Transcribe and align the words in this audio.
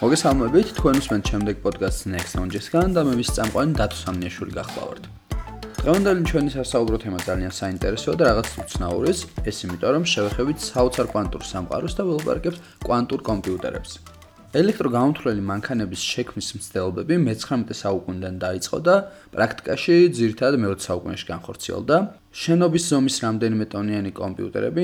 მოგესალმებით, 0.00 0.70
თქვენ 0.80 0.96
უსმენთ 0.96 1.24
შემდეგ 1.28 1.56
პოდკასტს 1.60 2.06
Next 2.08 2.32
Stage-სგან 2.32 2.94
და 2.96 3.02
მე 3.04 3.18
ვის 3.20 3.30
წამყვანი 3.36 3.74
დათო 3.76 3.96
სამნიაშვილი 4.00 4.54
გახლავართ. 4.56 5.04
დღევანდელი 5.76 6.22
ჩვენი 6.24 6.50
სასაუბრო 6.56 6.96
თემა 7.04 7.18
ძალიან 7.28 7.52
საინტერესოა 7.52 8.14
და 8.16 8.24
რაღაც 8.30 8.48
უცნაურის, 8.64 9.20
ეს 9.44 9.56
იმიტომ 9.68 9.92
რომ 10.00 10.04
შევეხებით 10.08 10.58
საოცარ 10.72 11.06
კვანტურ 11.12 11.42
სამყაროს 11.52 11.96
და 12.00 12.02
ველაპარაკებთ 12.08 12.58
კვანტურ 12.80 13.20
კომპიუტერებს. 13.28 13.90
ელექტროგამომთვლელი 14.50 15.42
მანქანების 15.46 16.04
შექმნის 16.10 16.48
მცდელობები 16.58 17.18
მე-19 17.22 17.74
საუკუნიდან 17.80 18.38
დაიწყო 18.42 18.78
და 18.82 18.94
პრაქტიკაში 19.36 19.98
ძირითადად 20.18 20.58
მე-20 20.62 20.86
საუკუნეში 20.90 21.26
განხორციელდა. 21.28 21.96
შენობის 22.40 22.84
ზომის 22.90 23.16
რამდენიმე 23.26 23.66
ტონიანი 23.74 24.10
კომპიუტერები 24.10 24.82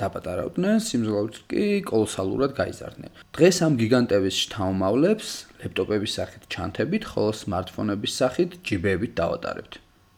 დაპატარავდნენ, 0.00 0.80
სიმძლავრით 0.88 1.36
კი 1.52 1.64
კოლოსალურად 1.92 2.56
გაიზარდნენ. 2.56 3.10
დღეს 3.36 3.56
ამ 3.68 3.72
გიგანტების 3.82 4.34
შთამომავლებს 4.48 5.28
ლეპტოპების 5.60 6.12
სახით 6.16 6.42
ჩანთებით, 6.48 7.02
ხოლო 7.12 7.30
smartphone-ების 7.36 8.12
სახით 8.16 8.50
ჯიბეებით 8.64 9.12
დავატარებთ. 9.20 9.72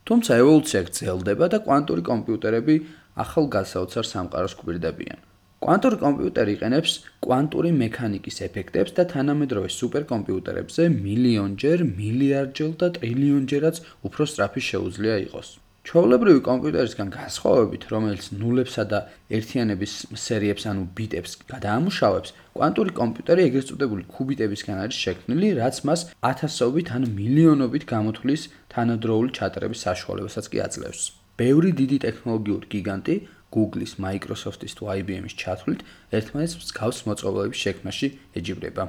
თუმცა 0.06 0.30
ევოლუცია 0.38 0.80
გრძელდება 0.86 1.46
და 1.50 1.58
კვანტური 1.66 2.02
კომპიუტერები 2.10 2.74
ახალ 3.18 3.44
გასაოცარ 3.50 4.04
სამყაროს 4.14 4.54
გვირდებიან. 4.62 5.33
კვანტური 5.64 5.96
კომპიუტერი 5.96 6.52
იყენებს 6.58 6.94
კვანტური 7.24 7.70
მექანიკის 7.72 8.40
ეფექტებს 8.46 8.92
და 8.98 9.04
თანამედროვე 9.12 9.68
სუპერკომპიუტერებზე 9.72 10.88
მილიონჯერ, 10.92 11.84
მილიარდჯერ 12.00 12.72
და 12.82 12.88
ტრილიონჯერაც 12.98 13.80
უფრო 14.04 14.26
სწრაფი 14.28 14.62
შეუძლია 14.68 15.16
იყოს. 15.24 15.48
ჩვეულებრივი 15.88 16.40
კომპიუტერისგან 16.48 17.08
განსხვავებით, 17.16 17.82
რომელიც 17.92 18.24
ნულებსა 18.40 18.84
და 18.92 18.98
ერთიანების 19.38 19.92
სერიებს 20.26 20.64
ანუ 20.68 20.84
ბიტებს 20.96 21.32
გადაამუშავებს, 21.48 22.30
კვანტური 22.56 22.92
კომპიუტერი 23.00 23.48
ეგრეთ 23.48 23.68
წოდებული 23.72 24.04
კუბიტებისგან 24.12 24.76
არის 24.84 25.00
შექმნილი, 25.04 25.48
რაც 25.60 25.76
მას 25.88 26.00
ათასობით 26.30 26.88
ან 26.96 27.02
მილიონობით 27.18 27.84
გამოთვლის 27.88 28.42
თანადროული 28.72 29.30
ჩატარების 29.36 29.84
საშუალებასაც 29.88 30.44
კი 30.52 30.58
აძლევს. 30.68 31.02
ბევრი 31.40 31.70
დიდი 31.80 31.96
ტექნოლოგიური 32.06 32.66
გიგანტი 32.72 33.14
Google-ის, 33.54 33.92
Microsoft-ის 34.04 34.72
თუ 34.78 34.84
IBM-ის 34.98 35.34
ჩათვლით 35.40 35.80
ერთმანეთს 36.18 36.54
მსგავს 36.60 36.98
მოწყობილების 37.08 37.62
შექმნაში 37.64 38.08
ეჯიბრება. 38.38 38.84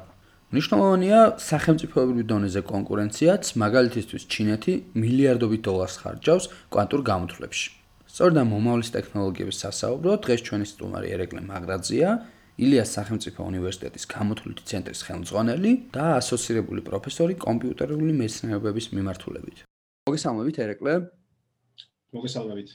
მნიშვნელოვანია 0.53 1.19
სახელმწიფოებრივ 1.41 2.25
დონეზე 2.31 2.61
კონკურენციაც, 2.69 3.44
მაგალითისთვის 3.63 4.23
ჩინეთი 4.33 4.73
მილიარდობით 5.02 5.61
დოლარს 5.67 5.95
ხარჯავს 6.02 6.45
კვანტურ 6.73 7.02
გამოთვლებში. 7.11 7.67
სწორედ 8.16 8.35
ამ 8.41 8.47
მომავლის 8.55 8.89
ტექნოლოგიების 8.95 9.57
სასაუბროდ 9.63 10.19
დღეს 10.25 10.41
ჩვენი 10.47 10.66
სტუმარი 10.72 11.07
ერეკლე 11.16 11.41
მაგრაძია, 11.50 12.09
ილიას 12.55 12.89
სახელმწიფო 12.95 13.39
უნივერსიტეტის 13.52 14.05
გამოთვლითი 14.16 14.63
ცენტრის 14.69 15.02
ხელმძღვანელი 15.07 15.72
და 15.91 16.05
ასოცირებული 16.22 16.81
პროფესორი 16.88 17.35
კომპიუტერული 17.45 18.13
მეცნიერებების 18.22 18.85
მიმართულებით. 18.95 19.57
მოგესალმებით 20.07 20.55
ერეკლე. 20.63 20.94
მოგესალმებით. 22.16 22.69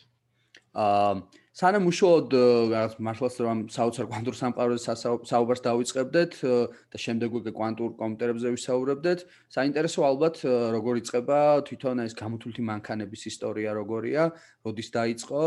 აა 0.76 1.14
სანამ 1.60 1.90
უშუალოდ 1.90 2.34
რაღაც 2.72 2.92
მართლაც 3.04 3.34
რომ 3.44 3.58
საოცარ 3.68 4.06
კვანტურ 4.08 4.36
სამყაროზე 4.38 4.94
საუბარს 5.28 5.62
დავიწყებდეთ 5.66 6.36
და 6.40 7.00
შემდეგ 7.04 7.34
უკვე 7.36 7.52
კვანტურ 7.58 7.90
კომპიუტერებზე 8.00 8.52
ვისაუბრებდეთ, 8.54 9.24
საინტერესო 9.56 10.06
ალბათ 10.08 10.40
როგორ 10.76 11.00
იწყება 11.02 11.40
თვითონ 11.68 12.00
ეს 12.06 12.16
გამოთვლითი 12.16 12.64
მანქანების 12.64 13.22
ისტორია 13.32 13.76
როგორია, 13.76 14.22
როდის 14.64 14.88
დაიწყო, 14.96 15.42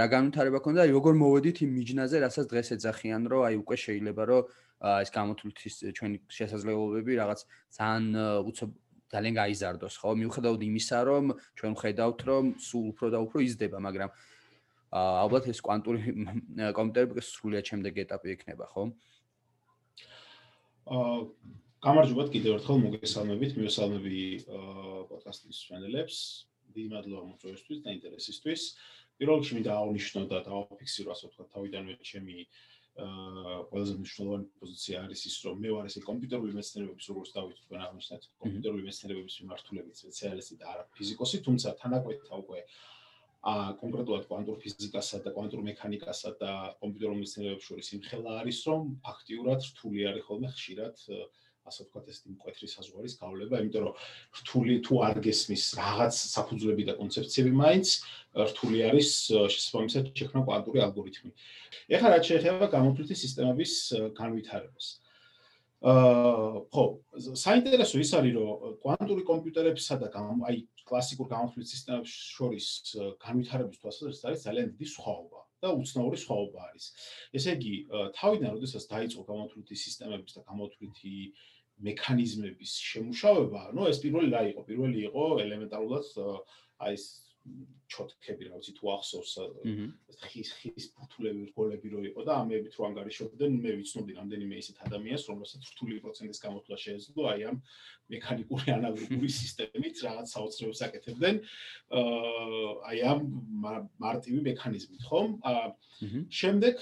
რა 0.00 0.06
განვითარება 0.16 0.58
ქონდა 0.64 0.88
და 0.88 0.96
როგორ 0.96 1.14
მოვედით 1.20 1.60
იმ 1.60 1.70
მიჯნაზე, 1.76 2.16
რასაც 2.24 2.46
დღეს 2.48 2.68
ეძახიან, 2.80 3.28
რომ 3.28 3.40
აი 3.52 3.54
უკვე 3.60 3.76
შეიძლება 3.84 4.22
რომ 4.32 4.42
ეს 5.04 5.10
გამოთვლითის 5.12 5.74
ჩვენი 5.92 6.16
შესაძლებლობები 6.24 7.12
რაღაც 7.20 7.40
ძალიან 7.76 8.04
უცებ 8.48 8.70
ძალიან 9.12 9.34
გაიზარდოს, 9.40 9.94
ხო? 10.00 10.10
მიუხედავად 10.20 10.60
იმისა, 10.68 10.98
რომ 11.08 11.24
ჩვენ 11.56 11.72
ხედავთ, 11.80 12.20
რომ 12.28 12.44
სულ 12.60 12.84
უფრო 12.92 13.06
და 13.08 13.18
უფრო 13.24 13.38
იზრდება, 13.40 13.78
მაგრამ 13.80 14.10
ალბათ 14.88 15.50
ეს 15.52 15.60
კვანტური 15.60 16.00
კომპიუტერები 16.76 17.24
სრულიად 17.24 17.66
შემდეგ 17.70 17.98
ეტაპი 18.04 18.32
იქნება, 18.34 18.68
ხო? 18.72 18.88
აა 20.88 21.18
გამარჯობათ 21.84 22.30
კიდევ 22.32 22.54
ერთხელ 22.58 22.78
მოგესალმებით, 22.84 23.52
მიესალმები 23.60 24.22
პოდკასტის 24.48 25.52
მსმენელებს. 25.52 26.16
დიდი 26.72 26.88
მადლობა 26.94 27.24
მოწვევისთვის 27.28 27.78
და 27.84 27.90
ინტერესისთვის. 27.98 28.62
პირველ 29.18 29.38
რიგში 29.38 29.54
მინდა 29.58 29.72
აღნიშნო 29.76 30.20
და 30.30 30.38
დავაფიქსირო 30.48 31.08
ასე 31.12 31.24
ვთქვათ, 31.28 31.48
თავიდანვე 31.52 31.94
ჩემი 32.08 32.36
აა 32.98 33.56
ყველაზე 33.68 33.92
მნიშვნელოვანი 33.98 34.46
პოზიცია 34.58 34.96
არის 35.06 35.20
ის, 35.28 35.36
რომ 35.46 35.56
მე 35.62 35.70
ვარ 35.74 35.84
ესე 35.86 36.00
კომპიუტერული 36.02 36.52
მეცნიერებების 36.58 37.06
როგორც 37.12 37.30
დავით 37.36 37.58
თქვენ 37.62 37.80
აღნიშნეთ, 37.88 38.22
კომპიუტერული 38.42 38.82
მეცნიერებების 38.88 39.36
მიმართულებით 39.38 39.94
სპეციალისტი 40.02 40.54
და 40.58 40.66
არა 40.72 40.84
ფიზიკოსი, 40.98 41.38
თუმცა 41.46 41.68
თანაკვეთთა 41.78 42.34
უკვე 42.42 42.58
აა 42.58 42.97
ა 43.46 43.74
კონკრეტულად 43.80 44.24
კვანტურ 44.26 44.56
ფიზიკასა 44.62 45.22
და 45.24 45.30
კვანტურ 45.34 45.60
მექანიკასა 45.62 46.30
და 46.40 46.52
კომპიუტერულ 46.82 47.20
მეცნიერებებს 47.22 47.68
შორის 47.70 47.92
იმხელა 47.98 48.38
არის, 48.42 48.58
რომ 48.66 48.88
ფაქტიურად 49.06 49.60
რთული 49.68 50.08
არის 50.10 50.26
ხოლმე 50.26 50.48
ხშირად 50.54 51.04
ასე 51.68 51.84
ვთქვათ 51.84 52.06
ეს 52.08 52.18
მკვეთრი 52.32 52.68
საზღვარის 52.72 53.14
გავლება, 53.20 53.60
იმიტომ 53.62 53.82
რომ 53.86 53.94
რთული 54.40 54.76
თუ 54.86 54.94
არ 55.08 55.18
გესმის 55.26 55.64
რაღაც 55.78 56.14
საფუძვლები 56.34 56.86
და 56.88 56.94
კონცეფციები 57.00 57.52
მაინც 57.60 57.88
რთული 58.52 58.78
არის 58.88 59.10
შესაბამისად 59.54 60.08
შექმნა 60.16 60.44
კვანტური 60.48 60.82
ალგორითმი. 60.86 61.30
ეხლა 61.92 62.08
რაც 62.16 62.24
შეეხება 62.32 62.66
გამოთვლითი 62.72 63.14
სისტემების 63.22 63.72
განვითარებას. 64.16 64.86
აა 65.78 66.66
ხო, 66.74 66.84
საინტერესო 67.38 68.00
ის 68.02 68.10
არის, 68.18 68.32
რომ 68.34 68.78
კვანტური 68.82 69.22
კომპიუტერებსა 69.28 69.94
და 70.02 70.08
აი 70.48 70.56
კლასიკურ 70.88 71.28
გამოთვლით 71.32 71.68
სისტემებს 71.72 72.12
შორის 72.38 72.66
განვითარების 73.24 73.80
თვალსაზრისით 73.82 74.28
არის 74.30 74.46
ძალიან 74.48 74.72
დიდი 74.72 74.88
სხვაობა 74.94 75.40
და 75.62 75.68
უცნაური 75.74 76.18
სხვაობა 76.22 76.58
არის. 76.70 76.84
ესე 77.34 77.54
იგი, 77.58 77.74
თავიდან 78.18 78.50
როდესაც 78.56 78.84
დაიწყო 78.94 79.22
გამოთვლითი 79.30 79.76
სისტემების 79.84 80.32
და 80.38 80.42
გამოთვლითი 80.50 81.14
მექანიზმების 81.88 82.72
შემუშავება, 82.90 83.62
ну 83.74 83.86
ეს 83.90 83.98
პირველი 84.02 84.28
რა 84.34 84.42
იყო? 84.50 84.60
პირველი 84.70 84.98
იყო 85.08 85.24
ელემენტარულად 85.46 86.06
აი 86.82 86.94
ეს 86.98 87.04
ჩოთქები 87.88 88.48
რა 88.48 88.58
ვიცი 88.60 88.72
თუ 88.76 88.90
ახსოვს 88.94 89.32
ხის 90.20 90.50
ხის 90.60 90.86
ფუთლები 90.92 91.48
რგოლები 91.50 91.88
რო 91.92 92.00
იყო 92.10 92.24
და 92.28 92.34
ამებით 92.44 92.74
რო 92.76 92.84
ანგარიშობდნენ 92.88 93.54
მე 93.64 93.72
ვიცნობდი 93.80 94.16
რამდენიმე 94.18 94.60
ისეთ 94.60 94.82
ადამიანს 94.88 95.24
რომელსაც 95.32 95.62
რთული 95.72 96.00
პროცენტის 96.04 96.42
გამოთვლა 96.44 96.76
შეეძლო 96.84 97.22
აი 97.32 97.46
ამ 97.48 97.56
მექანიკური 98.12 98.68
ანალოგური 98.76 99.30
სისტემით 99.40 100.02
რაღაც 100.04 100.34
საოცრებს 100.36 100.82
აკეთებდნენ 100.88 101.40
აი 102.92 102.98
ამ 103.12 103.24
მარტივი 104.04 104.40
მექანიზმით 104.52 105.02
ხომ? 105.08 105.40
შემდეგ 106.40 106.76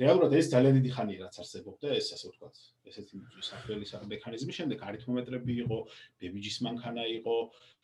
რეალურად 0.00 0.32
ეს 0.38 0.46
ძალიან 0.52 0.74
დიდი 0.78 0.90
ხანია 0.94 1.18
რაც 1.26 1.36
არსებობდა 1.42 1.96
ეს 1.96 2.12
ასე 2.14 2.26
ვთქვათ 2.30 2.60
ესეთი 2.90 3.14
საფრთხელის 3.48 3.90
მექანიზმი 4.12 4.52
შემდეგ 4.58 4.78
არითმომეტრები 4.86 5.52
იყო 5.64 5.78
ბებიჯის 6.22 6.58
მანქანა 6.66 7.04
იყო 7.18 7.36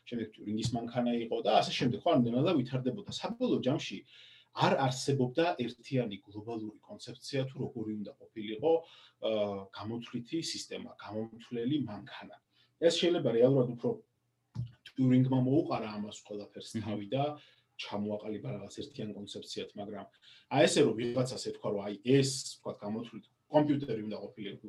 შემდეგ 0.06 0.28
ტურინგის 0.37 0.71
მანქანა 0.77 1.12
იყო 1.27 1.37
და 1.47 1.53
ასე 1.61 1.72
შემდეგ 1.78 2.00
ხო 2.05 2.11
ამდენადა 2.17 2.50
ვითარდებოდა 2.59 3.12
საბოლოო 3.21 3.61
ჯამში 3.67 3.99
არ 4.56 4.75
არსებობდა 4.87 5.47
ერთიანი 5.61 6.17
გლობალური 6.25 6.78
კონცეფცია 6.89 7.44
თუ 7.50 7.56
როგორი 7.65 7.93
უნდა 8.00 8.12
ყოფილიყო 8.21 8.72
გამოთვლითი 9.78 10.39
სისტემა, 10.53 10.91
გამოთვლელი 10.97 11.77
მანქანა. 11.91 12.37
ეს 12.81 12.94
შეიძლება 13.00 13.31
რეალურად 13.37 13.69
უფრო 13.77 13.91
ტურინგმა 14.97 15.39
მოუყარა 15.49 15.89
ამას 15.97 16.19
ყველაფერს 16.25 16.71
თავი 16.84 17.06
და 17.12 17.25
ჩამოაყალიბა 17.76 18.49
რაღაც 18.56 18.75
ერთიანი 18.81 19.12
კონცეფციათ, 19.17 19.70
მაგრამ 19.76 20.06
აი 20.56 20.62
ესე 20.64 20.81
რომ 20.87 20.94
ვიღაცას 21.00 21.43
ეთქვა 21.52 21.69
რომ 21.73 21.81
აი 21.87 21.94
ეს 22.17 22.31
თქვა 22.56 22.73
გამოთვლითი 22.81 23.29
კომპიუტერი 23.52 24.02
უნდა 24.09 24.19
ყოფილიყო 24.25 24.67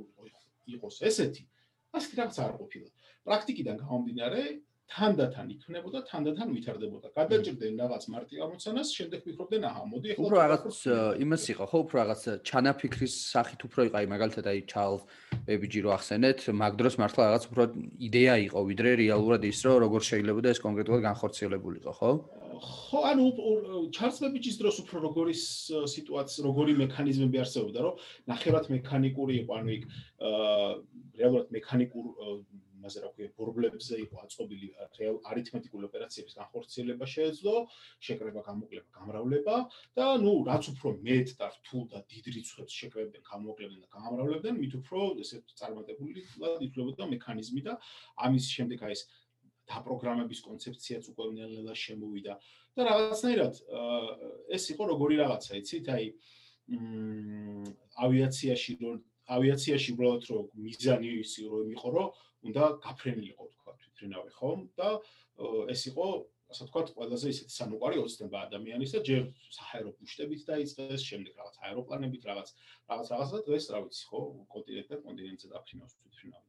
იყოს 0.76 0.96
ესეთი, 1.08 1.44
ასე 1.96 2.12
რაღაც 2.20 2.38
არ 2.44 2.54
ყოფილა. 2.60 2.90
პრაქტიკიდან 3.28 3.76
გამომდინარე, 3.84 4.42
თანდათან 4.88 5.48
იქნებოდა, 5.52 6.00
თანდათან 6.08 6.48
ვითარდებოდა. 6.56 7.08
გადაჭრდნენ 7.12 7.74
რაღაც 7.84 8.04
მარტივ 8.08 8.38
ამოცანას, 8.46 8.88
შემდეგ 8.98 9.20
ვიქრობდნენ, 9.28 9.64
აჰა, 9.68 9.84
მოდი 9.92 10.08
ახლა 10.16 10.24
უფრო 10.24 10.38
რაღაც 10.48 10.78
იმას 11.28 11.44
იყო, 11.54 11.64
ხო, 11.68 11.78
უფრო 11.84 11.96
რაღაც 12.02 12.22
ჩანაფიქრის 12.48 13.14
სახით 13.34 13.62
უფრო 13.68 13.82
იყო, 13.88 13.96
აი 14.00 14.08
მაგალითად 14.16 14.46
აი 14.48 14.60
ჩარლზ 14.72 15.02
ბებიჯი 15.44 15.80
რო 15.84 15.92
ახსენეთ, 15.98 16.40
მაგ 16.64 16.74
დროს 16.80 16.96
მართლა 17.04 17.22
რაღაც 17.28 17.44
უფრო 17.52 17.64
იდეა 18.08 18.36
იყო, 18.48 18.60
ვიდრე 18.72 18.90
რეალურად 19.04 19.42
ის, 19.52 19.60
რომ 19.68 19.76
როგორ 19.84 20.02
შეიძლება 20.08 20.40
და 20.48 20.50
ეს 20.56 20.60
კონკრეტულად 20.64 21.02
განხორციელებულიყო, 21.04 21.92
ხო? 22.00 22.12
ხო, 22.58 23.00
ანუ 23.12 23.26
ჩარლზ 23.92 24.18
ბებიჯის 24.24 24.56
დროს 24.62 24.76
უფრო 24.88 24.98
როგორი 25.04 25.36
სიტუაცია, 25.36 26.42
როგორი 26.48 26.74
მექანიზმები 26.88 27.38
არსებობდა, 27.44 27.80
რომ 27.86 27.94
ნახევრად 28.32 28.66
მექანიკური 28.72 29.34
იყო, 29.44 29.52
ანუ 29.62 29.70
იქ 29.78 29.84
აა 30.18 30.72
რეალურად 31.22 31.48
მექანიკურ 31.54 32.06
იმაზე 32.88 33.02
რა 33.04 33.10
ქვია 33.12 33.30
ბორბლებზე 33.36 33.98
იყო 34.00 34.16
აწყობილი 34.24 34.68
არითმეტიკული 35.28 35.88
ოპერაციების 35.88 36.36
განხორციელება 36.40 37.06
შეეძლო, 37.14 37.56
შეკრება, 38.08 38.42
გამოკლება, 38.48 38.88
გამრავლება 38.96 39.56
და 40.00 40.06
ნუ 40.24 40.34
რაც 40.48 40.64
უფრო 40.72 40.94
მეტ 41.04 41.34
და 41.36 41.48
რთულ 41.52 41.84
და 41.92 42.00
დიდ 42.08 42.26
რიცხვებს 42.38 42.78
შეკრებდნენ, 42.80 43.24
გამოკლებდნენ 43.28 43.82
და 43.84 43.90
გამრავლებდნენ, 43.92 44.56
მით 44.64 44.74
უფრო 44.80 45.00
ესე 45.20 45.44
წარმატებული 45.60 46.24
ითვლებოდა 46.68 47.04
მექანიზმი 47.12 47.62
და 47.68 47.74
ამის 48.24 48.46
შემდეგ 48.56 48.88
აი 48.88 48.96
ეს 48.96 49.02
დაპროგრამების 49.68 50.40
კონცეფციაც 50.48 51.12
უკვე 51.12 51.24
ნელ-ნელა 51.36 51.76
შემოვიდა 51.76 52.34
და 52.78 52.82
რაღაცნაირად 52.88 53.54
ეს 54.56 54.64
იყო 54.72 54.84
როგორი 54.96 55.16
რაღაცა, 55.20 55.52
იცით? 55.60 55.86
აი 55.92 56.06
მ 56.72 57.68
ავიაციაში 58.08 58.74
რო 58.80 58.92
ავიაციაში 59.28 59.94
უბრალოდ 59.96 60.24
რო 60.32 60.40
მიზანი 60.64 61.10
ის 61.20 61.34
რომ 61.52 61.72
იყო 61.76 61.90
რომ 61.96 62.08
უნდა 62.48 62.64
გაფრენილიყო 62.88 63.46
თქვა 63.54 63.72
თვითრინავი 63.84 64.32
ხომ? 64.40 64.60
და 64.80 64.90
ეს 65.74 65.82
იყო 65.92 66.08
ასე 66.54 66.66
თქვა 66.70 66.82
ყველაზე 66.98 67.32
ისეთი 67.34 67.54
სამოყარი 67.54 67.98
ოცნება 68.02 68.38
ადამიანის 68.48 68.94
და 68.96 69.00
ჯერ 69.10 69.24
საჰაერო 69.58 69.92
ბუშტებით 70.00 70.42
დაიწყეს 70.50 71.02
შემდეგ 71.10 71.34
რაღაც 71.42 71.56
აეროპლანებით 71.68 72.28
რაღაც 72.30 72.54
რაღაც 72.92 73.08
რაღაც 73.14 73.30
და 73.36 73.40
დღეს 73.48 73.66
რა 73.76 73.80
ვიცი 73.84 74.04
ხო 74.12 74.22
კონტინენტზე 74.56 74.96
კონტინენტზე 75.08 75.48
დაფრინავს 75.54 75.98
თვითრინავი 76.00 76.47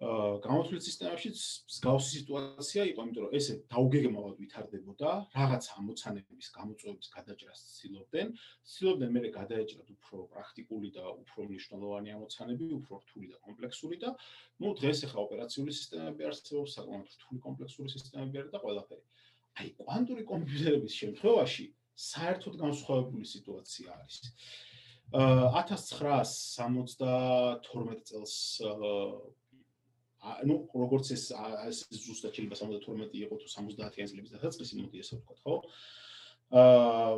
და 0.00 0.40
გამოთვლით 0.40 0.80
სისტემაშიც 0.86 1.40
მსგავსი 1.68 2.10
სიტუაცია 2.16 2.82
იყო, 2.88 3.00
იმიტომ 3.04 3.24
რომ 3.26 3.34
ესე 3.36 3.54
დაუგეგმავად 3.68 4.34
ვითარდებოდა, 4.40 5.10
რაღაც 5.36 5.64
ამოცანების 5.76 6.48
გამოწვევების 6.56 7.08
გადაჭრას 7.16 7.60
ცდილობდნენ, 7.74 8.28
ცდილობდნენ 8.64 9.10
მე 9.12 9.20
გადაეჭრათ 9.34 9.88
უფრო 9.92 10.16
პრაქტიკული 10.32 10.88
და 10.96 11.04
უფრო 11.20 11.40
მნიშვნელოვანი 11.50 12.08
ამოცანები, 12.16 12.64
უფრო 12.80 12.94
რთული 13.04 13.26
და 13.28 13.36
კომპლექსური 13.44 13.96
და 14.00 14.16
ну 14.64 14.72
დღეს 14.80 14.98
ახლა 15.04 15.20
ოპერაციული 15.28 15.72
სისტემები 15.76 16.22
არსებობს, 16.32 16.70
საკმაოდ 16.80 17.08
რთული 17.20 17.38
კომპლექსური 17.44 17.88
სისტემები 17.92 18.40
არის 18.40 18.52
და 18.56 18.60
ყველაფერი. 18.64 19.04
აი 19.60 19.68
კვანტური 19.84 20.24
კომპიუტერების 20.32 20.96
შემთხვევაში 20.96 21.64
საერთოდ 22.00 22.56
განსხვავებული 22.64 23.28
სიტუაცია 23.28 23.92
არის. 23.92 24.16
აა 25.12 25.60
1972 25.60 28.00
წელს 28.08 28.64
ну 30.44 30.56
როგორც 30.76 31.12
ეს 31.16 31.30
ეს 31.32 31.78
ზუსტად 31.88 32.36
შეიძლება 32.36 32.56
72 32.60 33.24
იყო 33.24 33.34
თუ 33.40 33.46
70-იან 33.48 34.08
წლების 34.10 34.34
დასაწყისი 34.36 34.74
მოდი 34.80 35.00
ესე 35.00 35.16
ვთქვა 35.16 35.36
ხო? 35.40 35.54
აა 36.60 37.14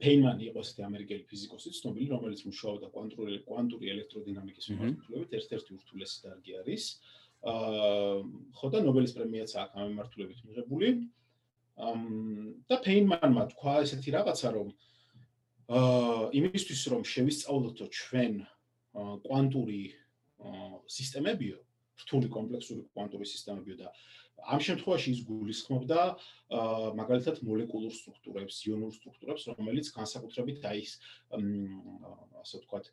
პეინმანი 0.00 0.48
იყო 0.50 0.60
ესეთი 0.64 0.84
ამერიკელი 0.88 1.24
ფიზიკოსი 1.30 1.72
ცნობილი 1.76 2.08
რომელიც 2.12 2.42
მუშაობდა 2.48 2.88
კვანტური 2.92 3.38
კვანტური 3.48 3.90
ელექტროდინამიკის 3.94 4.68
მიმართულებით 4.72 5.32
ერთ-ერთი 5.40 5.70
ურთულესი 5.76 6.18
დარგი 6.24 6.52
არის. 6.60 6.84
აა 7.52 8.20
ხო 8.60 8.66
და 8.72 8.78
ნობელის 8.84 9.16
პრემიაც 9.16 9.50
აქ 9.64 9.70
ამ 9.76 9.88
მიმართულებით 9.92 10.40
მიღებული. 10.48 10.88
და 12.68 12.76
პეინმანმა 12.84 13.42
თქვა 13.56 13.74
ესეთი 13.88 14.10
რაღაცა 14.20 14.48
რომ 14.52 14.68
აა 15.80 16.28
იმისთვის 16.40 16.82
რომ 16.92 17.02
შევისწავლოთო 17.08 17.86
ჩვენ 17.88 18.34
კვანტური 19.24 19.82
სისტემებიო 20.96 21.58
რთული 22.02 22.28
კომპლექსური 22.36 22.86
კვანტური 22.94 23.26
სისტემებიო 23.28 23.76
და 23.82 23.92
ამ 24.40 24.60
შემთხვევაში 24.64 25.12
ის 25.12 25.20
გულისხმობდა 25.28 26.00
მაგალითად 26.96 27.40
მოლეკულურ 27.44 27.92
სტრუქტურებს, 27.92 28.60
იონურ 28.66 28.92
სტრუქტურებს, 28.96 29.46
რომელიც 29.52 29.90
განსაკუთრებით 29.96 30.64
აი 30.70 30.80
ეს 30.80 30.92
ასე 32.40 32.60
ვთქვათ 32.60 32.86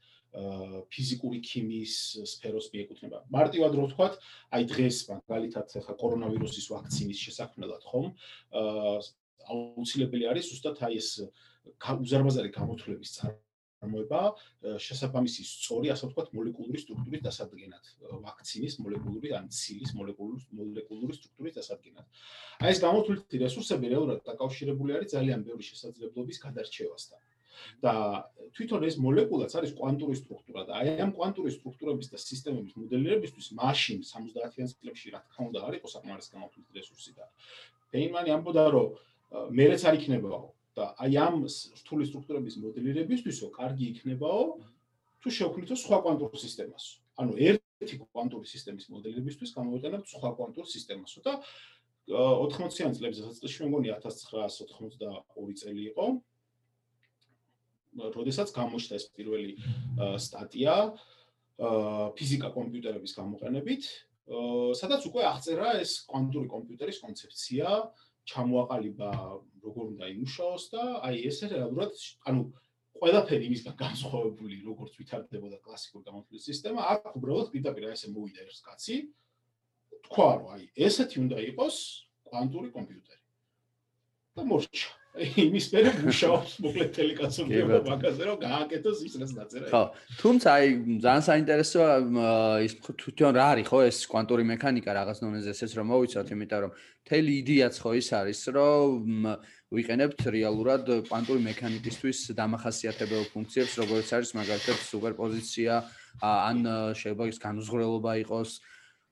ფიზიკური 0.91 1.39
ქიმიის 1.39 1.95
სფეროს 2.35 2.67
მიეკუთვნება. 2.73 3.23
მარტივად 3.31 3.71
რო 3.79 3.85
ვთქვათ, 3.87 4.19
აი 4.53 4.63
დღეს 4.67 4.97
მაგალითად 5.07 5.67
ხა 5.87 5.93
კორონავირუსის 6.03 6.67
ვაქცინის 6.67 7.23
შესაქმნელად 7.25 7.83
ხომ 7.87 8.11
აუცილებელი 9.47 10.27
არის 10.27 10.51
ზუსტად 10.51 10.83
აი 10.83 10.99
ეს 10.99 11.09
უზარმაზარი 12.03 12.51
გამოთვლების 12.59 13.11
წარმო 13.87 13.97
გამოება 14.07 14.21
შესაბამისი 14.81 15.43
სწორი, 15.47 15.91
ასე 15.93 16.09
ვთქვათ, 16.09 16.31
მოლეკულური 16.35 16.79
სტრუქტურის 16.81 17.23
დასადგენად, 17.27 17.83
ვაქცინის 18.25 18.75
მოლეკულური 18.83 19.31
ან 19.37 19.47
ცილის 19.49 19.93
მოლეკულური 19.95 20.43
მოლეკულური 20.59 21.13
სტრუქტურის 21.17 21.55
დასადგენად. 21.57 22.05
აი 22.61 22.71
ეს 22.73 22.79
გამოთვლითი 22.83 23.35
რესურსები 23.43 23.85
რეალურად 23.93 24.19
დაკავშირებული 24.27 24.91
არის 24.97 25.13
ძალიან 25.15 25.39
ბევრი 25.47 25.63
შესაძლებლობის 25.71 26.37
გადარჩევასთან. 26.45 27.21
და 27.81 27.93
თვითონ 28.53 28.85
ეს 28.85 28.95
მოლეკულაც 29.01 29.51
არის 29.57 29.71
კვანტური 29.73 30.13
სტრუქტურა 30.13 30.61
და 30.69 30.73
აი 30.77 31.01
ამ 31.01 31.11
კვანტური 31.17 31.49
სტრუქტურების 31.57 32.13
და 32.13 32.17
სისტემების 32.21 32.77
მოდელირებისთვის 32.77 33.47
მაშინ 33.57 33.97
70-იან 34.05 34.69
წლებში 34.77 35.07
რა 35.09 35.25
თქმა 35.25 35.41
უნდა 35.49 35.59
არის 35.65 35.89
საკმარის 35.89 36.29
გამოთვლითი 36.37 36.71
რესურსი 36.77 37.11
და 37.17 37.25
პეინმანი 37.89 38.29
ამბობდა 38.37 38.63
რომ 38.77 38.87
მეც 39.57 39.81
არ 39.89 39.97
იქნებაო 39.97 40.45
და 40.77 40.93
აი 41.01 41.13
ამ 41.17 41.35
რთული 41.49 42.05
სტრუქტურების 42.05 42.55
მოდელირებისთვისო 42.61 43.49
კარგი 43.57 43.85
იქნებაო 43.97 44.41
თუ 45.21 45.27
შევქმნითო 45.33 45.75
სხვა 45.81 45.97
კვანტურ 46.05 46.29
სისტემას. 46.37 46.85
ანუ 47.17 47.33
ერთი 47.41 47.95
კვანტური 48.13 48.45
სისტემის 48.45 48.85
მოდელირებისთვის 48.93 49.51
გამოვიყენებთ 49.57 50.05
სხვა 50.13 50.29
კვანტურ 50.37 50.65
სისტემასო 50.69 51.19
და 51.25 51.33
80-იან 52.07 52.93
წლების 52.95 53.19
დასაწყისში 53.25 53.59
მე 53.65 53.67
მგონი 53.73 53.89
1992 53.97 55.57
წელი 55.59 55.83
იყო. 55.91 56.05
როდესაც 57.97 58.47
გამოჩნდა 58.53 58.95
ეს 59.01 59.05
პირველი 59.17 59.53
სტატია 60.21 60.75
ფიზიკა 62.13 62.49
კომპიუტერების 62.53 63.11
გამოყენებით, 63.17 63.83
სადაც 64.77 65.01
უკვე 65.09 65.23
აღწერა 65.33 65.81
ეს 65.81 66.05
კვანტური 66.05 66.47
კომპიუტერის 66.53 67.01
კონცეფცია, 67.01 67.67
ჩამოაყალიბა 68.27 69.11
როგორ 69.67 69.85
უნდა 69.93 70.09
იმუშაოს 70.13 70.65
და 70.73 70.83
აი 71.07 71.21
ესე 71.29 71.51
რეალურად 71.53 71.93
ანუ 72.31 72.41
ყველაფერი 72.97 73.47
იმისგან 73.51 73.75
განსხვავებული 73.83 74.55
როგორც 74.65 74.93
ვითარდებოდა 75.01 75.57
კლასიკური 75.65 76.03
გამოთვლის 76.09 76.47
სისტემა 76.49 76.85
აქ 76.93 77.09
უბრალოდ 77.19 77.51
პირდაპირ 77.53 77.89
ესე 77.93 78.11
მოვიდა 78.13 78.45
ერთ 78.47 78.61
კაცი. 78.67 78.95
თქვა 80.07 80.29
რომ 80.39 80.47
აი 80.55 80.63
ესეთი 80.87 81.17
უნდა 81.23 81.37
იყოს 81.51 81.77
კვანტური 82.29 82.69
კომპიუტერი. 82.77 83.23
და 84.37 84.43
მორჩა 84.45 84.96
იმის 85.17 85.67
მერე 85.73 85.91
მუშაობს 86.03 86.51
მოკლედ 86.61 86.89
ტელეკაცობრიობა 86.97 87.77
მაგაზე 87.87 88.23
რომ 88.27 88.37
გააკეთოს 88.43 88.99
ის 89.07 89.13
რაც 89.21 89.31
დაწერა. 89.37 89.69
ხო, 89.73 89.81
თუმცა 90.21 90.47
აი 90.53 90.67
ძალიან 91.01 91.23
საინტერესოა 91.27 91.91
ის 92.67 92.73
თვითონ 92.85 93.31
რა 93.39 93.45
არის 93.57 93.67
ხო 93.71 93.79
ეს 93.87 93.97
კვანტური 94.11 94.43
მექანიკა 94.53 94.91
რაღაც 94.99 95.17
ნონეზე 95.25 95.49
ესეც 95.57 95.71
რომ 95.73 95.89
მოვიცოთ, 95.89 96.27
იმიტომ 96.37 96.59
რომ 96.67 96.71
თელი 97.07 97.33
იდეაც 97.41 97.75
ხო 97.81 97.91
ის 97.97 98.09
არის, 98.13 98.39
რომ 98.53 99.01
ვიყენებთ 99.73 100.19
რეალურად 100.37 100.85
კვანტური 101.09 101.41
მექანიკისთვის 101.49 102.19
დამახასიათებელ 102.37 103.23
ფუნქციებს, 103.33 103.73
როგორც 103.81 104.07
არის 104.15 104.29
მაგალითად 104.37 104.77
სუპერპოზიცია, 104.85 105.73
ან 106.23 106.57
შეიძლება 106.93 107.25
ის 107.31 107.37
განუზღრელობა 107.41 108.11
იყოს, 108.23 108.51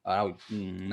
რავი, 0.06 0.34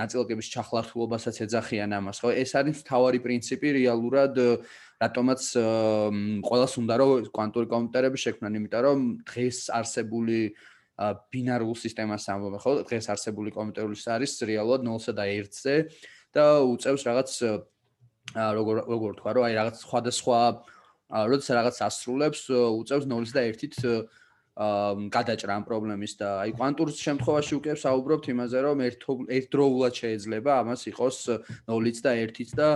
ნაწილაკების 0.01 0.49
ჩახლართულობასაც 0.57 1.45
ეძახიან 1.45 1.93
ამას, 2.01 2.25
ხო? 2.25 2.33
ეს 2.33 2.57
არის 2.57 2.81
თავარი 2.89 3.21
პრინციპი 3.21 3.69
რეალურად 3.77 4.41
რატომაც 5.03 5.43
ყოველს 6.47 6.75
უნდა 6.83 6.95
რომ 7.03 7.11
კვანტური 7.35 7.67
კომპიუტერები 7.73 8.19
შექმნან, 8.25 8.59
იმიტომ 8.61 8.83
რომ 8.87 8.99
დღეს 9.27 9.59
არსებული 9.75 10.39
ბინარულ 11.33 11.75
სისტემას 11.75 12.29
ამბობ, 12.31 12.55
ხო? 12.63 12.73
დღეს 12.87 13.11
არსებული 13.11 13.51
კომპიუტერული 13.51 13.99
არის 13.99 14.33
რეალურად 14.47 14.87
0-სა 14.87 15.13
და 15.19 15.25
1-ზე 15.27 15.77
და 16.37 16.45
უწევს 16.63 17.03
რაღაც 17.09 17.31
როგორ 18.31 18.77
როგორ 18.87 19.11
თქვა 19.19 19.31
რომ 19.37 19.45
აი 19.49 19.55
რაღაც 19.59 19.77
სხვადასხვა 19.83 20.39
როდესაც 21.33 21.51
რაღაც 21.59 21.77
ასრულებს 21.89 22.43
უწევს 22.53 23.05
0-ს 23.11 23.33
და 23.35 23.43
1-ით 23.51 23.77
აა 23.83 25.09
გადაჭრა 25.13 25.53
ამ 25.59 25.65
პრობლემის 25.65 26.13
და 26.21 26.29
აი 26.45 26.53
კვანტურ 26.57 26.89
შემთხვევაში 26.93 27.53
უკვე 27.57 27.75
საუბრობთ 27.83 28.27
იმაზე 28.33 28.59
რომ 28.69 28.83
ერთდროულად 28.85 29.93
შეიძლება 29.97 30.53
ამას 30.61 30.83
იყოს 30.93 31.17
0-იც 31.73 31.99
და 32.05 32.11
1-იც 32.21 32.51
და 32.53 32.69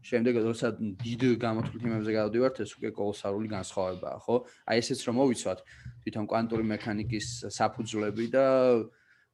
შემდეგ 0.00 0.34
როცა 0.46 0.68
დიდ 0.80 1.22
გამოთვლით 1.44 1.82
იმებზე 1.84 2.12
გავდივართ 2.16 2.60
ეს 2.64 2.70
უკვე 2.76 2.90
კოლოსალური 2.96 3.48
განსხვავებაა 3.52 4.18
ხო? 4.24 4.36
აი 4.70 4.76
ესეც 4.80 5.00
რომ 5.04 5.14
მოვიცვათ 5.20 5.58
თვითონ 6.00 6.24
კვანტური 6.30 6.64
მექანიკის 6.72 7.26
საფუძვლები 7.52 8.24
და 8.32 8.44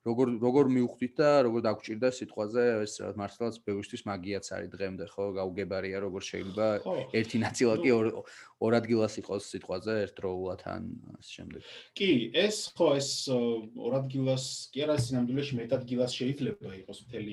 როგორ 0.06 0.26
როგორ 0.38 0.68
მიუხვდით 0.76 1.12
და 1.18 1.30
როგორ 1.46 1.60
დაგჭირდა 1.66 2.08
სიტყვაზე 2.14 2.62
ეს 2.86 2.94
მართლაც 3.18 3.54
ბევრისთვის 3.66 4.02
მაგიაც 4.06 4.46
არის 4.56 4.70
დღემდე 4.74 5.04
ხო? 5.10 5.24
გაუგებარია 5.38 5.98
როგორ 6.06 6.22
შეიძლება 6.30 6.66
ერთი 7.10 7.36
ნაწილაკი 7.42 7.90
ორ 7.96 8.72
ადგილას 8.80 9.14
იყოს 9.20 9.42
სიტყვაზე 9.52 9.92
ერთდროულად 10.06 10.60
ან 10.70 10.84
ამ 11.10 11.18
შემდეგ. 11.26 11.60
კი 11.98 12.10
ეს 12.46 12.56
ხო 12.78 12.88
ეს 12.96 13.10
ორ 13.34 13.92
ადგილას 14.00 14.44
კი 14.72 14.86
არა 14.86 14.96
სინამდვილეში 15.06 15.54
მეტ 15.60 15.70
ადგილას 15.76 16.12
შეიძლება 16.16 16.70
იყოს 16.86 16.98
მთელი 17.06 17.32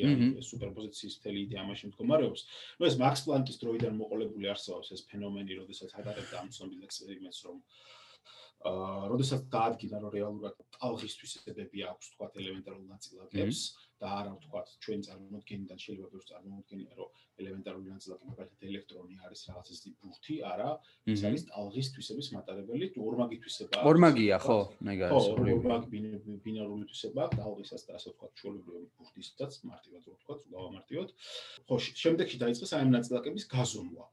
სუპერპოზიციის 0.49 1.15
მთელი 1.21 1.39
იდეა 1.45 1.63
მაშინ 1.69 1.93
მდგომარეობს 1.93 2.41
ნუ 2.81 2.83
ეს 2.89 2.95
მაქს 3.03 3.21
პლანკის 3.27 3.57
დროიდან 3.63 3.93
მოყოლებული 4.01 4.51
არსებობს 4.53 4.93
ეს 4.97 5.01
ფენომენი 5.13 5.61
როდესაც 5.61 5.89
აკეთებდა 6.01 6.35
ამ 6.41 6.49
ცნობილ 6.57 6.79
ექსპერიმენტს 6.89 7.39
რომ 7.47 7.57
აა, 8.63 9.07
როდესაც 9.11 9.41
დაადგინა 9.55 9.97
რომ 10.03 10.11
რეალურად 10.17 10.55
ტალღის 10.77 11.17
თვისებები 11.19 11.83
აქვს 11.91 12.11
თქვა 12.13 12.27
ელემენტარულ 12.43 12.85
ნაწილაკებს 12.93 13.59
და 14.03 14.07
არა 14.19 14.31
ვთქვათ 14.35 14.67
ჩვენ 14.83 14.99
წარმოქმნიდან 15.07 15.77
შეიძლება 15.83 16.09
ბევრს 16.13 16.29
წარმოქმნიან 16.31 16.95
რომ 16.99 17.09
ელემენტარული 17.41 17.89
ნაწილაკი 17.93 18.27
მაგალითად 18.29 18.65
ელექტრონი 18.69 19.15
არის 19.25 19.41
რაღაც 19.49 19.69
ისეთი 19.73 19.91
ბურთი, 20.03 20.35
არა, 20.49 20.69
ეს 21.13 21.21
არის 21.29 21.45
ტალღის 21.49 21.87
თვისების 21.95 22.27
მატარებელი, 22.35 22.89
ორმაგი 23.07 23.37
თვისება. 23.43 23.81
ორმაგია, 23.91 24.37
ხო, 24.45 24.57
მეგარი. 24.89 25.11
ხო, 25.13 25.21
ორმაგი 25.55 26.03
ბინარული 26.45 26.85
თვისება, 26.91 27.23
ტალღისაც 27.33 27.81
და 27.87 27.97
ასე 27.97 28.13
ვთქვათ, 28.13 28.31
ჩვეულებრივი 28.37 28.87
ბურთისაც 28.99 29.51
მარტივად 29.71 30.03
რო 30.07 30.13
ვთქვათ, 30.17 30.41
გავამარტივოთ. 30.53 31.09
ხო, 31.67 31.75
შემდეგში 32.03 32.37
დაიწყეს 32.43 32.71
აი 32.77 32.81
ამ 32.85 32.91
ნაწილაკების 32.97 33.45
გაზომვა. 33.55 34.05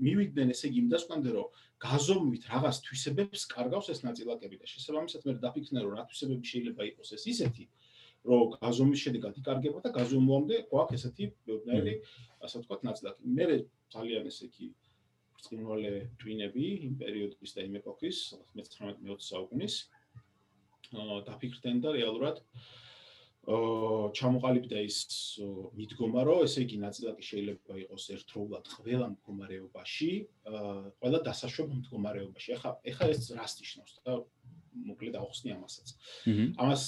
მივიდნენ 0.00 0.54
ესე 0.54 0.70
იგი 0.70 0.78
იმ 0.84 0.88
დასკვამდე 0.94 1.30
რომ 1.36 1.48
გაზომვით 1.84 2.48
რაღაც 2.52 2.78
თვისებებს 2.86 3.46
კარგავს 3.52 3.88
ეს 3.94 4.02
ნაწილაკები 4.06 4.58
და 4.60 4.68
შესაბამისად 4.72 5.24
მე 5.28 5.34
დაფიქრდნენ 5.44 5.86
რომ 5.86 5.94
რა 5.98 6.04
თვისებები 6.10 6.50
შეიძლება 6.52 6.88
იყოს 6.90 7.12
ეს 7.16 7.24
ისეთი 7.32 7.64
რომ 8.30 8.52
გაზომვის 8.60 9.04
შედეგად 9.06 9.38
იკარგება 9.40 9.80
და 9.86 9.92
გაზომვამდე 9.96 10.58
გვაქვს 10.72 10.96
ესეთი 10.98 11.30
ბევრი 11.48 11.94
ასე 12.44 12.60
ვთქვათ 12.60 12.84
ნაწილაკი. 12.88 13.22
მე 13.38 13.46
ძალიან 13.94 14.28
ესე 14.32 14.44
იგი 14.50 14.68
ბრწყინვალე 15.36 15.94
ტვინები 16.20 16.66
იმ 16.88 16.94
პერიოდის 17.00 17.56
და 17.56 17.64
იმ 17.64 17.80
ეპოქის 17.80 18.18
19-20 18.60 19.24
საუკუნის 19.30 19.74
აა 21.00 21.18
დაფიქრდნენ 21.30 21.80
და 21.86 21.96
რეალურად 21.96 22.44
აა 22.44 22.89
ჩამოყალიბდა 23.48 24.78
ის 24.84 24.98
მიდგომა, 25.72 26.20
რომ 26.28 26.44
ესე 26.44 26.60
იგი 26.66 26.76
ნაწილაკი 26.84 27.24
შეიძლება 27.24 27.72
იყოს 27.88 28.04
ერთდროულად 28.14 28.64
ყველა 28.68 29.06
მდგომარეობაში, 29.16 30.10
აა 30.44 30.74
ყველა 31.00 31.18
დასაშვებ 31.24 31.68
მდგომარეობაში. 31.80 32.48
ახლა 32.60 32.70
ახლა 32.84 33.06
ეს 33.10 33.32
რას 33.32 33.52
ნიშნავს 33.60 33.92
და 34.04 34.12
მოკლედ 34.70 35.14
ახსნი 35.18 35.50
ამასაც. 35.56 35.88
ამას 36.60 36.82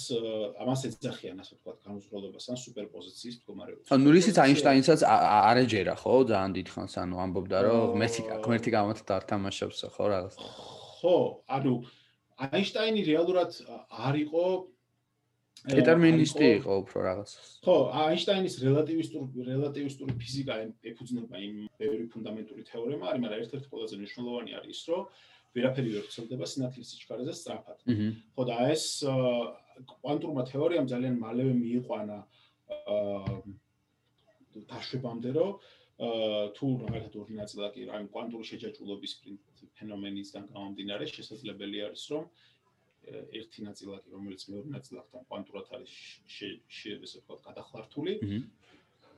ამას 0.63 0.81
ეძახიან 0.87 1.37
ასე 1.43 1.53
ვთქვათ 1.57 1.79
განუსწრებლობას 1.89 2.45
ან 2.53 2.57
სუპერპოზიციის 2.63 3.37
მდგომარეობას. 3.43 3.87
ანუ 3.97 4.09
რისიც 4.13 4.37
აინშტაინსაც 4.45 5.01
არეჯერა 5.03 5.95
ხო 5.99 6.15
ძალიან 6.31 6.53
დიდხანს 6.57 6.95
ანუ 7.03 7.17
ამბობდა 7.25 7.59
რომ 7.67 7.97
მეთი 7.99 8.21
ღმერთი 8.45 8.71
გამოთ 8.77 8.99
დართამაშებს 9.09 9.79
ხო 9.97 10.05
რაღაც. 10.13 10.35
ხო, 11.01 11.17
ანუ 11.49 11.75
აინშტაინი 12.39 13.01
რეალურად 13.09 13.51
არ 13.91 14.15
იყო 14.27 14.45
დეტერმინისტი 15.63 16.47
იყო 16.59 16.73
უფრო 16.83 16.99
რაღაც. 17.07 17.31
ხო, 17.63 17.77
აინშტაინის 18.03 18.55
რელატივისტური 18.67 19.47
რელატივისტური 19.47 20.13
ფიზიკა 20.19 20.55
ეფუძნება 20.91 21.37
იმ 21.39 21.55
ბევრი 21.79 22.05
ფუნდამენტური 22.11 22.63
თეორემა 22.67 23.05
არის, 23.13 23.23
მაგრამ 23.23 23.43
ერთ-ერთი 23.47 23.67
ყველაზე 23.71 23.95
მნიშვნელოვანი 24.03 24.53
არის 24.59 24.73
ის, 24.75 24.83
რომ 24.91 25.03
ვერაფერი 25.55 25.91
ვერ 25.95 26.05
ხსოვდება 26.09 26.45
სინათლის 26.51 26.89
სიჩქარეზე 26.93 27.33
სწრაფად. 27.39 27.79
ხო 28.35 28.43
და 28.49 28.57
ეს 28.75 28.85
კვანტურმა 30.03 30.43
თეორიამ 30.51 30.87
ძალიან 30.91 31.15
მალევე 31.23 31.53
მიიყვანა 31.63 32.19
აა 32.73 33.43
დაშვებამდე 34.69 35.31
რომ 35.37 35.51
თუ 36.57 36.67
რაღაცა 36.83 37.17
ორი 37.23 37.35
ნაწილაკი 37.39 37.87
რა 37.89 38.01
კვანტური 38.13 38.45
შეჯაჭვულობის 38.51 39.13
ფენომენისგან 39.79 40.45
გამომდინარე 40.53 41.05
შესაძლებელი 41.13 41.79
არის 41.89 42.05
რომ 42.13 42.25
ერთი 43.11 43.65
ნაწილაკი 43.67 44.09
რომელიც 44.15 44.43
მეორე 44.53 44.69
ნაწილაკთან 44.77 45.25
კვანტურად 45.29 45.67
არის 45.77 45.95
შეიძლება 46.39 47.07
ვთქვათ 47.13 47.41
გადახლართული 47.49 48.13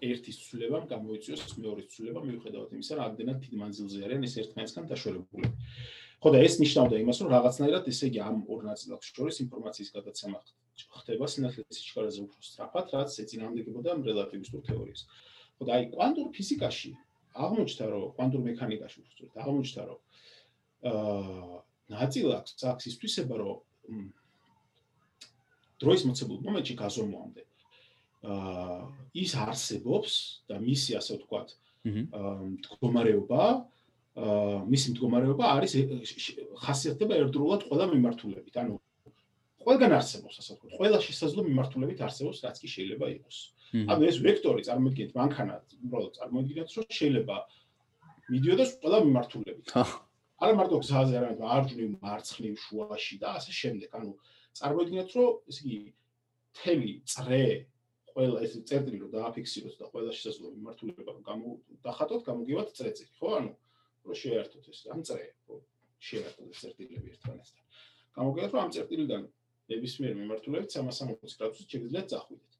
ერთის 0.04 0.38
ცვლილებამ 0.44 0.86
გამოიწვიოს 0.92 1.42
მეორის 1.64 1.86
ცვლილება 1.92 2.20
მიუხედავად 2.28 2.72
იმისა 2.76 2.96
რომ 2.98 3.04
ამდენად 3.08 3.38
დიდ 3.44 3.54
მანძილზე 3.60 3.98
არიან 4.06 4.26
ეს 4.28 4.34
ერთმანეთთან 4.42 4.84
დაშორებულები. 4.90 5.56
ხო 6.24 6.28
და 6.34 6.38
ეს 6.40 6.54
ნიშნავდა 6.64 6.96
იმას, 7.04 7.18
რომ 7.20 7.28
რაღაცნაირად 7.36 7.84
ესე 7.92 8.04
იგი 8.08 8.20
ამ 8.24 8.36
ორ 8.52 8.60
ნაწილაკს 8.70 9.08
შორის 9.14 9.36
ინფორმაციის 9.44 9.90
გადაცემა 9.96 10.38
ხდება 10.98 11.24
სინათლის 11.32 11.76
სიჩქარეზე 11.78 12.20
უფრო 12.24 12.40
სწრაფად, 12.48 12.86
რაც 12.96 13.10
ეწინააღმდეგებოდა 13.24 13.90
რელატივისტურ 14.08 14.62
თეორიას. 14.68 15.02
ხო 15.56 15.62
და 15.68 15.72
აი 15.76 15.84
კვანტურ 15.94 16.26
ფიზიკაში 16.36 16.90
აღმოჩნდა, 17.44 17.84
რომ 17.92 18.02
კვანტურ 18.16 18.42
მექანიკაში 18.48 18.96
უფრო 19.04 19.12
სწორად 19.14 19.36
აღმოჩნდა, 19.44 19.82
რომ 19.90 20.00
აა 20.90 21.56
ნაწილაკს 21.92 22.52
აქვს 22.72 22.84
ის 22.88 22.94
თვისება, 23.00 23.34
რომ 23.44 23.56
დროის 25.82 26.02
მოცებულ 26.08 26.38
მომენტში 26.46 26.74
გაზომვამდე 26.80 27.42
აა 28.24 28.78
ის 29.20 29.32
არსებობს 29.36 30.12
და 30.48 30.56
მისი 30.62 30.96
ასე 31.00 31.18
ვთქვათ 31.18 31.48
აა 31.84 32.32
მდგომარეობა 32.54 33.42
აა 34.14 34.62
მისი 34.70 34.94
მდგომარეობა 34.94 35.44
არის 35.58 35.72
ხასიათდება 36.64 37.18
ერთდროულად 37.20 37.66
ყველა 37.68 37.86
მიმართულებით. 37.92 38.54
ანუ 38.62 38.78
ყველგან 39.64 39.92
არსებობს 39.98 40.36
ასე 40.40 40.54
ვთქვათ, 40.54 40.72
ყველა 40.78 40.98
შესაძლო 41.04 41.44
მიმართულებით 41.48 42.00
არსებობს, 42.06 42.38
რაც 42.46 42.56
კი 42.62 42.68
შეიძლება 42.76 43.06
იყოს. 43.18 43.36
ანუ 43.90 44.02
ეს 44.08 44.16
ვექტორი 44.24 44.62
წარმოიდგინეთ 44.68 45.12
მანქანა, 45.18 45.54
უბრალოდ 45.84 46.12
წარმოიდგინეთ, 46.18 46.68
რომ 46.78 46.86
შეიძლება 46.98 47.36
მიდიოდეს 48.32 48.70
ყველა 48.80 48.98
მიმართულებით. 49.08 49.66
არა 50.44 50.54
მარტო 50.60 50.78
გზაზე, 50.84 51.14
არამედ 51.18 51.38
მარჯვნივ, 51.44 51.90
მარცხნივ, 52.04 52.54
შუაში 52.64 53.16
და 53.22 53.28
ასე 53.40 53.52
შემდეგ. 53.60 53.88
ანუ 53.98 54.10
წარმოიდგინეთ, 54.60 55.08
რომ 55.16 55.30
ესე 55.50 55.62
იგი 55.64 55.78
თელი 56.54 56.92
წრე 57.08 57.44
ყველა 58.14 58.38
ეს 58.46 58.52
წერტილი 58.62 58.98
რომ 59.02 59.10
დააფიქსიროთ 59.10 59.74
და 59.80 59.86
ყველა 59.90 60.10
შესაძლო 60.14 60.48
მიმართულება 60.54 61.10
რომ 61.10 61.22
გამოდახატოთ, 61.28 62.20
გამოგივათ 62.28 62.68
წრეწირი, 62.78 63.10
ხო? 63.18 63.28
ანუ 63.38 63.52
რომ 64.06 64.14
შეერთოთ 64.22 64.64
ეს 64.70 64.80
ამ 64.94 65.00
წრე, 65.08 65.24
რომ 65.50 65.60
შეერთოთ 65.98 66.46
ეს 66.54 66.58
წერტილები 66.62 67.08
ერთმანეთთან. 67.14 67.62
გამოგიათ 68.14 68.50
რომ 68.54 68.60
ამ 68.64 68.70
წერტილიდან 68.76 69.22
ნებისმიერ 69.74 70.12
მიმართულებით 70.20 70.68
360 70.78 71.34
გრადუსით 71.40 71.68
შეგიძლიათ 71.74 72.06
წახვიდეთ. 72.14 72.52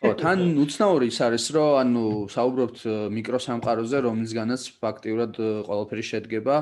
ხო, 0.00 0.10
თან 0.24 0.40
უცნაური 0.64 1.06
ის 1.12 1.18
არის, 1.26 1.44
რომ 1.54 1.70
ანუ 1.82 2.04
საუბრობთ 2.32 2.78
მიკროსამყაროზე, 3.16 3.98
რომლისგანაც 4.08 4.62
ფაქტიურად 4.80 5.32
ყველაფერი 5.68 6.04
შედგება. 6.10 6.56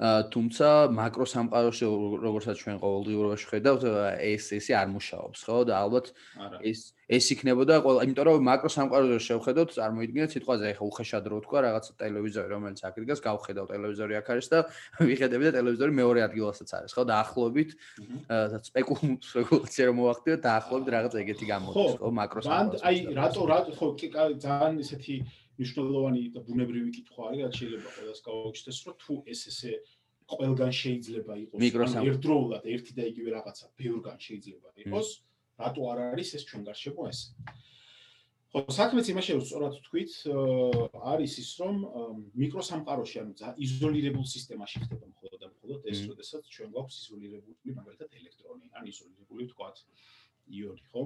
თუმცა 0.00 0.68
მაკრო 0.90 1.26
სამყაროში 1.30 1.86
როგორცაც 2.26 2.56
ჩვენ 2.58 2.76
ყოველდღიურობაში 2.82 3.46
ხედავთ 3.52 3.82
ეს 4.18 4.44
ესე 4.58 4.74
არ 4.74 4.88
მუშაობს 4.90 5.38
ხო? 5.46 5.58
და 5.68 5.74
ალბათ 5.78 6.10
ეს 6.64 6.90
ეს 7.06 7.26
იქნებოდა 7.34 7.78
ყველა 7.84 8.00
იმიტომ 8.08 8.24
რომ 8.26 8.42
მაკრო 8.48 8.70
სამყაროში 8.72 9.20
შევხედოთ 9.28 9.68
წარმოიდგინეთ 9.78 10.30
სიტყვაზე 10.34 10.64
ეხა 10.72 10.84
უხეშად 10.90 11.24
რო 11.30 11.38
თქვა 11.44 11.58
რაღაც 11.66 11.84
ტელევიზორი 12.02 12.48
რომელიც 12.50 12.80
აქ 12.82 12.96
დგას 13.04 13.20
გავხედავ 13.22 13.64
ტელევიზორი 13.70 14.14
აქ 14.18 14.26
არის 14.32 14.46
და 14.50 14.58
ვიხედები 15.12 15.44
და 15.46 15.52
ტელევიზორი 15.60 15.92
მეორე 16.02 16.20
ადგილასაც 16.26 16.70
არის 16.82 16.90
ხო? 16.96 17.02
და 17.06 17.14
ახლობით 17.22 17.70
სპეკულაცია 18.72 19.84
რომ 19.86 19.96
მოახდინოთ 20.02 20.40
და 20.42 20.50
ახლობით 20.58 20.88
რაღაც 20.96 21.12
ეგეთი 21.22 21.46
გამოდის 21.52 21.94
ხო 22.02 22.10
მაკრო 22.10 22.40
სამყაროში 22.42 22.82
აი 22.90 22.96
რატო 23.22 23.42
რატო 23.52 23.72
ხო 23.78 23.86
ძალიან 24.42 24.82
ესეთი 24.82 25.16
მნიშვნელოვანი 25.58 26.22
და 26.34 26.40
ბუნებრივი 26.46 26.90
კითხვა 26.96 27.22
არის, 27.28 27.40
რაც 27.46 27.54
შეიძლება 27.60 27.90
ყველას 27.96 28.20
გავაუჩნდეს, 28.26 28.78
რომ 28.86 28.94
თუ 29.02 29.14
ეს 29.32 29.40
ესე 29.50 29.72
ყველგან 30.32 30.72
შეიძლება 30.82 31.34
იყოს, 31.44 31.60
ან 31.98 32.08
ერთდროულად 32.08 32.64
ერთი 32.72 32.92
და 32.96 33.02
იგივე 33.12 33.30
რაღაცა 33.36 33.66
ბევრგან 33.80 34.18
შეიძლება 34.26 34.68
იყოს, 34.86 35.08
რატო 35.60 35.82
არ 35.92 35.98
არის 36.12 36.28
ეს 36.38 36.42
ჩვენ 36.48 36.62
გარშემო 36.68 37.02
ეს? 37.12 37.20
ხო, 38.52 38.60
საქმეც 38.68 39.06
იმაში 39.12 39.30
რომ 39.32 39.42
სწორად 39.48 39.74
თქვით, 39.88 40.12
არის 41.12 41.32
ის, 41.40 41.50
რომ 41.60 41.76
მიკროსამყაროში, 42.36 43.16
ანუ 43.22 43.32
იზოლირებულ 43.64 44.26
სისტემაში 44.28 44.84
ხდება 44.84 45.06
მხოლოდ 45.08 45.38
და 45.40 45.48
მხოლოდ 45.52 45.80
ეს, 45.88 45.98
როდესაც 46.08 46.42
ჩვენ 46.52 46.68
გვაქვს 46.76 46.96
იზოლირებული, 47.00 47.76
მაგალითად 47.80 48.10
ელექტრონი, 48.20 48.66
ან 48.76 48.84
იზოლირებული 48.92 49.48
თქვათ 49.52 49.76
იონი, 50.52 50.84
ხო? 50.92 51.02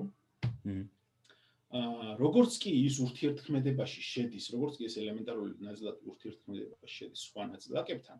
მმ 0.66 0.74
აა 0.74 0.95
როგორც 2.20 2.58
კი 2.62 2.70
ის 2.86 3.00
ურთიერთქმედებაში 3.02 4.02
შედის, 4.02 4.50
როგორც 4.54 4.78
კი 4.78 4.84
ეს 4.86 4.96
ელემენტარული 5.02 5.52
ნაწილაკი 5.66 6.02
ურთიერთქმედებაში 6.12 6.94
შედის 6.98 7.20
სხვა 7.30 7.42
ნაწილაკებთან, 7.52 8.18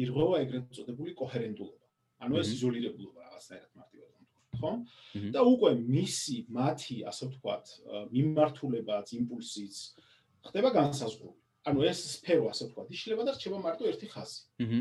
ირღვევა 0.00 0.36
ეგრეთ 0.44 0.64
წოდებული 0.76 1.12
კოჰერენტულობა. 1.16 1.84
ანუ 2.24 2.40
ეს 2.40 2.48
იზოლირებულობა 2.56 3.20
რაღაცნაირად 3.26 3.72
მარტივად 3.76 4.06
ხო? 4.56 4.72
და 5.32 5.40
უკვე 5.44 5.70
მისი 5.76 6.36
მათი, 6.48 6.96
ასე 7.10 7.24
ვთქვათ, 7.28 7.64
მიმართულებაც, 8.12 9.06
იმპულსიც 9.20 9.74
ხდება 10.48 10.70
განსაზღვრული. 10.72 11.36
ანუ 11.66 11.80
ეს 11.90 11.98
სფერო, 12.16 12.48
ასე 12.48 12.70
ვთქვათ, 12.70 12.88
იშლება 12.94 13.22
და 13.26 13.32
რჩება 13.36 13.58
მარტო 13.60 13.84
ერთი 13.90 14.06
ხაზი. 14.08 14.40
აჰა. 14.64 14.80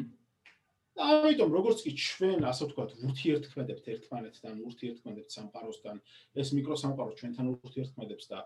ამიტომ 0.95 1.49
როგორც 1.51 1.79
კი 1.85 1.91
ჩვენ 1.99 2.39
ასე 2.47 2.63
ვთქვათ 2.71 2.91
ურთიერთქმედებთ 3.03 3.85
ერთმანეთთან, 3.95 4.53
ურთიერთქმედებთ 4.63 5.29
სამყაროსთან, 5.35 5.95
ეს 6.39 6.47
მიკროსამყარო 6.55 7.11
ჩვენთან 7.19 7.45
ურთიერთქმედებს 7.55 8.25
და 8.31 8.39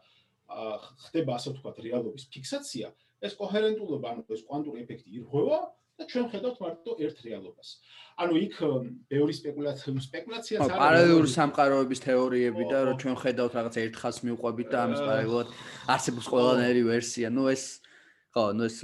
ხდება 1.05 1.31
ასე 1.37 1.53
ვთქვათ 1.53 1.77
რეალობის 1.85 2.25
ფიქსაცია, 2.33 2.87
ეს 3.21 3.33
კოჰერენტულობა, 3.37 4.07
ანუ 4.09 4.21
ეს 4.33 4.41
კვანტური 4.49 4.81
ეფექტი 4.81 5.09
ირღვევა 5.19 5.59
და 5.99 6.03
ჩვენ 6.09 6.25
ხედავთ 6.31 6.57
მარტო 6.63 6.91
ერთ 7.05 7.17
რეალობას. 7.27 7.69
ანუ 8.23 8.33
იქ 8.39 8.55
ბევრი 9.11 9.33
სპეკულაცია 9.35 9.99
სპეკულაციაც 10.07 10.59
არის. 10.63 10.79
პარალელური 10.79 11.29
სამყაროების 11.35 11.99
თეორიები 12.07 12.63
და 12.71 12.77
რომ 12.87 12.95
ჩვენ 13.03 13.15
ხედავთ 13.19 13.53
რაღაც 13.59 13.75
ერთ 13.83 13.95
ხაზს 13.99 14.23
მიუყვებით 14.25 14.67
და 14.73 14.77
ამის 14.87 15.01
პარალელურად 15.03 15.47
არსებობს 15.93 16.27
ყველანაირი 16.33 16.83
ვერსია. 16.87 17.27
ნუ 17.29 17.43
ეს 17.51 17.63
ხო, 18.39 18.53
ნუ 18.55 18.63
ეს 18.69 18.77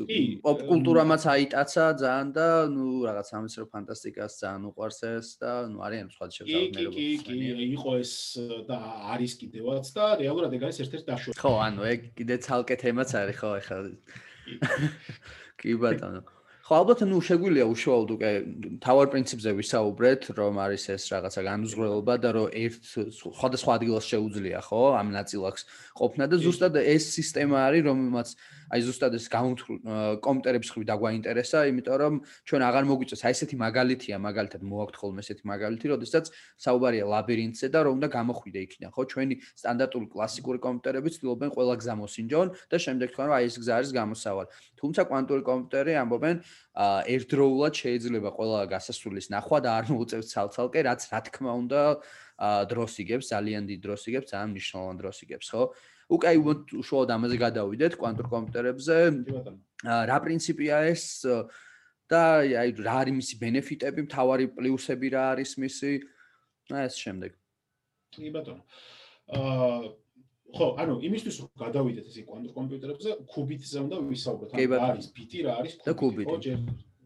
პოპკულტურამაც 0.44 1.24
აიტაცა 1.32 1.86
ძალიან 2.02 2.30
და 2.36 2.48
ნუ 2.72 2.88
რაღაც 3.08 3.30
ამისრო 3.40 3.66
ფანტასტიკას 3.72 4.34
ძალიან 4.42 4.68
უყვარს 4.70 5.00
ეს 5.10 5.28
და 5.40 5.52
ნუ 5.72 5.80
არიან 5.88 6.08
სხვა 6.12 6.26
შევსაბამებლობა. 6.36 6.96
კი, 6.96 7.08
კი, 7.24 7.38
კი, 7.40 7.68
იყო 7.80 7.92
ეს 8.04 8.14
და 8.68 8.80
არის 9.16 9.34
კიდევაც 9.40 9.86
და 9.96 10.06
რეალურად 10.20 10.52
ეგ 10.60 10.68
არის 10.68 10.80
ერთ-ერთი 10.86 11.06
დაშვება. 11.10 11.40
ხო, 11.40 11.54
ანუ 11.68 11.82
ეგ 11.94 12.00
კიდე 12.20 12.36
ცალკე 12.44 12.76
თემაც 12.84 13.10
არის 13.16 13.38
ხო, 13.40 13.52
ეხლა. 13.64 13.78
კი 15.60 15.72
ბატონო. 15.80 16.22
ხო 16.66 16.74
ალბათ 16.82 17.04
ნუ 17.06 17.20
შეგვიძლია 17.22 17.66
უშუალოდ 17.70 18.12
უკვე 18.16 18.30
თავარ 18.82 19.08
პრინციპზე 19.14 19.52
ვისაუბრეთ 19.54 20.22
რომ 20.34 20.56
არის 20.66 20.84
ეს 20.98 21.04
რაღაცა 21.14 21.42
განუზღრელობა 21.46 22.16
და 22.26 22.30
რომ 22.34 22.48
ერთ 22.58 22.82
სხვადასხვა 23.22 23.72
ადგილას 23.78 24.06
შეუძლია 24.10 24.60
ხო 24.66 24.82
ამ 24.98 25.14
ნაწილაკს 25.14 25.62
ყოფნა 25.94 26.26
და 26.26 26.42
ზუსტად 26.42 26.82
ეს 26.82 27.06
სისტემა 27.14 27.70
არის 27.70 27.86
რომელმაც 27.86 28.28
აი 28.74 28.82
ზუსტად 28.86 29.14
ეს 29.18 29.26
გაუნთრ 29.30 29.66
კომპიუტერების 30.26 30.70
ხვი 30.74 30.84
დაგვაინტერესა, 30.90 31.60
იმიტომ 31.70 31.98
რომ 32.02 32.14
ჩვენ 32.50 32.62
აღარ 32.66 32.84
მოგვიწევს 32.90 33.24
აი 33.26 33.34
ესეთი 33.36 33.56
მაგალითია, 33.62 34.16
მაგალითად 34.26 34.62
მოაქვთ 34.66 34.96
ხოლმე 35.02 35.22
ესეთი 35.26 35.44
მაგალითი, 35.46 35.86
როდესაც 35.94 36.26
საუბარია 36.66 37.06
ლაბირინთზე 37.06 37.68
და 37.70 37.80
რომ 37.86 37.94
უნდა 38.00 38.08
გამოხვიდე 38.18 38.60
იქიდან, 38.66 38.90
ხო? 38.96 39.04
ჩვენი 39.06 39.36
სტანდარტული 39.62 40.08
კლასიკური 40.14 40.60
კომპიუტერები 40.66 41.10
ცდილობენ 41.16 41.50
ყველა 41.56 41.74
გზა 41.82 41.94
მოსინჯონ 42.02 42.48
და 42.72 42.78
შემდეგ 42.86 43.08
თქვენ 43.14 43.26
რომ 43.30 43.36
აი 43.38 43.46
ეს 43.46 43.56
გზა 43.62 43.74
არის 43.76 43.92
გამოსავალი. 43.96 44.50
თუმცა 44.80 45.02
კვანტური 45.10 45.44
კომპიუტერი 45.46 45.94
ამბობენ 46.02 46.36
აა 46.76 47.00
ერთდროულად 47.16 47.74
შეიძლება 47.80 48.30
ყველა 48.36 48.60
გასასრულის 48.74 49.28
ნახვა 49.32 49.58
და 49.64 49.70
არ 49.80 49.86
მოუწევს 49.94 50.28
ცალ-ცალკე, 50.34 50.80
რაც 50.90 51.02
რა 51.12 51.20
თქმა 51.30 51.52
უნდა 51.64 51.82
აა 52.36 52.62
დროს 52.72 52.94
იგებს, 53.00 53.26
ძალიან 53.32 53.64
დიდ 53.70 53.80
დროს 53.86 54.02
იგებს, 54.12 54.28
ძალიან 54.36 54.50
მნიშვნელოვან 54.52 54.96
დროს 55.00 55.18
იგებს, 55.24 55.48
ხო? 55.56 55.64
უკვე 56.06 56.28
აი 56.32 56.38
უშუალოდ 56.82 57.12
ამაზე 57.16 57.38
გადავიდეთ 57.42 57.94
კვანტურ 57.98 58.28
კომპიუტერებზე. 58.30 58.98
რა 59.86 60.18
პრინციპია 60.26 60.76
ეს 60.94 61.04
და 62.06 62.22
აი 62.46 62.70
რა 62.86 62.96
არის 63.02 63.16
მისი 63.20 63.36
ბენეფიტები, 63.42 64.06
მთავარი 64.06 64.46
პლუსები 64.54 65.08
რა 65.16 65.24
არის 65.34 65.58
მისი? 65.58 65.94
და 66.70 66.86
ეს 66.86 66.96
შემდეგ. 66.98 67.32
კი 68.14 68.30
ბატონო. 68.34 68.62
აა 69.38 69.94
ხო, 70.56 70.68
ანუ 70.82 70.94
იმისთვის 71.10 71.36
რომ 71.42 71.50
გადავიდეთ 71.62 72.06
ესე 72.10 72.22
კვანტურ 72.26 72.54
კომპიუტერებზე, 72.58 73.10
კუბიტზე 73.34 73.78
უნდა 73.86 73.98
ვისაუბროთ. 74.10 74.50
რა 74.54 74.82
არის 74.90 75.08
ბიტი, 75.14 75.40
რა 75.46 75.52
არის 75.62 75.74
კუბიტი? 75.86 76.30
ხო, 76.30 76.38
ჯერ 76.46 76.60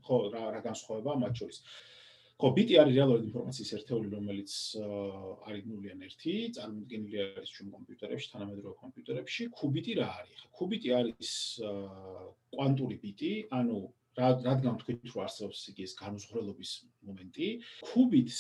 ხო, 0.06 0.18
რა 0.36 0.44
რა 0.56 0.60
განსხვავება 0.63 1.12
მათ 1.24 1.34
შორის. 1.39 1.60
აა 1.60 1.99
ხო, 2.39 2.50
ბიტი 2.55 2.75
არის 2.79 2.96
რეალური 2.96 3.25
ინფორმაციის 3.27 3.72
ერთეული, 3.75 4.10
რომელიც 4.15 4.51
არის 5.43 5.63
0 5.67 5.89
ან 5.91 6.03
1, 6.08 6.53
წარმოქმნილი 6.55 7.17
არის 7.36 7.50
ჩვენ 7.51 7.67
კომპიუტერებში, 7.75 8.27
თანამედროვე 8.34 8.75
კომპიუტერებში. 8.79 9.43
კუბიტი 9.60 9.93
რა 10.00 10.08
არის? 10.24 10.39
კუბიტი 10.55 10.89
არის 11.00 11.31
კვანტური 12.55 12.96
ბიტი, 13.03 13.34
ანუ 13.60 13.77
რადგან 14.19 14.75
თქვით 14.79 15.03
რომ 15.12 15.19
არსებობს 15.24 15.60
იგი 15.72 15.84
ეს 15.84 15.93
განუზღრელობის 16.00 16.72
მომენტი, 17.08 17.48
კუბიტს 17.91 18.39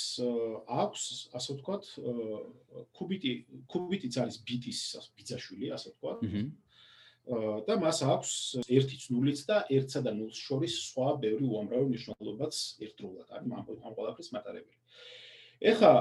აქვს, 0.79 1.03
ასე 1.35 1.49
ვთქვათ, 1.59 1.83
კუბიტი, 2.99 3.31
კუბიტიც 3.67 4.13
არის 4.23 4.35
ბიტის 4.47 4.79
ბიძაშვილი, 5.19 5.67
ასე 5.75 5.87
ვთქვათ. 5.91 6.19
და 7.67 7.75
მას 7.77 7.99
აქვს 8.09 8.31
1-იც 8.65 9.03
0-იც 9.13 9.41
და 9.49 9.57
1-სა 9.69 10.01
და 10.05 10.11
0-ს 10.17 10.37
შორის 10.47 10.73
სხვა 10.89 11.09
ბევრი 11.21 11.45
უამრავი 11.45 11.85
მნიშვნელობაც 11.91 12.55
ერთდროულად 12.85 13.27
არის 13.37 13.53
ამ 13.53 13.93
ყველაფრის 13.97 14.29
მატარებელი. 14.33 14.79
ეხლა 15.71 15.91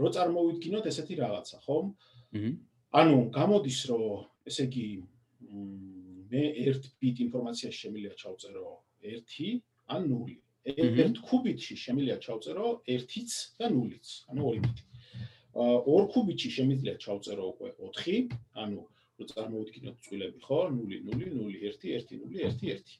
რო 0.00 0.08
წარმოვიდგინოთ 0.16 0.84
ესეთი 0.90 1.14
რაღაცა, 1.22 1.56
ხო? 1.62 1.76
აჰა. 2.34 2.50
ანუ 2.98 3.16
გამოდის 3.38 3.80
რომ 3.90 4.04
ესე 4.48 4.64
იგი 4.66 4.86
მე 6.32 6.42
1 6.66 6.90
ბიტ 7.00 7.16
ინფორმაცია 7.28 7.70
შემიძლია 7.80 8.14
ჩავწერო 8.18 8.68
1 9.04 9.62
ან 9.94 10.02
0. 10.10 10.36
ერთ 10.68 11.16
კუბიტში 11.24 11.74
შემიძლია 11.84 12.16
ჩავწერო 12.24 12.66
1-იც 12.84 13.30
და 13.60 13.66
0-იც, 13.72 14.08
ანუ 14.28 14.42
2 14.52 14.60
ბიტი. 14.64 14.82
აა 15.54 15.76
2 15.86 16.08
კუბიტში 16.12 16.50
შემიძლია 16.56 16.94
ჩავწერო 17.04 17.44
უკვე 17.52 17.70
4, 17.80 18.36
ანუ 18.64 18.82
რო 19.18 19.26
წარმოვიდგინოთ 19.32 19.96
წვილები, 20.06 20.40
ხო? 20.46 20.58
0 20.74 20.98
0 21.10 21.28
0 21.34 21.60
1 21.70 21.84
1 21.98 22.18
0 22.22 22.40
1 22.48 22.62
1. 22.74 22.96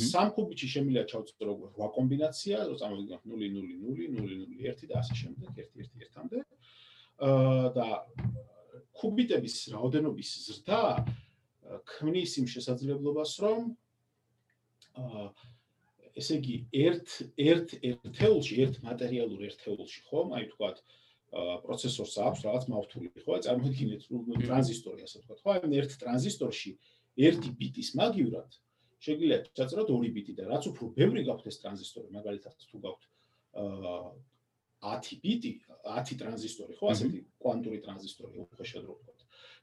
სამ 0.00 0.30
კუბიტში 0.36 0.68
შემიძლია 0.74 1.04
ჩავწერო 1.12 1.54
8 1.76 1.90
კომბინაცია, 1.96 2.56
რო 2.68 2.76
წარმოვიდგინოთ 2.80 3.24
0 3.32 3.48
0 3.56 3.74
0 3.84 4.08
0 4.16 4.38
0 4.44 4.68
1 4.72 4.88
და 4.90 5.00
ასე 5.00 5.14
შემდეგ 5.22 5.60
1 5.64 5.70
1 5.84 6.04
1-მდე. 6.08 6.44
აა 7.24 7.68
და 7.76 7.88
კუბიტების 9.00 9.56
რაოდენობის 9.74 10.30
ზრდა 10.46 10.82
ქმნის 11.90 12.32
იმ 12.40 12.46
შესაძლებლობას, 12.54 13.32
რომ 13.44 13.60
აა 15.04 15.26
ესე 16.20 16.38
იგი 16.38 16.56
ერთ 16.86 17.14
ერთ 17.44 17.68
ერთეულში, 17.90 18.54
ერთ 18.64 18.76
მატერიალურ 18.86 19.40
ერთეულში, 19.48 20.00
ხო? 20.08 20.20
აი 20.38 20.44
თქვათ 20.52 20.76
პროცესორს 21.34 22.14
აქვს 22.24 22.40
რაღაც 22.46 22.64
მავთული, 22.70 23.08
ხო? 23.24 23.38
წარმოიდგინეთ 23.46 24.02
ტრანზისტორი, 24.44 25.00
ასე 25.06 25.16
ვთქვათ, 25.22 25.40
ხო? 25.42 25.50
აი 25.54 25.78
ერთ 25.80 25.96
ტრანზისტორში 26.02 26.70
ერთი 27.28 27.50
ბიტის 27.58 27.88
მაგივრად 27.98 28.50
შეიძლება 29.04 29.38
ჩაწეროთ 29.58 29.88
ორი 29.94 30.10
ბიტი 30.14 30.32
და 30.38 30.44
რაც 30.50 30.68
უფრო 30.70 30.84
ბევრი 30.94 31.24
გაქვთ 31.28 31.50
ეს 31.50 31.58
ტრანზისტორი, 31.64 32.08
მაგალითად 32.14 32.54
თუ 32.70 32.76
გაქვთ 32.86 33.02
აა 33.54 34.06
10 34.84 35.20
ბიტი, 35.24 35.52
10 35.84 36.16
ტრანზისტორი, 36.20 36.76
ხო, 36.76 36.92
ასეთი 36.92 37.20
კვანტური 37.40 37.78
ტრანზისტორი 37.84 38.42
უფრო 38.44 38.64
შედრო 38.68 38.96
ვთქვათ. 38.96 39.20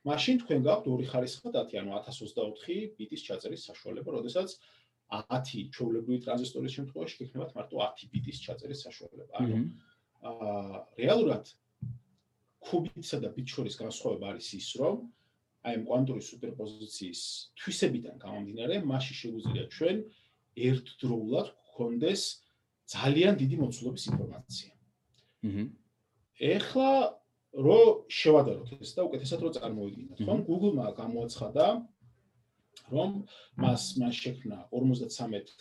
მაშინ 0.09 0.35
თქვენ 0.41 0.59
გაქვთ 0.65 0.85
ორი 0.89 1.05
ხარისხი 1.11 1.49
10, 1.53 1.77
ანუ 1.81 1.91
1024 1.97 2.97
ბიტის 2.97 3.21
ჩაწერის 3.27 3.65
საშუალება, 3.69 4.09
როდესაც 4.17 4.49
10 5.11 5.69
ჩვეულებრივი 5.75 6.19
ტრანზისტორის 6.25 6.75
შემთხვევაში 6.77 7.17
იქნებათ 7.25 7.51
მარტო 7.57 7.75
10 7.85 8.09
ბიტის 8.13 8.37
ჩაწერის 8.45 8.79
საშუალება. 8.87 9.33
ანუ 9.45 9.55
აა 10.21 10.85
რეალურად 11.01 11.49
კუბიტსა 12.61 13.17
და 13.23 13.29
ბიტ 13.35 13.47
შორის 13.55 13.75
განსხვავება 13.81 14.33
არის 14.33 14.49
ის, 14.57 14.67
რომ 14.81 15.01
აი 15.65 15.77
ამ 15.77 15.83
კვანტური 15.89 16.21
სუპერპოზიციის 16.25 17.21
თვისებიდან 17.57 18.15
გამომდინარე, 18.21 18.75
მასში 18.85 19.15
შეგვიძლია 19.21 19.65
ჩვენ 19.75 19.97
ერთდროულად 20.67 21.47
გქონდეს 21.71 22.21
ძალიან 22.91 23.33
დიდი 23.41 23.55
მოცულობის 23.61 24.03
ინფორმაცია. 24.11 24.71
აჰა. 25.47 25.63
ეხლა 26.41 26.91
რო 27.51 27.81
შევადაროთ 28.07 28.69
ეს 28.81 28.91
და 28.95 29.01
უკეთესად 29.09 29.39
რო 29.41 29.49
წარმოვიდგინოთ, 29.57 30.19
ხომ? 30.25 30.39
Google-მა 30.47 30.87
გამოაცხადა 31.01 31.65
რომ 32.91 33.09
მას 33.61 33.83
მას 34.01 34.15
შექმნა 34.23 34.57
53 34.71 35.51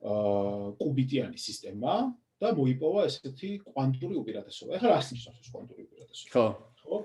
აა 0.00 0.76
კუბიტიანი 0.80 1.38
სისტემა, 1.38 1.94
და 2.40 2.52
მოიპოვა 2.56 3.00
ესეთი 3.10 3.50
კვანტური 3.68 4.14
უპირატესობა. 4.22 4.70
ეხლა 4.80 4.88
რას 4.94 5.08
ნიშნავს 5.14 5.38
ეს 5.44 5.50
კვანტური 5.54 5.82
უპირატესობა? 5.88 6.30
ხო. 6.34 6.46
ხო. 6.80 6.96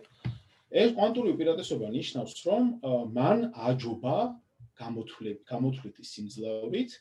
ეს 0.82 0.90
კვანტური 0.98 1.30
უპირატესობა 1.36 1.88
ნიშნავს, 1.96 2.34
რომ 2.48 2.64
მან 3.16 3.40
აჯობა 3.70 4.18
გამოთვლები, 4.80 5.42
გამოთვლითი 5.52 6.04
სიმძლავრით 6.04 6.92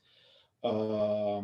აა 0.64 1.38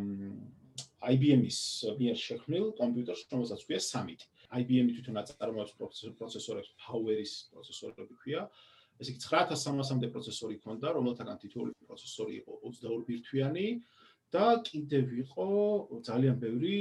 IBM-ის 1.01 1.59
მიერ 1.97 2.17
შექმნილ 2.21 2.67
კომპიუტერს, 2.77 3.23
რომელსაც 3.33 3.61
ქვია 3.65 3.81
Summit. 3.81 4.21
IBM-ი 4.53 4.93
თვითონ 4.97 5.17
აწარმოებს 5.23 5.73
პროცესორებს, 6.21 6.71
Power-ის 6.85 7.33
პროცესორები 7.55 8.15
ქვია. 8.21 8.43
ესე 9.01 9.15
იგი 9.15 9.21
9300-მდე 9.25 10.09
პროცესორი 10.13 10.57
ქონდა, 10.61 10.89
რომელთაგან 10.93 11.37
თითოეული 11.41 11.73
პროცესორი 11.89 12.33
იყო 12.41 12.53
22 12.69 13.07
ბირთვიანი. 13.09 13.67
და 14.31 14.47
კიდევ 14.67 15.07
იყო 15.27 15.47
ძალიან 16.07 16.37
ბევრი 16.39 16.79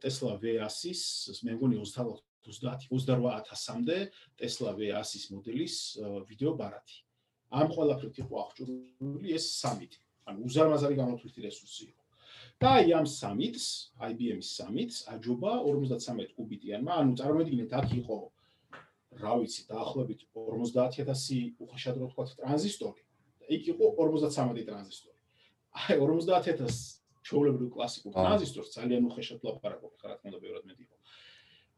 Tesla 0.00 0.36
V100-ის, 0.36 1.02
მე 1.44 1.56
მგონი 1.56 1.76
30 1.80 2.20
28000-მდე 2.44 3.98
Tesla 4.40 4.72
V100-ის 4.76 5.24
მოდელის 5.32 5.76
ვიდეო 6.28 6.52
ბარათი. 6.60 6.98
ამ 7.50 7.68
ყველაფრით 7.74 8.16
იყო 8.22 8.34
აღჭურვილი 8.44 9.32
ეს 9.36 9.46
სამიტი. 9.60 9.98
ანუ 10.28 10.38
უზარმაზარი 10.46 10.94
გამოთვლითი 11.00 11.40
რესურსი 11.48 11.82
იყო. 11.90 12.02
და 12.60 12.68
აი 12.78 12.92
ამ 12.92 13.06
სამიტს, 13.08 13.66
IBM-ის 14.10 14.48
სამიტს 14.60 14.96
აჯობა 15.12 15.52
53 15.64 16.36
კუბიტიანმა, 16.36 16.92
ანუ 17.00 17.12
წარმოიდგინეთ, 17.20 17.72
აქ 17.80 17.88
იყო 18.00 18.16
რა 19.20 19.32
ვიცი, 19.40 19.62
დაახლოებით 19.72 20.20
50000 20.36 21.56
უხეშად 21.64 21.96
რო 22.00 22.06
თქვა 22.12 22.24
ტრანზისტორი. 22.36 23.02
იქ 23.50 23.68
იყო 23.74 23.86
53 23.98 24.64
ტრანზისტორი. 24.68 25.18
აი 25.80 25.96
50000 26.00 27.00
ჩაოლებრივ 27.26 27.68
კლასიკურ 27.74 28.12
ტრანზისტორს 28.16 28.72
ძალიან 28.76 29.06
უხეშად 29.10 29.44
ლაპარაკობ 29.46 29.92
რა 30.06 30.14
თქმა 30.18 30.28
უნდა 30.30 30.40
ბევრად 30.44 30.64
მეტი 30.70 30.82
იყო. 30.86 30.96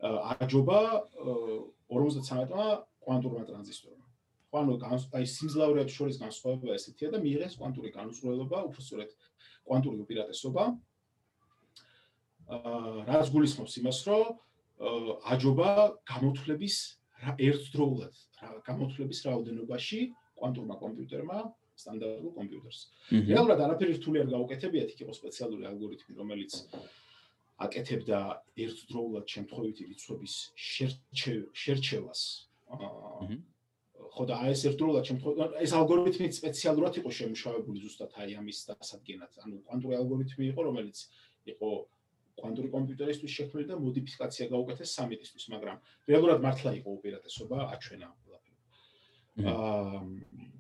აჯობა 0.03 0.79
53-მა 1.91 2.67
კვანტურმა 3.05 3.43
ტრანზისტორმა. 3.51 4.07
ანუ 4.53 4.73
აი 5.17 5.25
სიმძლავრეებს 5.33 5.95
შორის 5.97 6.17
განსხვავება 6.21 6.77
ესეთია 6.77 7.09
და 7.15 7.19
მიიღეს 7.25 7.57
კვანტური 7.57 7.91
განსხვავება, 7.97 8.59
უბრალოდ 8.69 9.11
კვანტური 9.65 9.97
უპირატესობა. 10.05 10.65
აა 12.53 13.07
რაც 13.09 13.27
გულისხმობს 13.33 13.75
იმას, 13.81 13.99
რომ 14.13 14.25
აჯობა 15.33 15.71
გამოთვლების 16.11 16.77
ერთდროულად 17.39 18.15
გამოთვლების 18.67 19.19
რაოდენობაში 19.27 20.01
კვანტურმა 20.37 20.77
კომპიუტერმა 20.83 21.39
სტანდარტულ 21.83 22.33
კომპიუტერს. 22.39 22.81
რეალურად 23.31 23.63
არაფერი 23.67 23.93
რთული 23.99 24.23
არ 24.23 24.29
გაუკეთებიათ, 24.35 24.89
იქ 24.95 25.01
იყო 25.05 25.15
სპეციალური 25.21 25.65
ალგორითმი, 25.71 26.13
რომელიც 26.23 26.53
აკეთებდა 27.63 28.19
ერთდროულად 28.65 29.27
შემთხვევითი 29.35 29.83
რიცხვების 29.93 30.35
შერჩევას. 31.63 32.21
აა 32.73 33.43
ხო 34.13 34.27
და 34.29 34.37
ეს 34.53 34.65
ერთდროულად 34.69 35.09
შემთხვევით 35.09 35.55
ეს 35.65 35.73
ალგორითმი 35.73 36.29
სპეციალურად 36.37 36.99
იყო 37.01 37.11
შემუშავებული 37.19 37.79
ზუსტად 37.85 38.17
აი 38.21 38.35
ამის 38.41 38.59
დასადგენად. 38.69 39.33
ანუ 39.45 39.57
კვანტური 39.65 39.95
ალგორითმი 39.97 40.45
იყო, 40.53 40.61
რომელიც 40.69 40.99
იყო 41.53 41.71
კვანტური 42.41 42.69
კომპიუტერისთვის 42.77 43.37
შექმნილი 43.39 43.67
და 43.73 43.79
მოდიფიკაცია 43.81 44.45
გაუკეთეს 44.53 44.95
სამედისთვის, 44.99 45.45
მაგრამ 45.55 45.77
რეალურად 46.13 46.45
მართლა 46.45 46.71
იყო 46.81 46.89
უპირატესობა 46.99 47.59
აჩვენა 47.73 48.07
ყველაფერი. 48.21 48.57
აა 49.49 50.52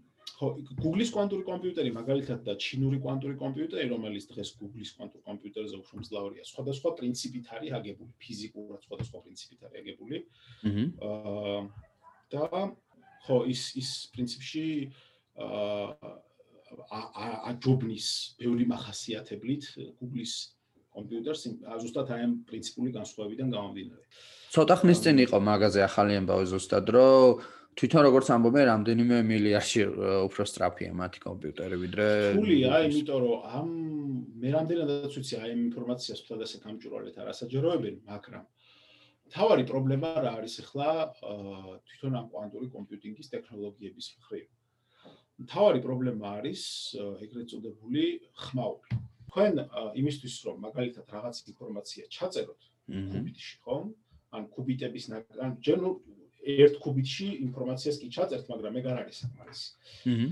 ხო, 0.43 0.49
Google-ის 0.83 1.13
კვანტური 1.15 1.45
კომპიუტერი 1.47 1.91
მაგალითად 1.95 2.41
და 2.43 2.57
ჩინური 2.59 2.99
კვანტური 3.03 3.37
კომპიუტერი, 3.39 3.87
რომელიც 3.93 4.27
დღეს 4.33 4.51
Google-ის 4.59 4.91
კვანტურ 4.99 5.23
კომპიუტერზე 5.29 5.79
უფრო 5.79 6.01
მძლავრია, 6.03 6.47
სხვადასხვა 6.51 6.91
პრინციპით 6.99 7.47
არის 7.55 7.77
აგებული, 7.79 8.11
ფიზიკურად 8.19 8.81
სხვადასხვა 8.89 9.19
პრინციპით 9.23 9.61
არის 9.69 9.79
აგებული. 9.83 10.17
აა 10.67 11.61
და 12.33 12.43
ხო, 13.23 13.39
ის 13.55 13.63
ის 13.79 13.91
პრინციპში 14.11 14.67
აა 15.39 16.11
აჯობნის 17.53 18.07
ბევრი 18.41 18.67
מחასიათებლით 18.67 19.65
Google-ის 20.01 20.35
კომპიუტერს 20.93 21.43
ზუსტად 21.85 22.09
აი 22.13 22.23
ამ 22.27 22.33
პრინციპული 22.49 22.91
განსხვავებიდან 22.99 23.49
გამომდინარე. 23.53 24.05
ცოტა 24.53 24.75
ხნის 24.81 25.01
წინ 25.05 25.17
იყო 25.25 25.39
მაღაზია 25.41 25.85
ახალი 25.89 26.13
ამბავი 26.21 26.47
ზუსტად, 26.53 26.87
რომ 26.93 27.45
თვითონ 27.73 28.03
როგორც 28.05 28.27
ამბობენ, 28.35 28.65
რამდენიმე 28.69 29.17
მილიარდში 29.25 29.83
უფრო 30.29 30.45
სწრაფია 30.45 30.93
მათი 30.93 31.21
კომპიუტერი 31.25 31.77
ვიდრე 31.83 32.07
ფულია, 32.37 32.73
იმიტომ 32.89 33.19
რომ 33.25 33.47
ამ 33.59 33.69
მე 34.43 34.49
რამდენადაც 34.57 35.13
ვიცი 35.17 35.35
აი 35.41 35.51
ამ 35.57 35.63
ინფორმაციას 35.73 36.21
თვითონ 36.23 36.45
ასე 36.47 36.57
გამჭვირვალეთ 36.67 37.17
არასაჯეროებენ, 37.23 37.97
მაგრამ 38.13 38.45
თავარი 39.33 39.65
პრობლემა 39.73 40.11
რა 40.21 40.33
არის 40.37 40.55
ახლა 40.63 40.89
თვითონ 41.89 42.13
ამ 42.21 42.27
კვანტური 42.29 42.69
კომპიუტინგის 42.77 43.33
ტექნოლოგიების 43.33 44.07
მხრივ. 44.21 44.47
თავარი 45.49 45.81
პრობლემა 45.87 46.27
არის 46.39 46.63
ეგრეთ 47.25 47.47
წოდებული 47.57 48.05
ხმაური. 48.37 48.91
თქვენ 49.33 49.53
იმისთვის 49.97 50.35
რომ 50.45 50.57
მაგალითად 50.69 51.07
რაღაც 51.09 51.37
ინფორმაცია 51.49 52.05
ჩაწეროთ 52.13 52.63
კუბიტში, 53.17 53.55
ხომ? 53.65 53.85
ან 54.37 54.43
კუბიტების 54.53 55.05
ან 55.41 55.57
ჯერ 55.65 55.81
ერთ 56.43 56.75
კუბიტში 56.83 57.29
ინფორმაციას 57.47 57.97
კი 58.03 58.09
ჩაწერთ, 58.17 58.45
მაგრამ 58.51 58.75
ეგ 58.83 58.87
არ 58.93 58.99
არის 59.03 59.17
საკმარისი. 59.23 59.69
აჰა. 60.07 60.27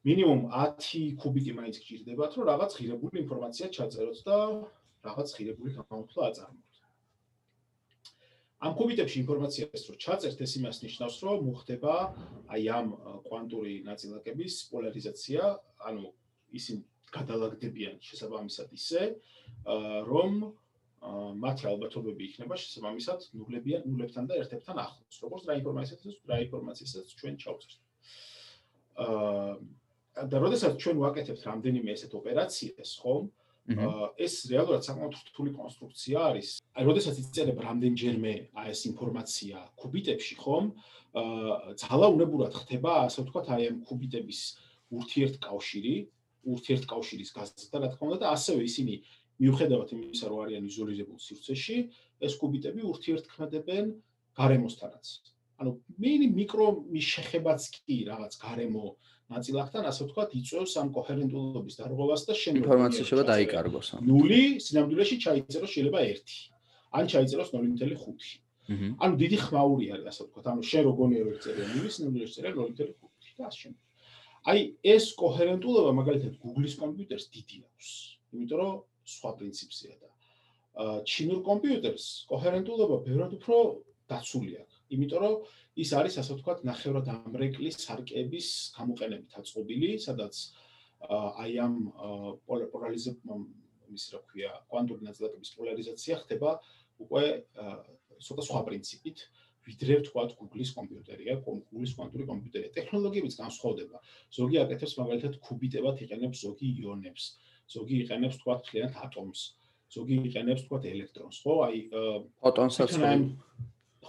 მინიმუმ 0.00 0.42
10 0.48 1.16
კუბიტი 1.20 1.52
მაინც 1.58 1.76
გჭირდებათ, 1.82 2.32
რომ 2.38 2.44
რაღაც 2.52 2.70
ღირებული 2.78 3.16
ინფორმაცია 3.24 3.66
ჩაწეროთ 3.76 4.18
და 4.24 4.36
რაღაც 5.04 5.28
ღირებული 5.36 5.70
გამოთვლა 5.76 6.22
აწარმოოთ. 6.30 6.74
ამ 8.60 8.72
კუბიტებში 8.76 9.16
ინფორმაციას 9.24 9.82
რო 9.88 9.94
ჩაწერთ, 10.04 10.38
ეს 10.44 10.52
იმას 10.60 10.76
ნიშნავს, 10.84 11.16
რომ 11.24 11.38
მოხდება 11.48 11.94
აი 12.52 12.62
ამ 12.78 12.88
კვანტური 13.26 13.74
ნაწილაკების 13.88 14.54
პოლარიზაცია, 14.72 15.42
ანუ 15.88 16.04
ისინი 16.58 16.80
გადალაგდებიან 17.10 17.94
შესაბამისად 18.04 18.68
ისე, 18.76 19.02
რომ 20.12 20.30
მათი 21.00 21.64
ალბათობები 21.72 22.26
იქნება 22.28 22.56
შესაბამისად 22.60 23.30
ნულებიან 23.32 23.86
ნულებთან 23.88 24.26
და 24.28 24.36
ერთებთან 24.36 24.80
ახლოს. 24.84 25.16
როგორც 25.24 25.42
რა 25.48 25.54
ინფორმაციასაც 25.60 26.14
რა 26.28 26.36
ინფორმაციასაც 26.44 27.06
ჩვენ 27.16 27.34
ჩავწერთ. 27.40 27.80
აა 29.00 30.26
და 30.28 30.36
როდესაც 30.44 30.76
ჩვენ 30.76 30.96
ვაკეთებთ 31.00 31.42
რამდენიმე 31.46 31.88
ესეთ 31.96 32.12
ოპერაციას, 32.20 32.90
ხომ? 33.00 33.30
ეს 34.18 34.34
რეალურად 34.50 34.82
საკმაოდ 34.82 35.14
რთული 35.30 35.50
კონსტრუქცია 35.54 36.18
არის. 36.20 36.48
აი, 36.74 36.82
როდესაც 36.90 37.16
იწერებ 37.22 37.58
რამდენჯერმე 37.64 38.32
აი 38.60 38.68
ეს 38.74 38.80
ინფორმაცია 38.90 39.56
კუბიტებში, 39.80 40.34
ხომ? 40.42 40.64
აა 41.14 41.74
ძალაუნებურად 41.80 42.52
ხდება, 42.60 42.92
ასე 43.06 43.18
ვთქვათ, 43.24 43.46
აი 43.54 43.62
ამ 43.70 43.78
კუბიტების 43.88 44.40
ურთიერთკავშირი, 44.90 45.94
ურთიერთკავშირის 46.50 47.30
გაზრდა, 47.36 47.76
რა 47.78 47.88
თქმა 47.94 48.04
უნდა, 48.10 48.18
და 48.24 48.28
ასევე 48.34 48.60
ისინი 48.64 48.94
მიუხედავად 49.40 49.88
იმისა, 49.96 50.26
რომ 50.30 50.38
არიან 50.44 50.64
იზოლირებულ 50.70 51.18
სივრცეში, 51.26 51.76
ეს 52.20 52.32
კუბიტები 52.40 52.80
ურთიერთქმედებენ 52.92 53.84
გარემოსთანაც. 54.36 55.06
ანუ 55.60 55.70
მინი 56.00 56.26
მიკრო 56.36 56.66
მიშეხებაც 56.92 57.62
კი 57.84 57.96
რაღაც 58.08 58.32
გარემო 58.40 58.84
ნაწილაკთან, 59.30 59.82
ასე 59.90 60.00
ვთქვათ, 60.08 60.30
იწვევს 60.40 60.72
ამ 60.80 60.88
კოჰერენტულობის 60.96 61.74
დარღვევას 61.80 62.22
და 62.28 62.34
შენ 62.42 62.54
ინფორმაცია 62.60 63.02
შეიძლება 63.06 63.26
დაიკარგოს. 63.30 63.88
0 64.02 64.40
სინამდვილეში 64.64 65.16
ჩაიწეროს 65.24 65.70
შეიძლება 65.74 66.00
1. 66.00 66.36
ან 66.98 67.04
ჩაიწეროს 67.12 67.50
0.5. 67.54 68.40
ანუ 69.02 69.14
დიდი 69.22 69.38
ხმაური 69.44 69.86
არის, 69.94 70.06
ასე 70.10 70.20
ვთქვათ, 70.24 70.46
ანუ 70.50 70.62
შენ 70.70 70.82
როგონია 70.88 71.20
რომ 71.26 71.36
წერია 71.44 71.66
0, 71.74 71.90
სინამდვილეში 71.94 72.34
წერია 72.34 72.52
0.5 72.58 73.34
და 73.38 73.42
ასე 73.50 73.58
შემდეგ. 73.62 73.82
აი 74.50 74.60
ეს 74.94 75.04
კოჰერენტულობა 75.20 75.90
მაგალითად 76.00 76.32
Google-ის 76.42 76.74
კომპიუტერს 76.80 77.26
დიდი 77.34 77.56
აქვს. 77.66 77.88
იმიტომ 78.34 78.58
რომ 78.62 78.74
სხვა 79.16 79.30
პრინციპია 79.40 79.94
და 80.00 80.08
ჩინურ 81.10 81.40
კომპიუტერს 81.50 82.04
კოჰერენტულობა 82.30 82.96
ბევრად 83.06 83.32
უფრო 83.38 83.56
დაცული 84.10 84.52
აქვს. 84.62 84.76
იმიტომ 84.94 85.20
რომ 85.24 85.34
ის 85.82 85.90
არის 85.98 86.14
ასე 86.22 86.32
ვთქვათ 86.36 86.58
ნახევრად 86.66 87.06
ამრეკლის 87.14 87.76
სარკების 87.84 88.48
გამოყენებით 88.76 89.30
აწყობილი, 89.40 89.90
სადაც 90.06 90.34
აი 91.10 91.52
ამ 91.66 91.74
პოლარიზება 92.46 93.34
ის 93.90 94.04
რა 94.14 94.20
ქვია, 94.30 94.50
კვანტური 94.70 95.02
ნაწილაკების 95.08 95.50
პოლარიზაცია 95.58 96.14
ხდება 96.22 96.50
უკვე 97.02 97.24
ცოტა 98.22 98.42
სხვა 98.48 98.60
პრინციპით. 98.68 99.18
ვიდრე 99.60 99.94
ვთქვათ 100.00 100.30
Google-ის 100.40 100.70
კომპიუტერია, 100.72 101.34
Google-ის 101.44 101.92
კვანტური 101.98 102.24
კომპიუტერია. 102.30 102.70
ტექნოლოგიებიც 102.74 103.34
განსხვავდება. 103.42 103.98
ზოგი 104.32 104.56
აკეთებს 104.64 104.94
მაგალითად 105.00 105.34
კუბიტებად 105.46 105.96
იყენებს 106.04 106.38
ზოგი 106.44 106.68
იონებს, 106.80 107.24
ზოგი 107.70 107.96
იყენებს 108.04 108.40
თქვა 108.40 108.56
მთლიანად 108.60 108.98
ატომს, 109.06 109.40
ზოგი 109.94 110.16
იყენებს 110.30 110.66
თქვა 110.66 110.78
ელექტრონს, 110.90 111.38
ხო? 111.44 111.54
აი 111.66 111.78
ფოტონსაც 112.42 112.94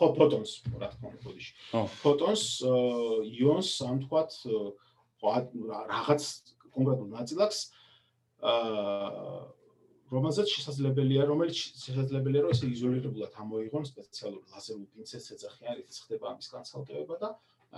ხო 0.02 0.08
ფოტონს, 0.18 0.52
რა 0.82 0.88
თქმა 0.94 1.08
უნდა, 1.12 1.22
ბოდიში. 1.26 1.52
ფოტონს 2.02 2.44
იონს 3.38 3.72
ან 3.86 3.98
თქვა 4.06 4.22
რაღაც 5.94 6.24
კონკრეტულ 6.74 7.10
ნაწილაკს 7.18 7.60
აა 8.42 9.42
რომელზეც 10.12 10.48
შესაძლებელია, 10.52 11.24
რომელიც 11.30 11.56
შესაძლებელია, 11.86 12.42
რომ 12.44 12.52
ესე 12.52 12.68
იზოლირებულად 12.68 13.36
ამოიღონ 13.44 13.86
სპეციალურ 13.88 14.42
ლაზერულ 14.52 14.88
პინცეტს 14.96 15.28
ეძახიან, 15.38 15.78
რითიც 15.80 15.98
ხდება 16.04 16.26
ამის 16.34 16.48
განცალკევება 16.52 17.16
და 17.22 17.30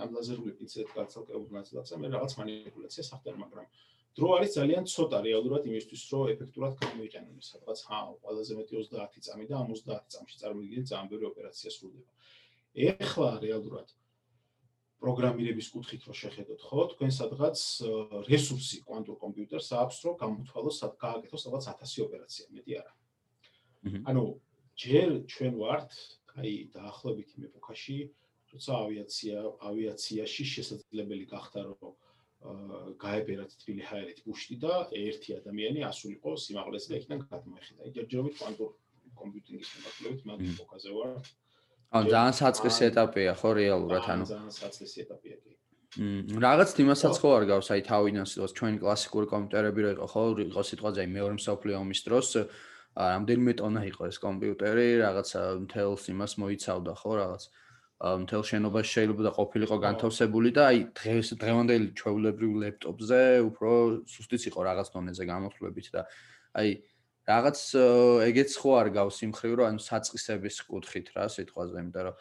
ამ 0.02 0.08
ლაზერული 0.16 0.52
პინცეტით 0.58 0.90
განცალკეულ 0.98 1.46
ნაწილაკზე 1.58 1.94
მე 2.02 2.10
რაღაც 2.16 2.32
მანიპულაცია 2.40 3.04
სახდება, 3.06 3.36
მაგრამ 3.44 3.66
აა 3.68 3.93
დრო 4.14 4.28
არის 4.38 4.50
ძალიან 4.58 4.84
ცოტა 4.86 5.18
რეალურად 5.26 5.62
იმისთვის, 5.66 6.02
რომ 6.14 6.30
ეფექტურად 6.34 6.74
გამოიყენონ. 6.84 7.38
სადღაც 7.50 7.78
ხა 7.86 7.98
ყველაზე 8.22 8.52
მეტი 8.58 8.74
30 8.86 9.20
წამი 9.26 9.44
და 9.50 9.54
ამ 9.58 9.68
30 9.74 10.06
წამში 10.14 10.36
წარმოგიდგენთ 10.42 10.86
ძალიან 10.90 11.08
ბევრი 11.10 11.26
ოპერაცია 11.34 11.70
სრულდება. 11.74 12.10
ეხლა 12.74 13.30
რეალურად 13.42 13.88
პროგრამირების 15.02 15.68
კუთხით 15.74 16.02
რო 16.08 16.14
შეხედოთ, 16.16 16.60
ხო, 16.64 16.80
თქვენ 16.94 17.10
სადღაც 17.12 17.58
რესურსი 18.30 18.76
კვანტურ 18.86 19.16
კომპიუტერს 19.20 19.68
აქვს, 19.82 19.96
რომ 20.06 20.14
გამოთვალოს, 20.22 20.76
გააკეთოს 21.04 21.42
სადღაც 21.44 21.64
1000 21.74 22.06
ოპერაცია, 22.06 22.44
მეტი 22.54 22.72
არა. 22.80 22.92
ანუ 24.08 24.24
ჯერ 24.74 25.08
ჩვენ 25.28 25.52
ვართ, 25.60 25.90
აი, 26.40 26.52
დაახლოებით 26.72 27.28
იმ 27.36 27.42
ეპოქაში, 27.50 27.98
როცა 28.54 28.72
ავიაცია, 28.84 29.36
ავიაციაში 29.70 30.44
შესაძლებელი 30.54 31.24
გახდა, 31.34 31.60
რომ 31.68 31.92
გაებერათ 33.00 33.52
თბილი 33.60 33.82
ჰაერით 33.88 34.18
ბუშტი 34.26 34.56
და 34.60 34.74
ერთი 34.92 35.30
ადამიანი 35.40 35.80
ასულიყო 35.88 36.30
სიმაღლეზე 36.44 36.88
და 36.92 36.96
იქიდან 37.00 37.20
გადმოეხიდა. 37.30 37.82
ჯერჯერობით 37.96 38.34
კვანტურ 38.40 38.70
კომპიუტინგის 39.20 39.70
მიმართულებით 39.74 40.22
მაგ 40.28 40.38
ეპოქაზე 40.52 40.90
ვართ. 40.98 41.24
ან 41.94 42.04
ძალიან 42.12 42.34
საწყის 42.40 42.76
ეტაპია 42.90 43.32
ხო 43.40 43.50
რეალურად 43.60 44.04
ანუ? 44.12 44.24
ძალიან 44.28 44.52
საწყის 44.60 44.92
ეტაპია 45.04 45.36
კი. 45.40 45.52
მ 46.34 46.38
რაღაც 46.44 46.70
იმასაც 46.84 47.14
ხო. 47.22 47.28
არ 47.38 47.44
გავს 47.48 47.68
აი 47.72 47.80
თავიდან 47.88 48.26
სიტყვას 48.28 48.52
ჩვენი 48.58 48.76
კლასიკური 48.84 49.26
კომპიუტერები 49.34 49.80
რო 49.84 49.90
იყო 49.96 50.06
ხო? 50.12 50.22
იყო 50.50 50.62
სიტყვაზე 50.68 50.98
აი 51.00 51.08
მეორე 51.16 51.34
მსოფლიო 51.40 51.76
ომის 51.80 52.00
დროს 52.06 52.28
რამდენიმე 52.94 53.52
ტონა 53.58 53.80
იყო 53.90 54.02
ეს 54.10 54.18
კომპიუტერი 54.22 54.88
რაღაცა 55.02 55.40
მთელს 55.64 56.04
იმას 56.14 56.32
მოიცავდა 56.42 56.92
ხო 57.00 57.12
რაღაც 57.22 57.42
მთელ 58.02 58.42
შენობაში 58.42 58.90
შეიძლება 58.90 59.22
და 59.24 59.32
ყოფილიყო 59.38 59.76
განთავსებული 59.80 60.50
და 60.56 60.62
აი 60.70 60.78
დღეს 60.98 61.28
დღევანდელი 61.40 61.88
ჩვეულებრივ 61.94 62.52
ლეპტოპზე 62.64 63.20
უფრო 63.48 63.70
სუსტიც 64.10 64.42
იყო 64.50 64.60
რაღაც 64.66 64.88
დონეზე 64.94 65.24
გამოთვლებით 65.30 65.86
და 65.94 66.02
აი 66.58 66.68
რაღაც 67.24 67.58
ეგეც 68.28 68.50
ხო 68.60 68.70
არ 68.82 68.88
გავს 68.98 69.16
იმ 69.24 69.32
ხრივ 69.38 69.52
რომ 69.56 69.66
ანუ 69.70 69.80
საწყისების 69.88 70.56
კუთხით 70.68 71.06
რა 71.14 71.24
სიტყვაზე 71.32 71.76
იმიტომ 71.80 72.04
რომ 72.10 72.16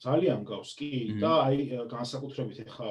ძალიან 0.00 0.40
გავს 0.48 0.70
კი. 0.78 0.90
და 1.20 1.32
აი 1.44 1.58
განსაკუთრებით 1.90 2.58
ახლა 2.64 2.88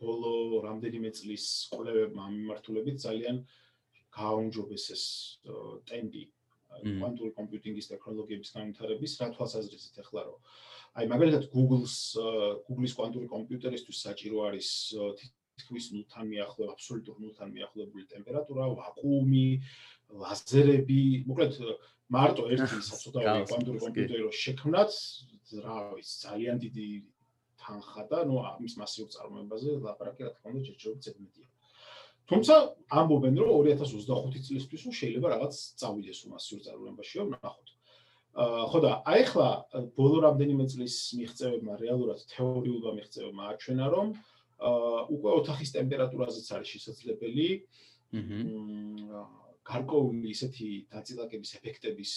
ბოლო 0.00 0.62
რამდენიმე 0.64 1.10
წლის 1.10 1.44
კვლევებმა 1.74 2.24
მიმართულებით 2.32 2.96
ძალიან 3.02 3.36
გააუმჯობესეს 4.16 5.04
ტემპი 5.90 6.22
კვანტური 6.84 7.32
კომპიუტინგის 7.38 7.90
ტექნოლოგიების 7.92 8.54
განვითარების 8.56 9.16
რა 9.20 9.28
თვალსაზრისით 9.36 10.00
ახლა 10.04 10.22
რომ 10.28 10.38
აი 10.96 11.10
მაგალითად 11.12 11.48
Google-ს 11.52 11.96
Google-ის 12.68 12.94
კვანტური 12.98 13.26
კომპიუტერისთვის 13.32 14.02
საჭირო 14.06 14.46
არის 14.48 14.68
თითქმის 15.56 15.86
ნულთან 15.96 16.28
მიახლოებული 16.30 16.72
აბსოლუტურ 16.76 17.20
ნულთან 17.24 17.52
მიახლოებული 17.56 18.04
ტემპერატურა, 18.12 18.64
ვაკუუმი, 18.76 19.46
ლაზერები, 20.22 21.02
მოკლედ 21.30 21.60
მარტო 22.16 22.44
ერთი 22.54 22.80
საცოდავი 22.88 23.46
კვანტური 23.50 23.82
კომპიუტერი 23.84 24.22
რო 24.26 24.32
შექმნათ, 24.44 24.98
რა 25.64 25.78
ვიცი, 25.96 26.14
ძალიან 26.26 26.60
დიდი 26.64 26.88
თანხა 27.62 28.02
და 28.12 28.18
ნუ 28.28 28.36
ამის 28.52 28.74
მასიურ 28.82 29.08
წარმოებაზე 29.16 29.78
ლაპარაკი 29.86 30.28
რა 30.28 30.32
თქმა 30.36 30.52
უნდა 30.52 30.62
ჯერჯერობით 30.68 31.08
ზედმეტია. 31.08 31.48
თუმცა 32.26 32.54
ამბობენ 32.90 33.38
რომ 33.38 33.50
2025 33.70 34.46
წლისთვის 34.46 34.82
შეიძლება 34.98 35.28
რაღაც 35.34 35.54
წავიდეს 35.78 36.20
მასიურ 36.26 36.60
წარმოებაშიო 36.66 37.22
ნახოთ. 37.30 37.68
აა 38.36 38.64
ხო 38.70 38.78
და 38.82 38.90
აი 39.12 39.22
ხლა 39.30 39.48
ბოლო 39.96 40.18
რამდენიმე 40.26 40.64
წლის 40.72 40.96
მიღწევებმა 41.18 41.72
რეალურად 41.80 42.20
თეორიულმა 42.34 42.90
მიღწევებმა 42.98 43.42
აჩვენა 43.54 43.86
რომ 43.94 44.08
უკვე 45.16 45.30
ოთახის 45.40 45.70
ტემპერატურაზეც 45.76 46.46
არის 46.56 46.68
შესაძლებელი 46.74 47.48
აჰა 48.12 49.22
გარკვეული 49.66 50.28
ისეთი 50.36 50.68
დაწილაკების 50.94 51.50
ეფექტების 51.58 52.12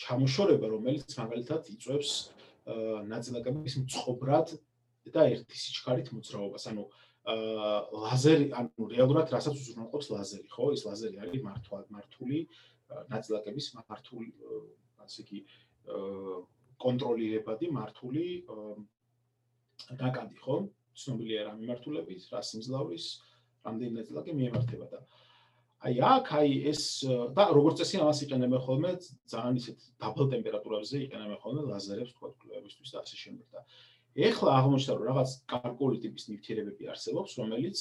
ჩამოშორება 0.00 0.66
რომელიც 0.72 1.10
მაგალითად 1.20 1.62
იწვევს 1.76 2.12
ნაწილაკების 3.12 3.74
მწყობრად 3.84 4.48
და 5.14 5.22
ერთი 5.32 5.56
სიჩქარით 5.56 6.08
მოძრაობას. 6.12 6.64
ანუ 6.70 6.84
აა 6.88 7.09
ლაზერი, 7.26 8.46
ანუ 8.56 8.88
რეალურად 8.90 9.32
რასაც 9.34 9.54
უზრუნველყოფს 9.60 10.08
ლაზერი, 10.14 10.48
ხო? 10.48 10.72
ეს 10.72 10.84
ლაზერი 10.88 11.20
არის 11.20 11.42
მართვა 11.44 11.78
მართული 11.92 12.38
ნაწილაკების 13.12 13.66
მართული 13.76 14.30
ასე 15.04 15.22
კი 15.28 15.38
კონტროლირებადი 16.80 17.66
მართული 17.76 18.24
დაკადი, 20.00 20.36
ხო? 20.40 20.56
ცნობილია 21.00 21.44
რა 21.48 21.52
მიმართულებით, 21.60 22.24
რა 22.32 22.40
სიმძლავრის, 22.40 23.06
რამდენი 23.66 23.92
ნაწილაკი 24.00 24.32
მიემართება 24.36 24.86
და 24.90 25.00
აი 25.80 26.00
აქ 26.04 26.26
აი 26.36 26.56
ეს 26.68 26.82
და 27.36 27.44
როგორც 27.56 27.80
წესი 27.80 28.00
ამას 28.04 28.18
იყენებენ 28.24 28.60
ხოლმე 28.64 28.90
ძალიან 29.32 29.54
ისეთ 29.60 29.78
დაბალ 30.04 30.26
ტემპერატურებზე 30.34 30.96
იყენებენ 31.06 31.38
ხოლმე 31.40 31.62
ლაზერებს 31.72 32.12
თქვა 32.16 32.28
კლუბებისთვის 32.40 32.90
და 32.92 32.98
ასე 33.00 33.16
შემდეგ 33.20 33.46
და 33.56 33.60
ეხლა 34.28 34.50
აღმოჩნდა 34.60 34.92
რომ 34.96 35.04
რაღაც 35.10 35.30
კარკული 35.52 35.96
ტიპის 36.04 36.24
ნივთიერებები 36.30 36.90
არსებობს 36.92 37.32
რომელიც 37.40 37.78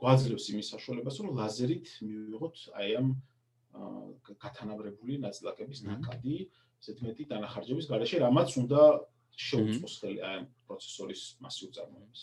გვაძლევს 0.00 0.44
იმის 0.52 0.70
საშუალებას 0.74 1.16
რომ 1.20 1.28
ლაზერით 1.40 1.86
მივიღოთ 2.00 2.56
აი 2.80 2.88
ამ 3.00 3.08
გათანაბრებული 4.40 5.20
ნაწილაკების 5.26 5.84
ნაკადი 5.86 6.36
ესეთ 6.80 6.98
მეტი 7.06 7.24
დანახარჯების 7.30 7.86
garaშე 7.92 8.16
რამაც 8.24 8.56
უნდა 8.62 8.80
შეუწყოს 9.36 9.94
ხელი 10.00 10.20
აი 10.26 10.34
ამ 10.40 10.46
პროცესორის 10.66 11.22
მასიურ 11.44 11.70
წარმოებას. 11.76 12.22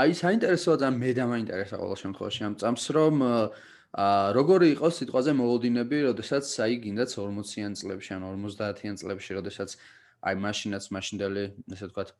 აი 0.00 0.10
საინტერესოა 0.22 0.76
და 0.82 0.88
მე 0.94 1.10
დამაინტერესა 1.18 1.76
ყოველ 1.82 1.98
შემთხვევაში 2.04 2.42
ამ 2.48 2.54
წამს 2.62 2.84
რომ 2.96 3.14
აა 3.26 4.30
როგორი 4.38 4.66
იყო 4.78 4.88
სიტყვაზე 4.94 5.32
მოლოდინები, 5.34 5.98
როდესაც 6.08 6.46
აი 6.62 6.74
გინდაც 6.86 7.10
40-იან 7.18 7.72
წლებში 7.74 8.10
ან 8.14 8.22
50-იან 8.22 8.94
წლებში, 9.02 9.30
როდესაც 9.34 9.70
აი 10.22 10.34
მაშინაც 10.46 10.84
მაშინდელი, 10.94 11.44
ესე 11.74 11.84
ვთქვათ, 11.90 12.14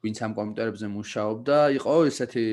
ვინც 0.00 0.16
ამ 0.24 0.32
კომპიუტერებზე 0.38 0.86
მუშაობდა, 0.96 1.56
იყო 1.76 1.94
ესეთი 2.10 2.44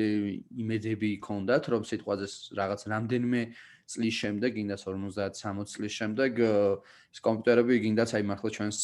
იმედები 0.62 1.10
ჰქონდათ, 1.18 1.64
რომ 1.72 1.82
სიტყვაზე 1.88 2.26
რაღაც 2.60 2.80
რამდენიმე 2.92 3.40
წლის 3.88 4.14
შემდეგ, 4.20 4.50
გინდაც 4.58 4.80
50-60 4.84 5.72
წლის 5.72 5.92
შემდეგ 5.96 6.32
ეს 6.44 7.20
კომპიუტერები 7.24 7.80
გინდაც 7.88 8.10
აი 8.18 8.24
მართლა 8.28 8.50
ჩვენს 8.56 8.80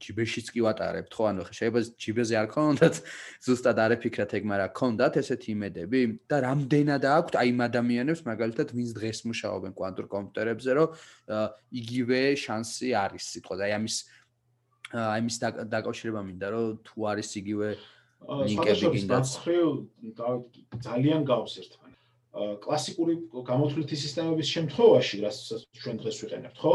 ჯიბეშიც 0.00 0.48
კი 0.56 0.64
ვატარებთ 0.64 1.12
ხო? 1.12 1.24
ანუ 1.30 1.44
შეიძლება 1.52 1.80
ჯიბეზე 2.00 2.34
არ 2.40 2.48
ქონდათ 2.52 2.94
ზუსტად 3.44 3.80
არ 3.84 3.94
ეფიქრათ 3.96 4.32
ეგ 4.40 4.44
მაგრამ 4.48 4.72
ქონდათ 4.80 5.14
ესეთი 5.20 5.48
იმედები. 5.52 6.00
და 6.24 6.36
რამდენად 6.46 7.04
აქვთ 7.04 7.34
აი 7.36 7.48
იმ 7.52 7.60
ადამიანებს 7.68 8.24
მაგალითად 8.24 8.68
ვინც 8.76 8.90
დღეს 8.96 9.18
მუშაობენ 9.28 9.72
კვანტურ 9.76 10.06
კომპიუტერებზე 10.14 10.70
რომ 10.80 10.88
იგივე 11.80 12.20
შანსი 12.44 12.88
არის 12.96 13.24
სიტყვა 13.36 13.54
აი 13.68 13.72
ამის 13.76 13.96
აი 14.90 15.20
ამის 15.22 15.36
დაკავშირება 15.74 16.20
მინდა 16.26 16.48
რომ 16.54 16.66
თუ 16.86 16.96
არის 17.12 17.30
იგივე 17.40 17.68
ლინკები 18.50 18.86
გინდათ 18.96 19.26
ძალიან 20.86 21.20
გავს 21.30 21.54
ერთმანეთს 21.62 21.90
კლასიკური 22.62 23.14
გამოთვლითი 23.42 23.96
სისტემების 23.98 24.48
შემთხვევაში, 24.54 25.16
რასაც 25.26 25.62
ჩვენ 25.82 25.96
დღეს 25.98 26.16
ვიყენებთ, 26.22 26.56
ხო? 26.62 26.74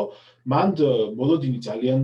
მანდ 0.51 0.77
მოლოდინი 1.15 1.59
ძალიან 1.63 2.01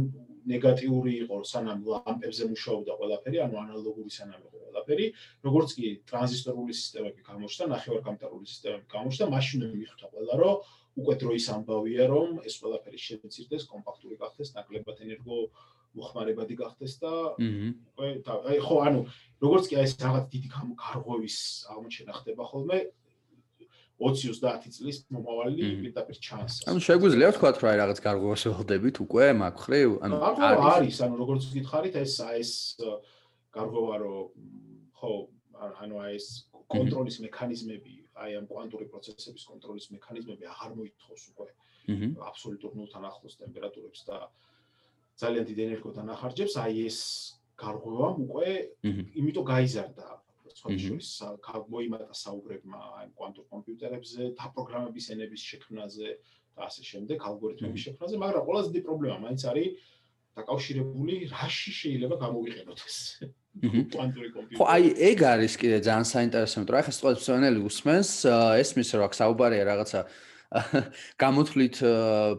ნეგატიური 0.47 1.12
იყო 1.28 1.36
სანამ 1.52 1.84
ლამპებზე 1.84 2.47
მუშაობდა 2.47 2.93
ყველაფერი, 3.00 3.38
ანუ 3.45 3.56
ანალოგური 3.63 4.12
სანამ 4.17 4.39
იყო 4.47 4.58
ყველაფერი, 4.63 5.06
როგორც 5.47 5.69
კი 5.78 5.88
ტრანზისტორული 6.08 6.74
სისტემები 6.80 7.21
გამოჩნდა, 7.28 7.65
ნახევარკამტარული 7.76 8.47
სისტემები 8.47 8.86
გამოჩნდა, 8.95 9.26
მაშინ 9.36 9.60
მიხვდა 9.76 10.06
ყველა, 10.15 10.34
რომ 10.41 10.56
უკვე 11.02 11.13
დროის 11.21 11.45
ამბავია, 11.56 12.04
რომ 12.08 12.30
ეს 12.47 12.56
ყველაფერი 12.62 13.00
შეცირდეს, 13.08 13.67
კომპაქტური 13.67 14.15
გახდეს, 14.24 14.56
ნაკლებად 14.56 14.97
ენერგო 15.06 15.38
მოხმარებადი 15.97 16.56
გახდეს 16.62 16.93
და 17.04 17.13
უკვე 17.36 18.08
აი 18.25 18.60
ხო, 18.63 18.75
ანუ 18.88 18.99
როგორც 19.43 19.63
კი 19.67 19.75
აი 19.80 19.86
ეს 19.88 19.93
რაღაც 19.99 20.25
დიდი 20.32 20.49
გარღვევის 20.80 21.38
აღმოჩენა 21.71 22.13
ხდება 22.19 22.43
ხოლმე, 22.47 22.77
20-30 24.01 24.73
წლის 24.73 24.97
მომავალი 25.13 25.62
პირდაპირ 25.86 26.17
ჩანს. 26.25 26.54
ანუ 26.65 26.80
შეგვიძლია 26.82 27.27
ვთქვა, 27.32 27.49
აი 27.69 27.77
რაღაც 27.82 27.99
გარღვევას 28.01 28.43
ველოდებით 28.49 28.95
უკვე 29.06 29.25
მაგ 29.38 29.56
ხრივ, 29.62 29.89
ანუ 30.01 30.15
არის, 30.25 30.97
ანუ 31.06 31.15
როგორც 31.21 31.43
გითხარით, 31.54 31.95
ეს 32.01 32.13
ეს 32.17 32.51
გარღვევა 33.54 33.95
რომ 34.01 34.25
ხო, 34.97 35.13
ანუ 35.86 35.95
აი 36.01 36.12
ეს 36.17 36.27
კონტროლის 36.71 37.17
მექანიზმები, 37.30 37.93
აი 38.21 38.32
ამ 38.41 38.45
კვანტური 38.49 38.86
პროცესების 38.89 39.43
კონტროლის 39.51 39.88
მექანიზმები 39.93 40.43
აღარ 40.49 40.71
მოითხოვს 40.82 41.23
უკვე 41.36 41.49
აბსოლუტურ 42.32 42.71
ნულთან 42.80 43.06
ახლოს 43.06 43.38
ტემპერატურებს 43.38 44.01
და 44.10 44.17
ძალიან 45.19 45.43
დიდ 45.50 45.60
ენერგიას 45.65 45.97
ანახარჯებს, 46.02 46.54
აი 46.62 46.76
ეს 46.88 47.00
გარღვევა 47.62 48.10
უკვე 48.26 48.47
იმიტომ 49.19 49.45
გაიზარდა 49.52 50.08
სხვა 50.52 50.69
შორის 50.78 51.10
მოიმატა 51.71 52.13
საუბრებმა 52.21 52.80
აი 53.02 53.08
კვანტურ 53.17 53.45
კომპიუტერებზე, 53.54 54.21
დაპროგრამების 54.39 55.06
ენების 55.15 55.41
შექმნაზე 55.52 56.08
და 56.52 56.62
ასე 56.67 56.82
შემდეგ, 56.91 57.17
ალგორითმების 57.30 57.82
შექმნაზე, 57.88 58.15
მაგრამ 58.24 58.43
ყველაზე 58.47 58.67
დიდი 58.71 58.84
პრობლემა 58.88 59.17
მაინც 59.26 59.41
არის 59.52 59.69
დაკავშირებული 60.32 61.15
რაში 61.32 61.71
შეიძლება 61.76 62.15
გამოვიყენოთ 62.24 62.80
ეს 62.88 62.97
კვანტური 63.91 64.30
კომპიუტერი. 64.36 64.60
ხო, 64.60 64.65
აი 64.76 64.84
ეგ 65.12 65.19
არის 65.28 65.54
კიდე 65.60 65.78
ძალიან 65.88 66.08
საინტერესო, 66.08 66.56
მეტყვი, 66.63 66.78
ახლა 66.82 66.93
სწორედ 66.95 67.17
ფსიონელი 67.19 67.60
უსმენს, 67.67 68.10
ესმის 68.63 68.89
რომ 68.95 69.04
აქ 69.08 69.13
საუბარია 69.21 69.63
რაღაცა 69.71 70.00
გამოთვლით 71.23 71.75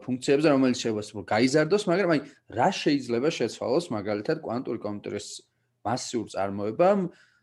ფუნქციებზე, 0.05 0.49
რომელიც 0.53 0.79
შეიძლება 0.85 1.23
გაიზარდოს, 1.33 1.85
მაგრამ 1.89 2.11
აი 2.13 2.21
რა 2.53 2.69
შეიძლება 2.77 3.29
შეცვალოს 3.33 3.87
მაგალითად 3.97 4.37
კვანტური 4.45 4.79
კომპიუტერის 4.85 5.29
მასიურ 5.87 6.27
წარმოებამ 6.35 7.01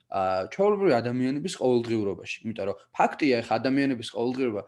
აა 0.10 0.46
ჩვეულებრივი 0.54 0.94
ადამიანების 1.00 1.54
ყოველდღიურობაში, 1.62 2.38
იმიტომ 2.46 2.66
რომ 2.70 2.78
ფაქტია, 2.98 3.38
ხა 3.50 3.54
ადამიანების 3.62 4.10
ყოველდღიურობა 4.14 4.62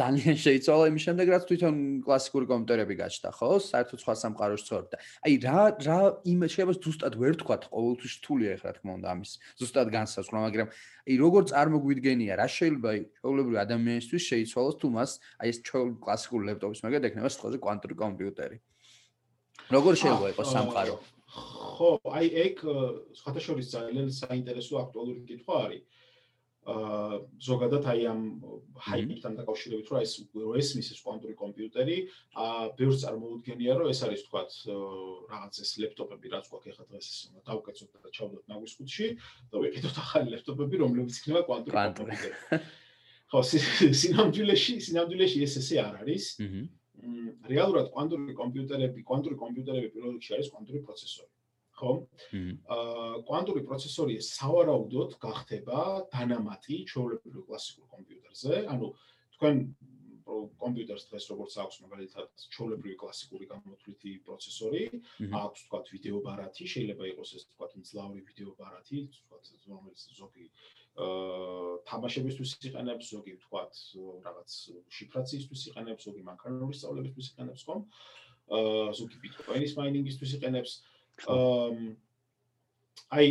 ძალიან 0.00 0.36
შეიცვალა 0.40 0.84
იმის 0.90 1.02
შემდეგ, 1.06 1.26
რაც 1.34 1.44
თვითონ 1.50 1.76
კლასიკური 2.06 2.46
კომპიუტერები 2.50 2.94
გაჩნდა, 3.00 3.28
ხო? 3.36 3.48
საერთოდ 3.66 3.98
სხვა 4.02 4.14
სამყაროში 4.22 4.64
ცხოვრობდა. 4.68 4.96
აი 5.26 5.34
რა 5.44 5.62
რა 5.86 5.98
იმ 6.32 6.40
შეიძლება 6.50 6.74
ზუსტად 6.80 7.14
ვერ 7.20 7.34
თქვა, 7.40 7.56
ყოველთვის 7.68 8.12
რთულია 8.20 8.50
ეხლა 8.56 8.70
თქმა 8.80 8.92
უნდა 8.98 9.08
ამის 9.14 9.30
ზუსტად 9.60 9.88
განსაზღვრა, 9.96 10.38
მაგრამ 10.46 10.68
აი 11.10 11.14
როგორ 11.24 11.42
წარმოგვიდგენია, 11.52 12.32
რა 12.40 12.46
შეიძლება 12.56 12.90
ჩვეულებრივი 13.20 13.58
ადამიანისთვის 13.66 14.22
შეიცვალოს 14.30 14.76
თუ 14.80 14.86
მას 14.96 15.10
აი 15.40 15.48
ეს 15.50 15.58
ჩვეულებრივი 15.66 16.02
კლასიკური 16.04 16.42
ლეპტოპის 16.50 16.80
მაგალითად 16.84 17.08
ექნება 17.10 17.28
სიტყვაზე 17.30 17.56
კვანტური 17.64 17.94
კომპიუტერი. 18.04 18.56
როგორ 19.70 19.92
შეიძლება 20.00 20.28
იყოს 20.34 20.48
სამყარო? 20.56 20.94
ხო, 21.30 21.90
აი 22.10 22.26
ეგ 22.44 22.54
სხვათა 23.14 23.40
შორის 23.46 23.66
ძალიან 23.70 24.08
საინტერესო 24.10 24.74
აქტუალური 24.82 25.22
კითხვა 25.30 25.54
არის. 25.66 25.82
აა 26.60 27.18
ზოგადად 27.40 27.84
აი 27.88 28.02
ამ 28.10 28.20
ჰაიპთან 28.86 29.36
დაკავშირებით, 29.40 29.86
რომ 29.90 30.00
ეს 30.04 30.12
რო 30.36 30.50
ესმის 30.60 30.88
ეს 30.92 31.00
კვანტური 31.00 31.34
კომპიუტერი, 31.40 31.96
აა 32.36 32.66
ბევრს 32.76 33.00
წარმოუდგენია, 33.04 33.72
რომ 33.80 33.88
ეს 33.94 34.00
არის 34.04 34.24
თქვათ 34.28 34.50
რაღაც 35.32 35.54
ეს 35.64 35.70
ლეპტოპები, 35.80 36.26
რაც 36.36 36.44
გვაქვს 36.52 36.70
ახლა 36.74 36.84
დღეს 36.90 37.08
უნდა 37.30 37.40
დავკეთოთ 37.48 37.90
და 38.04 38.12
ჩავდოთ 38.12 38.44
ნაგვის 38.52 38.74
კუთხში 38.76 39.08
და 39.50 39.56
ვიყიდოთ 39.64 39.96
ახალი 40.04 40.28
ლეპტოპები, 40.36 40.74
რომლებიც 40.84 41.14
იქნება 41.16 41.40
კვანტური 41.48 41.76
კომპიუტერი. 41.80 42.60
ხო, 43.30 43.40
სინამდვილეში, 44.02 44.74
სინამდვილეში 44.84 45.38
ეს 45.48 45.54
ესე 45.64 45.80
არ 45.80 45.94
არის. 46.04 46.24
აჰა 46.44 46.68
რეალურად 47.50 47.90
კვანტური 47.94 48.34
კომპიუტერები, 48.36 49.04
კვანტური 49.08 49.36
კომპიუტერები 49.40 49.92
პირველ 49.94 50.16
რიგში 50.16 50.34
არის 50.36 50.50
კვანტური 50.52 50.82
პროცესორი. 50.84 51.30
ხო? 51.80 51.92
აა 52.76 53.22
კვანტური 53.28 53.62
პროცესორი 53.68 54.18
სავარაუდოდ 54.30 55.16
გახდება 55.24 55.80
დანამატი 56.12 56.82
ჩვეულებრივ 56.90 57.46
კლასიკურ 57.48 57.86
კომპიუტერზე, 57.94 58.64
ანუ 58.74 58.92
თქვენ 59.36 59.64
კომპიუტერს 60.30 61.04
დღეს 61.10 61.24
როგორც 61.32 61.54
აქვს 61.62 61.76
მაგალითად 61.84 62.44
ჩვეულებრივი 62.54 62.96
კლასიკური 63.02 63.44
გამოთვლითი 63.50 64.12
პროცესორი, 64.26 64.82
აქვს 65.40 65.64
თქვა 65.66 65.80
ვიდეო 65.90 66.18
ბარათი, 66.26 66.64
შეიძლება 66.74 67.04
იყოს 67.12 67.30
ეს 67.38 67.44
თქვა 67.50 67.66
მძლავრი 67.80 68.20
ვიდეო 68.28 68.52
ბარათი, 68.60 68.98
თქვა 69.16 69.38
რომელიც 69.72 70.00
ზოგი 70.20 70.46
აა 71.00 71.74
თამაშებისთვის 71.90 72.50
იყენებს, 72.68 73.04
ზოგი 73.14 73.34
თქვა 73.46 73.62
რაღაც 74.26 74.50
შიფრაციისთვის 74.96 75.60
იყენებს, 75.70 76.06
ზოგი 76.06 76.22
მანქანური 76.30 76.74
სწავლებისთვის 76.78 77.30
იყენებს, 77.34 77.62
ხომ? 77.66 77.80
აა 78.58 78.88
ზოგი 78.98 79.16
ბიტკოინის 79.24 79.76
მაინინგისთვის 79.80 80.34
იყენებს. 80.38 80.72
აა 80.80 80.99
აი 83.10 83.26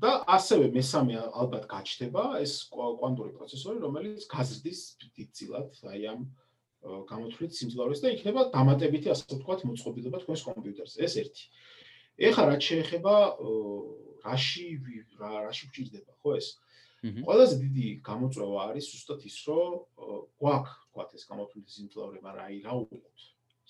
და 0.00 0.12
ასევე 0.36 0.70
მესამე 0.74 1.16
ალბათ 1.20 1.64
გაჩნდება 1.70 2.40
ეს 2.40 2.52
კვანტური 2.72 3.32
პროცესორი, 3.36 3.78
რომელიც 3.84 4.24
გაზრდის 4.32 4.80
დიდწილად 5.16 5.68
აი 5.92 6.06
ამ 6.12 6.20
გამოთვლით 6.80 7.52
სიმძლავრეს 7.52 8.00
და 8.00 8.12
იქნება 8.16 8.46
დამატებითი 8.54 9.12
ასე 9.12 9.24
ვთქვათ 9.36 9.64
მოწყობილობა 9.68 10.18
თქვენს 10.24 10.42
კომპიუტერზე. 10.48 10.96
ეს 11.04 11.14
ერთი. 11.20 11.44
ეხლა 12.16 12.44
რაც 12.48 12.62
შეეხება 12.64 13.14
რაში 14.24 14.66
რაში 15.20 15.64
გვჭირდება, 15.68 16.12
ხო 16.24 16.30
ეს? 16.40 16.48
ყველაზე 17.00 17.54
დიდი 17.64 17.86
გამოწვევა 18.04 18.58
არის 18.70 18.84
ზუსტად 18.92 19.20
ის, 19.28 19.36
რომ 19.48 19.72
გვაქვს 20.40 20.72
ვთქვათ 20.80 21.10
ეს 21.16 21.24
გამოთვლითი 21.30 21.70
სიმძლავრე, 21.76 22.18
მაგრამ 22.24 22.44
აი 22.48 22.56
რა 22.64 22.72
უყურებთ? 22.80 23.20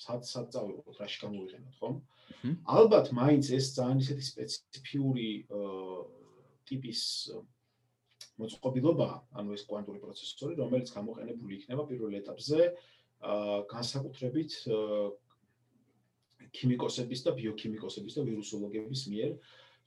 სად 0.01 0.25
სად 0.25 0.51
წავიღოთ, 0.55 0.97
რაში 1.03 1.19
გამოვიყენოთ, 1.25 1.75
ხო? 1.81 1.91
ალბათ 2.79 3.13
მაინც 3.17 3.51
ეს 3.59 3.73
ძალიან 3.77 3.99
ისეთი 4.05 4.25
სპეციფიური 4.31 5.29
ტიპის 6.71 7.01
მოწყობილობა, 8.41 9.09
ანუ 9.37 9.57
ეს 9.57 9.65
კვანტური 9.69 10.01
პროცესორი, 10.01 10.57
რომელიც 10.61 10.93
გამოყენებული 10.97 11.59
იქნება 11.61 11.85
პირველ 11.91 12.17
ეტაპზე 12.21 12.61
აა 13.21 13.57
განსაკუთრებით 13.69 14.53
ქიმიკოსების 16.57 17.21
და 17.27 17.35
ბიოქიმიკოსების 17.37 18.17
და 18.17 18.23
ვირუსოლოგების 18.25 19.03
მიერ, 19.13 19.35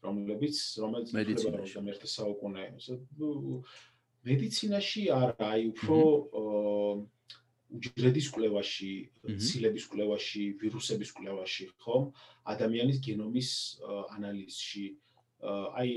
რომლებიც 0.05 0.55
რომელიც 0.83 1.09
მედიცინაში. 1.17 1.81
მერტე 1.87 2.07
საუკუნე. 2.13 2.63
მედიცინაში 4.23 5.01
არა, 5.11 5.47
აი 5.49 5.61
უფრო 5.73 5.97
უჯრედის 7.73 8.27
კვლევაში, 8.33 8.91
ცილების 9.41 9.85
კვლევაში, 9.89 10.43
ვირუსების 10.61 11.11
კვლევაში, 11.17 11.65
ხო? 11.81 11.97
ადამიანის 12.53 12.99
გენომის 13.07 13.49
ანალიზში, 14.17 14.85
აი 15.43 15.89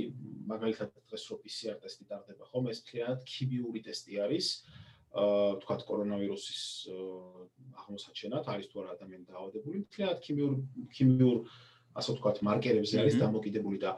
მაგალითად 0.50 0.90
დღეს 1.06 1.24
რო 1.30 1.36
PCR 1.44 1.76
ტესტი 1.82 2.04
ტარდება 2.10 2.48
ხომ? 2.50 2.72
ეს 2.72 2.82
თლიანად 2.88 3.20
ქიმიური 3.28 3.80
ტესტი 3.86 4.20
არის. 4.26 4.46
აა 5.16 5.62
თქვათ 5.62 5.82
კორონავირუსის 5.88 6.62
აღმოსაჩენად 7.80 8.48
არის 8.52 8.66
თუ 8.68 8.82
არა 8.82 8.90
ადამიანი 8.96 9.24
დაავადებული 9.30 9.78
თლიანად 9.94 10.18
ქიმიურ 10.26 10.52
ქიმიურ 10.92 11.38
ასე 11.96 12.08
ვთქვათ 12.12 12.42
მარკერებზე 12.44 12.96
არის 13.00 13.16
დამოკიდებული 13.22 13.78
და 13.80 13.94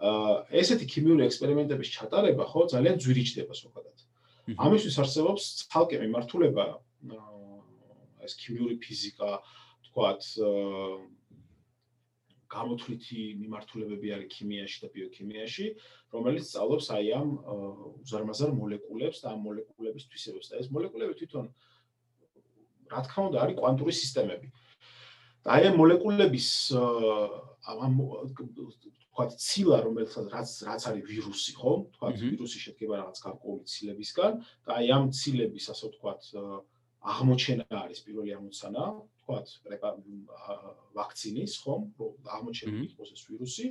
აა 0.00 0.32
ესეთი 0.62 0.86
ქიმიური 0.94 1.26
ექსპერიმენტების 1.28 1.92
ჩატარება 1.96 2.46
ხო 2.48 2.60
ძალიან 2.72 2.96
ძვირიჭდება 3.04 3.52
ზოგადად 3.52 3.98
ამისთვის 4.64 4.96
არსებობს 5.02 5.42
ცალკე 5.68 6.00
მიმართულება 6.06 6.64
ეს 8.22 8.36
ქიმიური 8.38 8.78
ფიზიკა 8.82 9.30
თქვათ 9.88 10.22
გამოთვლითი 12.52 13.22
მიმართულებები 13.40 14.08
არის 14.14 14.32
ქიმიაში 14.36 14.78
და 14.84 14.88
ბიოქიმიაში, 14.92 15.66
რომელიც 16.12 16.44
სწავლობს 16.52 16.86
აი 16.96 17.06
ამ 17.16 17.28
უზარმაზარ 18.04 18.50
მოლეკულებს 18.58 19.22
და 19.24 19.32
ამ 19.32 19.40
მოლეკულების 19.48 20.04
თვისებებს 20.12 20.52
და 20.52 20.60
ეს 20.60 20.68
მოლეკულები 20.74 21.16
თვითონ 21.20 21.46
რა 22.92 23.00
თქმა 23.08 23.22
უნდა 23.30 23.38
არის 23.44 23.56
კვანტური 23.60 23.94
სისტემები. 23.96 24.46
და 25.42 25.48
აი 25.56 25.62
ამ 25.72 25.76
მოლეკულების 25.80 26.48
ამ 26.76 27.94
თქვა 29.12 29.24
ცილა 29.46 29.78
რომელიც 29.86 30.12
რაც 30.34 30.50
რაც 30.68 30.82
არის 30.88 31.04
ვირუსი, 31.08 31.52
ხო? 31.56 31.72
თქვა 31.96 32.08
ვირუსი 32.20 32.58
შედგება 32.64 32.94
რაღაც 33.00 33.18
გარკვეული 33.26 33.64
ცილებისგან 33.72 34.32
და 34.68 34.70
აი 34.76 34.86
ამ 34.96 35.04
ცილების 35.16 35.66
ასე 35.72 35.84
ვთქვა 35.88 36.12
აღმოჩენა 37.02 37.66
არის 37.66 38.00
პირველი 38.06 38.30
ამოცანა, 38.38 38.84
თქვათ, 39.22 39.46
ვაქცინის, 40.94 41.52
ხომ, 41.62 41.82
რომ 41.98 42.12
აღმოჩენილი 42.36 42.86
იყოს 42.94 43.10
ეს 43.16 43.22
ვირუსი 43.26 43.66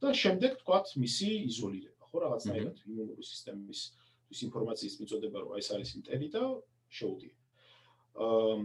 და 0.00 0.12
შემდეგ 0.12 0.60
თქვათ 0.60 0.86
მისი 1.00 1.28
იზოლირება, 1.48 2.04
ხო, 2.10 2.16
რაღაცნაირად 2.26 2.76
იმუნური 2.84 3.24
სისტემის 3.24 3.80
ის 4.32 4.38
ინფორმაციის 4.48 4.94
მიწოდება, 5.00 5.38
რომ 5.40 5.52
ეს 5.56 5.68
არის 5.72 5.90
ინტერი 6.00 6.28
და 6.36 6.42
შეუდია. 6.92 7.34
აა 8.16 8.56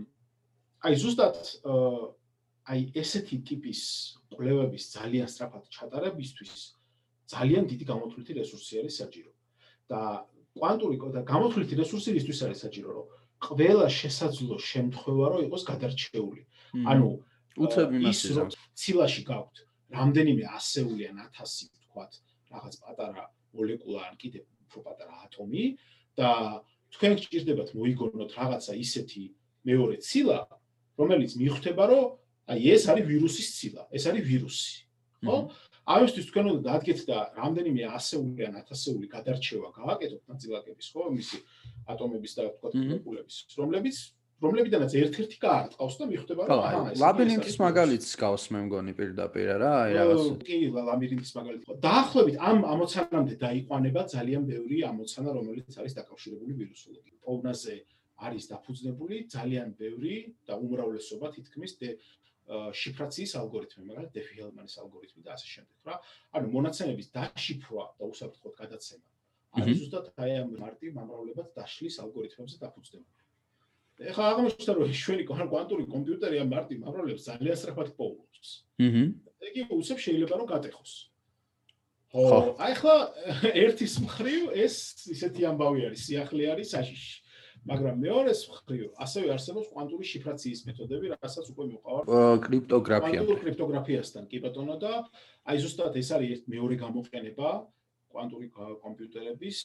აი 0.82 0.95
ზუსტად 0.97 1.38
აი 2.71 2.80
ესეთი 2.97 3.38
ტიპის 3.45 3.82
კვლევების 4.34 4.84
ძალიან 4.97 5.28
სწრაფად 5.30 5.63
ჩატარებისთვის 5.78 6.54
ძალიან 7.32 7.63
დიდი 7.69 7.86
გამოთვლითი 7.91 8.34
რესურსი 8.41 8.82
არის 8.82 8.95
საჭირო. 9.02 9.32
და 9.91 10.02
კვანტური 10.56 10.97
და 11.15 11.21
გამოთვლითი 11.28 11.76
რესურსი 11.80 12.15
ისთვის 12.17 12.39
არის 12.47 12.60
საჭირო, 12.65 12.89
რომ 12.97 13.06
ყველა 13.41 13.88
შესაძლო 13.89 14.56
შემთხვევა 14.62 15.25
რო 15.34 15.39
იყოს 15.47 15.63
გადარჩეული. 15.71 16.41
ანუ 16.91 17.10
უცებ 17.58 17.89
იმას 17.99 18.19
ის 18.32 18.38
ცილაში 18.80 19.23
გაქვთ 19.27 19.56
რამდენიმე 19.91 20.45
ასეული 20.56 21.04
ან 21.12 21.17
1000 21.36 21.67
ვთქვათ, 21.75 22.12
რაღაც 22.51 22.75
პატარა 22.84 23.23
მოლეკულა 23.51 24.01
ან 24.08 24.15
კიდე 24.21 24.39
უფრო 24.67 24.80
პატარა 24.88 25.15
ატომი 25.27 25.65
და 26.15 26.30
თქვენ 26.95 27.12
გჭირდებათ 27.19 27.69
მოიგონოთ 27.75 28.32
რაღაცა 28.39 28.73
ისეთი 28.86 29.23
მეორე 29.67 29.95
ცილა, 29.99 30.39
რომელიც 30.99 31.32
მიხვდება, 31.41 31.84
რომ 31.91 32.06
აი 32.51 32.62
ეს 32.75 32.84
არის 32.91 33.06
ვირუსის 33.12 33.49
ცილა, 33.58 33.84
ეს 33.91 34.04
არის 34.08 34.23
ვირუსი. 34.27 34.75
ხო? 35.27 35.38
აისთვის 35.91 36.25
თქვენ 36.30 36.45
უნდა 36.51 36.62
დადგეთ 36.69 36.99
და 37.10 37.17
რამდენიმე 37.41 37.84
ასეული 37.97 38.41
ან 38.47 38.54
ათასეული 38.62 39.08
გადარჩევა 39.15 39.69
გააკეთოთ 39.82 40.23
ნაწილაკების 40.32 40.88
ხო? 40.93 41.04
მისი 41.17 41.38
ატომების 41.93 42.32
და 42.38 42.41
თქვა 42.56 42.69
მოლეკულების 42.77 43.36
რომლებიც 43.60 43.97
რომლებიდანაც 44.41 44.93
ერთ-ერთი 44.97 45.38
გაარტყავს 45.41 45.95
და 46.01 46.06
მიხვდება 46.12 46.45
რომ 46.49 46.62
აა 46.65 46.93
ლაბირინთის 47.01 47.58
მაგალითს 47.62 48.10
გავს 48.21 48.45
მე 48.54 48.60
მგონი 48.65 48.93
პირდაპირ 48.97 49.49
რა 49.62 49.71
აი 49.86 49.91
რაღაც 49.97 50.23
კი 50.47 50.58
ლაბირინთის 50.89 51.34
მაგალითი 51.38 51.65
ხო. 51.69 51.75
დაახლოებით 51.86 52.36
ამ 52.49 52.58
ამოცანამდე 52.73 53.36
დაიყვანება 53.45 54.01
ძალიან 54.15 54.43
ბევრი 54.49 54.77
ამოცანა 54.91 55.30
რომელიც 55.38 55.77
არის 55.77 55.93
დაკავშირებული 55.99 56.51
ვირუსოლოგიით. 56.58 57.17
პოვნაზე 57.21 57.75
არის 58.21 58.43
დაფუძნებული 58.54 59.15
ძალიან 59.34 59.69
ბევრი 59.77 60.15
და 60.45 60.54
უმრავლესობა 60.58 61.27
თითქმის 61.38 61.71
შიფრაციის 62.49 63.32
ალგორითმი, 63.41 63.84
მაგალითად 63.91 64.13
დეფი-ჰელმანის 64.17 64.75
ალგორითმი 64.82 65.21
და 65.23 65.32
ასე 65.38 65.47
შემდეგ, 65.56 65.77
რა. 65.88 65.95
ანუ 66.36 66.47
მონაცემების 66.56 67.08
დაშიფრვა 67.15 67.86
და 67.99 68.04
უსაფრთხოდ 68.12 68.54
გადაცემა 68.62 69.06
არის 69.60 69.82
ზუსტად 69.82 70.06
აი 70.23 70.36
ამ 70.41 70.51
მარტივ 70.62 70.93
მომრავლებად 70.95 71.47
დაშლის 71.58 71.97
ალგორითმებზე 72.04 72.58
დაფუძნებული. 72.62 73.19
ეხლა 74.12 74.27
აღმოჩნდა 74.32 74.71
რომ 74.77 74.93
შვენი 75.01 75.23
კვანტური 75.27 75.86
კომპიუტერი 75.91 76.38
ამ 76.41 76.49
მარტივ 76.56 76.77
მომრავლებს 76.86 77.25
ძალიან 77.27 77.58
სწრაფად 77.60 77.89
პოულობს. 77.99 78.49
აჰა. 78.88 79.04
იგი 79.51 79.62
უსებ 79.75 79.99
შეიძლება 80.06 80.34
რომ 80.39 80.47
გატეხოს. 80.54 80.93
ხო, 82.12 82.39
აი 82.63 82.73
ხა 82.80 82.95
ერთის 83.65 83.93
მხრივ 84.08 84.41
ეს 84.56 84.75
ისეთი 85.15 85.41
ამბავი 85.51 85.82
არის, 85.91 85.99
სიახლე 86.08 86.43
არის 86.56 86.67
საშიში. 86.75 87.13
მაგრამ 87.62 87.95
მეორეს 88.02 88.41
მხრივ 88.50 88.86
ასევე 89.06 89.28
არსებობს 89.38 89.67
კვანტური 89.69 90.06
შიფრაციის 90.12 90.62
მეთოდები, 90.65 91.12
რასაც 91.13 91.45
უკვე 91.54 91.65
მიყავართ 91.71 92.06
კრიპტოგრაფია. 92.45 93.19
კვანტურ 93.21 93.38
კრიპტოგრაფიასთან 93.43 94.24
კი 94.32 94.38
ბატონო 94.41 94.76
და 94.82 94.93
აი 95.45 95.58
ზუსტად 95.62 95.93
ეს 96.02 96.10
არის 96.10 96.30
ერთ 96.36 96.43
მეორე 96.50 96.76
გამოყენება 96.82 97.50
კვანტური 98.12 98.47
კომპიუტერების, 98.82 99.60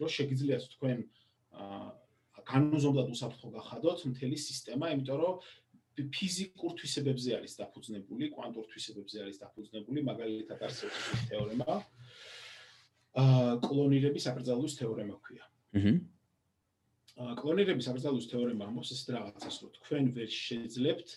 რომ 0.00 0.08
შეგიძლიათ 0.08 0.62
თქვენ 0.74 0.98
განუზომდად 2.48 3.08
უსაფრთხო 3.12 3.48
გახადოთ 3.60 3.98
მთელი 4.10 4.36
სისტემა, 4.40 4.86
იმიტომ 4.96 5.18
რომ 5.20 5.34
ფიზიკურ 6.00 6.72
თვისებებზე 6.80 7.30
არის 7.36 7.52
დაფუძნებული, 7.60 8.24
კვანტურ 8.32 8.64
თვისებებზე 8.72 9.16
არის 9.20 9.36
დაფუძნებული, 9.42 10.00
მაგალითად 10.08 10.58
არსებობს 10.64 11.28
თეორემა. 11.28 11.72
აა 13.20 13.58
კლონირების 13.68 14.24
აკრძალვის 14.32 14.74
თეორემა 14.80 15.14
ქვია. 15.20 15.44
აჰა. 15.76 15.92
კლონირების 17.20 17.88
აკრძალვის 17.92 18.28
თეორემა 18.30 18.68
ამბობს 18.70 18.90
ეს 18.94 19.02
რაღაცას, 19.12 19.56
რომ 19.62 19.70
თქვენ 19.76 20.04
ვერ 20.16 20.30
შეძლებთ 20.32 21.08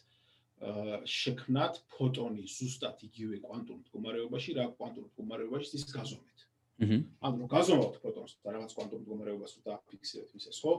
შექმნათ 1.08 1.80
ფოტონი 1.92 2.44
ზუსტად 2.48 3.04
იგივე 3.08 3.40
კვანტურ 3.44 3.78
მდგომარეობაში, 3.84 4.56
რა 4.60 4.66
კვანტურ 4.80 5.06
მდგომარეობაში 5.10 5.80
ის 5.80 5.86
გაზომეთ. 5.92 6.44
აჰა. 6.84 6.98
ანუ 7.28 7.36
რომ 7.44 7.48
გაზომოთ 7.56 7.96
ფოტონს 8.04 8.34
და 8.44 8.50
რაღაც 8.56 8.72
კვანტურ 8.78 9.00
მდგომარეობას 9.04 9.54
და 9.68 9.74
ფიქსირებთ 9.92 10.34
ისეს, 10.40 10.60
ხო? 10.64 10.74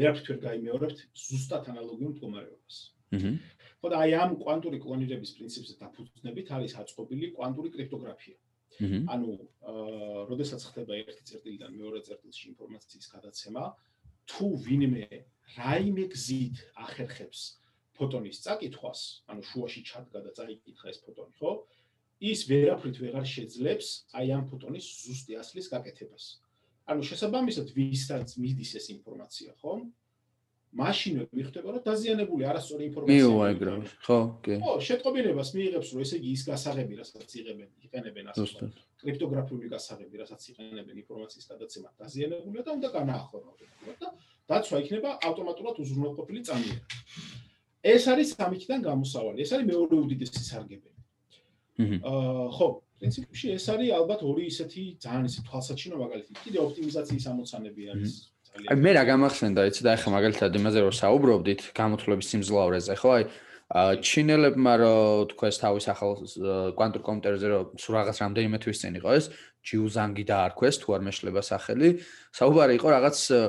ვერაფერ 0.00 0.26
ვერ 0.30 0.38
გაიმეორებთ 0.44 0.98
ზუსტად 1.24 1.64
ანალოგიურ 1.72 2.10
მდგომარეობას. 2.14 2.76
აჰა. 3.16 3.30
ხო 3.80 3.86
და 3.90 3.96
აი 4.04 4.10
ამ 4.22 4.30
კვანტური 4.44 4.78
კლონირების 4.84 5.30
პრინციპზე 5.40 5.74
დაფუძნებით 5.80 6.48
არის 6.56 6.72
აწყობილი 6.80 7.26
კვანტური 7.36 7.68
კრიპტოგრაფია. 7.76 8.36
აჰა. 8.80 8.98
ანუ 9.12 9.28
აა, 9.40 10.24
როდესაც 10.30 10.60
ხდება 10.68 10.92
ერთი 11.00 11.22
წერტილიდან 11.28 11.70
მეორე 11.80 11.98
წერტილში 12.06 12.44
ინფორმაციის 12.52 13.06
გადაცემა, 13.14 13.64
თუ 14.30 14.46
ვინმე 14.64 15.06
რაიმე 15.58 16.04
გზით 16.14 16.62
ახერხებს 16.86 17.40
ფოტონის 17.98 18.40
წაკითხვას, 18.46 19.00
ანუ 19.28 19.42
შუაში 19.44 19.80
ჩადგა 19.90 20.20
და 20.24 20.30
წაიკითხა 20.38 20.86
ეს 20.92 20.98
ფოტონი, 21.04 21.34
ხო? 21.36 21.52
ის 22.30 22.44
ვერაფრით 22.48 22.96
ვეღარ 23.02 23.26
შეძლებს 23.28 23.88
აი 24.16 24.32
ამ 24.36 24.44
ფოტონის 24.48 24.86
ზუსტი 25.04 25.36
ასლის 25.40 25.68
გაკეთებას. 25.72 26.24
ანუ 26.90 27.02
შესაბამისად 27.10 27.72
ვისაც 27.76 28.36
მიდის 28.40 28.72
ეს 28.80 28.86
ინფორმაცია, 28.96 29.50
ხო? 29.60 29.74
მაშინვე 30.70 31.24
მიხვდება, 31.34 31.68
რომ 31.74 31.82
დაზიანებული 31.82 32.42
არასწორი 32.46 32.82
ინფორმაცია. 32.90 33.14
მიუღეგრო, 33.18 33.72
ხო, 34.06 34.18
კი. 34.44 34.54
ხო, 34.62 34.72
შეტყობინებას 34.86 35.48
მიიღებს, 35.56 35.88
რომ 35.90 36.00
ესე 36.04 36.16
იგი 36.20 36.30
ის 36.30 36.42
გასაღები, 36.46 36.94
რასაც 37.00 37.30
იღებენ, 37.40 37.68
იყენებენ 37.86 38.24
ასე. 38.30 38.68
კრიპტოგრაფიული 39.02 39.66
გასაღები, 39.74 40.14
რასაც 40.22 40.42
იყენებენ 40.52 40.96
ინფორმაციის 41.02 41.46
გადაცემა, 41.50 41.88
დაზიანებულია 41.98 42.62
და 42.62 42.70
უნდა 42.78 42.88
განაახოროს 42.98 43.56
და 43.98 44.08
დაცვა 44.50 44.76
იქნება 44.84 45.10
ავტომატურად 45.26 45.74
უზრუნველყოფილი 45.82 46.40
წამიერად. 46.46 46.86
ეს 47.82 48.02
არის 48.12 48.28
სამიქიდან 48.38 48.80
გამოსავალი. 48.86 49.38
ეს 49.42 49.50
არის 49.56 49.66
მეორე 49.72 49.94
უდიდესი 50.04 50.42
სარგებელი. 50.50 50.98
აა 51.80 52.46
ხო, 52.54 52.66
პრინციპში 53.00 53.46
ეს 53.56 53.64
არის 53.72 53.90
ალბათ 53.98 54.20
ორი 54.22 54.44
ისეთი 54.52 54.82
ძალიან 55.02 55.24
ისეთი 55.26 55.44
თვალსაჩინო 55.48 55.96
მაგალითი. 56.04 56.32
კიდე 56.44 56.58
ოპტიმიზაციის 56.66 57.24
ამოცანები 57.32 57.82
არის 57.94 58.12
აი 58.50 58.76
მე 58.82 58.92
რა 58.96 59.02
გამახსენდა 59.06 59.62
იცი 59.70 59.84
და 59.86 59.92
ახლა 59.94 60.10
მაგალითად 60.16 60.56
იმაზე 60.58 60.80
რომ 60.82 60.94
საუბრობდით 60.98 61.60
გამოთვლების 61.70 62.30
სიმძლავრეზე 62.32 62.96
ხო? 62.98 63.10
აი 63.14 63.24
აა, 63.70 63.92
ჩინელებმა 64.02 64.72
რომ 64.82 65.30
თქვეს 65.30 65.56
თავის 65.62 65.86
ახალ 65.94 66.10
აა, 66.18 66.74
კვანტურ 66.74 67.02
კომპიუტერზე 67.06 67.46
რომ 67.52 67.70
სულ 67.78 67.94
რაღაც 67.94 68.16
რამდენიმე 68.24 68.58
თვის 68.58 68.82
წინ 68.82 68.98
იყო 68.98 69.10
ეს 69.14 69.26
ჯიუზანგი 69.70 70.24
დაარქვეს 70.26 70.76
თუ 70.82 70.88
არ 70.98 71.02
მეშლება 71.06 71.42
სახელი. 71.46 71.88
საუბარი 72.34 72.72
იყო 72.74 72.88
რაღაც 72.90 73.16
აა, 73.38 73.46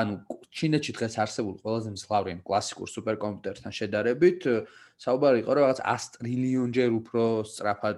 ანუ 0.00 0.14
ჩინეთში 0.48 0.92
დღეს 0.96 1.14
არსებულ 1.28 1.54
ყველაზე 1.60 1.88
მსხლავი 1.92 2.28
იმ 2.32 2.40
კლასიკურ 2.48 2.88
სუპერკომპიუტერთან 2.96 3.72
შედარებით 3.78 4.40
აა, 4.48 4.64
საუბარი 4.96 5.38
იყო 5.44 5.50
რომ 5.54 5.62
რაღაც 5.68 5.80
100 5.84 6.24
ტრილიონჯერ 6.24 6.90
უფრო 7.04 7.22
სწრაფად 7.52 7.96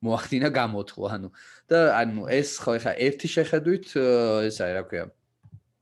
მოახდინა 0.00 0.48
გამოთვლა 0.48 1.08
ანუ. 1.12 1.28
და 1.68 1.78
ანუ 2.00 2.20
ეს 2.40 2.56
ხო 2.56 2.80
ეხა 2.80 2.92
ერთი 2.96 3.28
შეხედვით 3.36 3.86
აა, 4.00 4.48
ეს 4.48 4.56
არის 4.64 4.76
რა 4.80 4.84
ქვია 4.88 5.04
ანუ 5.04 5.19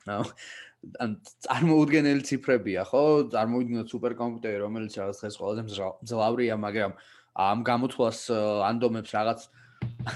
ან 0.08 1.14
წარმოუდგენელი 1.44 2.22
ციფრებია, 2.22 2.84
ხო? 2.86 3.02
წარმოუდგენელ 3.34 3.86
სუპერკომპიუტერი, 3.90 4.58
რომელიც 4.62 4.94
რაღაც 5.00 5.22
დღეს 5.22 5.38
ყველაზე 5.42 5.62
მძლავრია, 5.66 6.54
მაგრამ 6.64 6.92
ამ 7.38 7.58
გამოთვლას 7.66 8.20
ანდომებს 8.68 9.10
რაღაც 9.18 9.40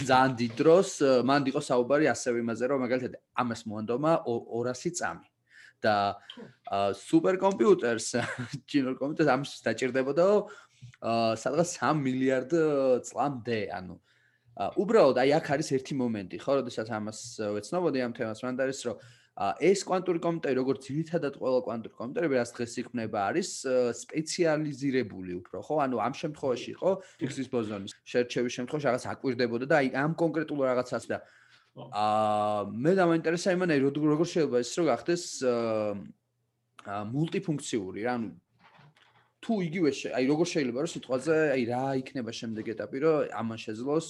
ძალიან 0.07 0.33
დიდ 0.39 0.53
დროს. 0.59 0.89
მანდ 1.27 1.45
იყო 1.51 1.61
საუბარი 1.67 2.07
ასევე 2.15 2.37
იმაზე, 2.47 2.65
რომ 2.71 2.79
მაგალითად 2.87 3.15
ამას 3.43 3.61
მოანდომა 3.67 4.13
200 4.27 4.95
წამი. 4.99 5.27
და 5.83 6.15
სუპერკომპიუტერს, 6.95 8.09
ჩინურ 8.71 8.95
კომპიუტერს 9.03 9.31
ამის 9.35 9.51
დაჭirdებოდა 9.67 10.27
სადღაც 11.43 11.71
3 11.83 11.99
მილიარდ 12.07 12.53
წლამდე, 13.09 13.59
ანუ 13.75 13.99
უბრალოდ 14.79 15.19
აი 15.23 15.31
აქ 15.43 15.47
არის 15.57 15.69
ერთი 15.75 15.95
მომენტი, 15.99 16.39
ხო, 16.39 16.53
როდესაც 16.63 16.87
ამას 16.93 17.19
ვეცნობოდი 17.57 17.99
ამ 18.07 18.13
თემას, 18.15 18.43
მანდ 18.47 18.63
არის 18.63 18.81
რომ 18.87 18.97
ეს 19.41 19.81
კვანტური 19.89 20.21
კომპიუტერი 20.21 20.59
როგორც 20.61 20.87
ძირითადად 20.87 21.37
ყველა 21.41 21.61
კვანტური 21.65 21.97
კომპიუტერები 21.97 22.37
რაც 22.37 22.51
დღეს 22.53 22.75
იქმნება 22.83 23.19
არის 23.33 23.51
სპეციალიზირებული 23.97 25.33
უფრო 25.41 25.59
ხო? 25.65 25.75
ანუ 25.89 25.97
ამ 26.05 26.13
შემთხვევაში 26.21 26.73
ხო 26.77 26.91
ფიქსის 27.17 27.49
ბოზონის 27.49 27.97
შერჩევის 28.13 28.53
შემთხვევაში 28.61 28.87
რაღაც 28.93 29.05
აკვირდებოდა 29.09 29.67
და 29.73 29.77
აი 29.81 29.89
ამ 29.97 30.13
კონკრეტულ 30.21 30.59
რაღაცას 30.69 31.05
და 31.09 31.17
აა 31.81 32.69
მე 32.77 32.93
დამაინტერესა 33.01 33.57
იმან 33.57 33.73
აი 33.73 33.81
როგორ 33.89 34.27
შეიძლება 34.29 34.61
ეს 34.61 34.73
რო 34.77 34.85
გახდეს 34.93 35.25
აა 35.49 37.01
მულტიფუნქციური 37.09 38.05
რა 38.05 38.13
ანუ 38.21 38.29
თუ 39.43 39.53
იგივე 39.65 39.91
აი 40.13 40.25
როგორ 40.29 40.47
შეიძლება 40.53 40.79
რომ 40.85 40.93
სიტყვაზე 40.93 41.37
აი 41.57 41.63
რა 41.73 41.85
იქნება 42.05 42.31
შემდეგ 42.37 42.65
ეტაპი 42.77 42.99
რომ 43.01 43.33
ამან 43.41 43.59
შეძლოს 43.65 44.09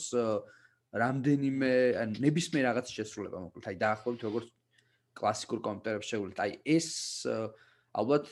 რამდენიმე 0.92 1.72
ან 2.02 2.08
ნებისმიერ 2.20 2.64
რაღაც 2.68 2.86
შესრულება 2.92 3.38
მოკლედ. 3.46 3.64
აი 3.70 3.76
დაახლოებით 3.80 4.22
როგორც 4.28 4.48
კლასიკურ 5.18 5.60
კომპიუტერებს 5.68 6.08
შეგვიძლია. 6.12 6.42
აი 6.44 6.52
ეს 6.76 6.88
ალბათ 7.92 8.24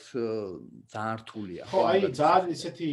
ძალიან 0.89 1.17
რთულია. 1.21 1.63
ხო, 1.69 1.79
აი 1.85 1.99
ძალიან 2.17 2.49
ისეთი 2.57 2.87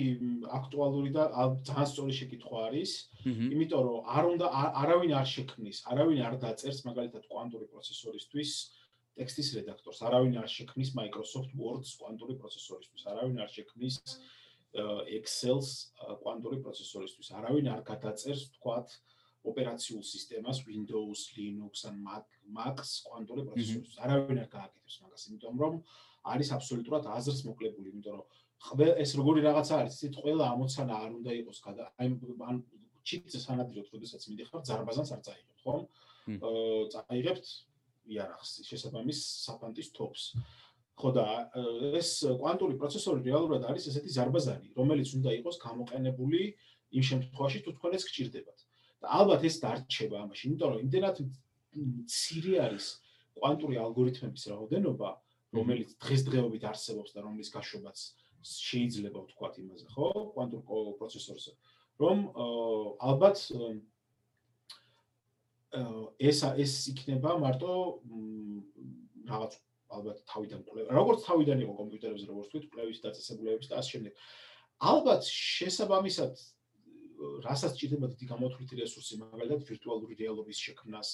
აქტუალური 0.52 1.10
და 1.16 1.22
ძალიან 1.64 1.88
სწორი 1.92 2.12
შეკითხვა 2.20 2.58
არის. 2.68 2.90
იმიტომ 3.24 3.82
რომ 3.88 3.98
არ 4.04 4.24
უნდა 4.32 4.46
არავინ 4.82 5.12
არ 5.20 5.28
შექმნის, 5.34 5.78
არავინ 5.88 6.18
არ 6.28 6.34
დაწერს 6.44 6.84
მაგალითად 6.84 7.22
კვანტური 7.24 7.66
პროცესორისთვის 7.72 8.50
ტექსტის 9.16 9.48
რედაქტორს, 9.56 9.98
არავინ 10.04 10.34
არ 10.44 10.50
შექმნის 10.56 10.90
Microsoft 10.94 11.50
Word-ს 11.56 11.96
კვანტური 11.98 12.34
პროცესორისთვის, 12.36 13.02
არავინ 13.12 13.36
არ 13.42 13.50
შექმნის 13.56 13.96
Excel-ს 15.18 15.96
კვანტური 16.22 16.60
პროცესორისთვის, 16.60 17.28
არავინ 17.32 17.66
არ 17.72 17.80
გადაწერს 17.88 18.52
თქვათ 18.60 18.88
ოპერაციულ 19.44 20.02
სისტემას 20.02 20.64
Windows, 20.66 21.20
Linux 21.36 21.84
ან 21.88 21.96
Mac, 22.02 22.26
Mac-ს 22.50 23.04
კვანტური 23.06 23.46
პროცესორს. 23.48 23.98
არავინ 24.02 24.38
არ 24.42 24.48
გააკეთებს 24.56 24.96
მაგას, 25.04 25.22
იმიტომ 25.30 25.54
რომ 25.62 25.74
არის 26.32 26.48
აბსოლუტურად 26.58 27.04
აზრს 27.16 27.40
მოკლებული, 27.48 27.92
იმიტომ 27.94 28.14
რომ 28.18 28.26
ყველა 28.68 28.94
ეს 29.04 29.10
როგორი 29.18 29.40
რაღაცა 29.46 29.74
არის, 29.80 29.94
ისეთ 29.98 30.14
ყველა 30.22 30.44
ამოცანა 30.52 30.94
არ 31.04 31.10
უნდა 31.18 31.32
იყოს 31.40 31.58
გადა 31.64 31.84
აი 32.02 32.08
ან 32.50 32.56
ჩიტზე 33.08 33.38
სანადიროთ, 33.46 33.88
როდესაც 33.94 34.22
მიდიხარ, 34.28 34.62
ზარბაზანს 34.68 35.10
არ 35.14 35.20
წაიღებთ, 35.26 35.58
ხო? 35.64 35.74
აა 36.28 36.82
წაიღებთ 36.92 37.46
იარაღს, 38.12 38.50
შესაბამის 38.68 39.18
საფანტის 39.46 39.88
თოფს. 39.96 40.22
ხო 40.98 41.10
და 41.14 41.26
ეს 41.94 42.10
კვანტური 42.26 42.74
პროცესორი 42.80 43.22
რეალურად 43.22 43.62
არის 43.70 43.86
ესეთი 43.92 44.10
ზარბაზანი, 44.18 44.74
რომელიც 44.74 45.14
უნდა 45.14 45.30
იყოს 45.40 45.56
გამოყენებული 45.62 46.40
იმ 46.98 47.04
შემთხვევაში, 47.10 47.58
თუ 47.64 47.70
თქვენ 47.78 47.92
ეს 47.98 48.04
გჭირდებათ. 48.08 48.58
და 49.02 49.06
ალბათ 49.18 49.44
ეს 49.48 49.56
დარჩება 49.62 50.16
ამაში, 50.24 50.42
იმიტომ 50.48 50.68
რომ 50.74 50.80
იმდენად 50.86 51.16
ცირე 52.10 52.54
არის 52.66 52.86
კვანტური 53.38 53.76
ალგორითმების 53.78 54.44
რაოდენობა, 54.50 55.10
რომელიც 55.54 55.94
დღესდღეობით 56.02 56.64
არსებობს 56.68 57.14
და 57.14 57.22
რომლის 57.24 57.52
გაშვებაც 57.54 57.98
შეიძლება 58.48 59.18
ვთქვათ 59.24 59.54
იმაზე, 59.62 59.86
ხო? 59.94 60.08
კვანტურ 60.34 60.60
პროცესორზე, 60.98 61.52
რომ 62.02 62.18
ალბათ 62.98 63.38
ეს 66.18 66.38
ეს 66.64 66.72
იქნება 66.92 67.38
მარტო 67.42 67.72
რაღაც 69.28 69.52
ალბათ 69.88 70.18
თავიდან 70.28 70.60
კვლევა. 70.68 70.88
როგორც 70.92 71.20
თავიდან 71.28 71.58
იყო 71.64 71.72
კომპიუტერებზე, 71.80 72.26
როგორც 72.28 72.48
თქვით, 72.52 72.64
კვლევის 72.72 73.02
დაწესებულებების 73.04 73.68
და 73.68 73.74
ასე 73.80 73.90
შემდეგ. 73.94 74.12
ალბათ 74.78 75.22
შესაბამისად 75.28 76.34
რასაც 77.44 77.76
ჭირდება 77.78 78.08
დიდი 78.12 78.26
გამოთვლითი 78.32 78.78
რესურსი, 78.78 79.18
მაგალითად 79.22 79.62
ვირტუალური 79.68 80.14
რეალობის 80.20 80.58
შექმნას, 80.66 81.08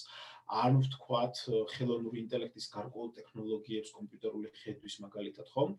ან 0.62 0.80
ვთქვათ, 0.84 1.42
ხელოვნური 1.74 2.18
ინტელექტის 2.24 2.66
გარკვეულ 2.74 3.10
ტექნოლოგიებს 3.18 3.92
კომპიუტერული 3.98 4.48
ხედვის 4.60 4.96
მაგალითად, 5.04 5.46
ხომ? 5.54 5.76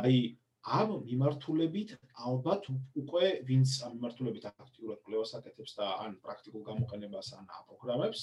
აი 0.00 0.16
ამ 0.64 0.90
მიმართულებით 1.04 1.90
ალბათ 2.24 2.68
უკვე 2.96 3.24
ვინც 3.48 3.68
ამ 3.84 3.96
მიმართულებით 3.96 4.44
აქტიურად 4.48 5.00
კვლევას 5.04 5.32
აკეთებს 5.36 5.76
და 5.76 5.86
ან 6.04 6.16
პრაქტიკულ 6.24 6.62
გამოყენებას 6.68 7.28
ან 7.36 7.44
აპროგრამებს, 7.60 8.20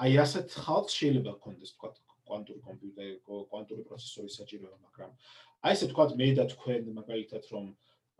აი 0.00 0.12
ასეთ 0.24 0.56
ხალხს 0.64 0.94
შეიძლება 1.00 1.32
გქონდეს 1.36 1.74
ვთქვათ 1.76 1.96
კვანტური 2.24 2.60
კომპიუტერი, 2.64 3.12
კვანტური 3.28 3.82
პროცესორის 3.88 4.36
საჭიროება, 4.40 4.78
მაგრამ 4.88 5.10
აი 5.68 5.76
ესე 5.76 5.86
ვთქვათ 5.90 6.16
მე 6.20 6.28
და 6.40 6.44
თქვენ 6.52 6.88
მაგალითად 7.00 7.44
რომ 7.52 7.66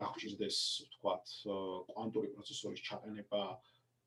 აღჭირდეს 0.03 0.57
ვთქვათ 0.85 1.25
კვანტური 1.91 2.29
პროცესორის 2.35 2.81
ჩაყენება 2.87 3.41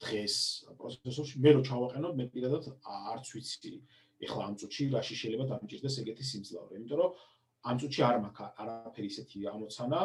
დღეს 0.04 0.36
პროცესორში. 0.78 1.40
მე 1.42 1.50
რო 1.56 1.62
ჩავაყენო 1.68 2.08
მე 2.18 2.24
პირადად 2.34 2.64
არც 2.84 3.26
ვიცი 3.34 3.72
ეხლა 4.26 4.42
ამ 4.48 4.54
წუთში 4.60 4.84
რაში 4.94 5.14
შეიძლება 5.22 5.44
დამჭირდეს 5.52 5.98
ეგეთი 6.02 6.24
სიმძლავრე 6.30 6.74
იმიტომ 6.78 6.98
რომ 7.02 7.12
ამ 7.70 7.76
წუთში 7.80 8.00
არ 8.08 8.16
მაქვს 8.24 8.50
არაფერი 8.62 9.08
ისეთი 9.12 9.38
ამოცანა. 9.54 10.00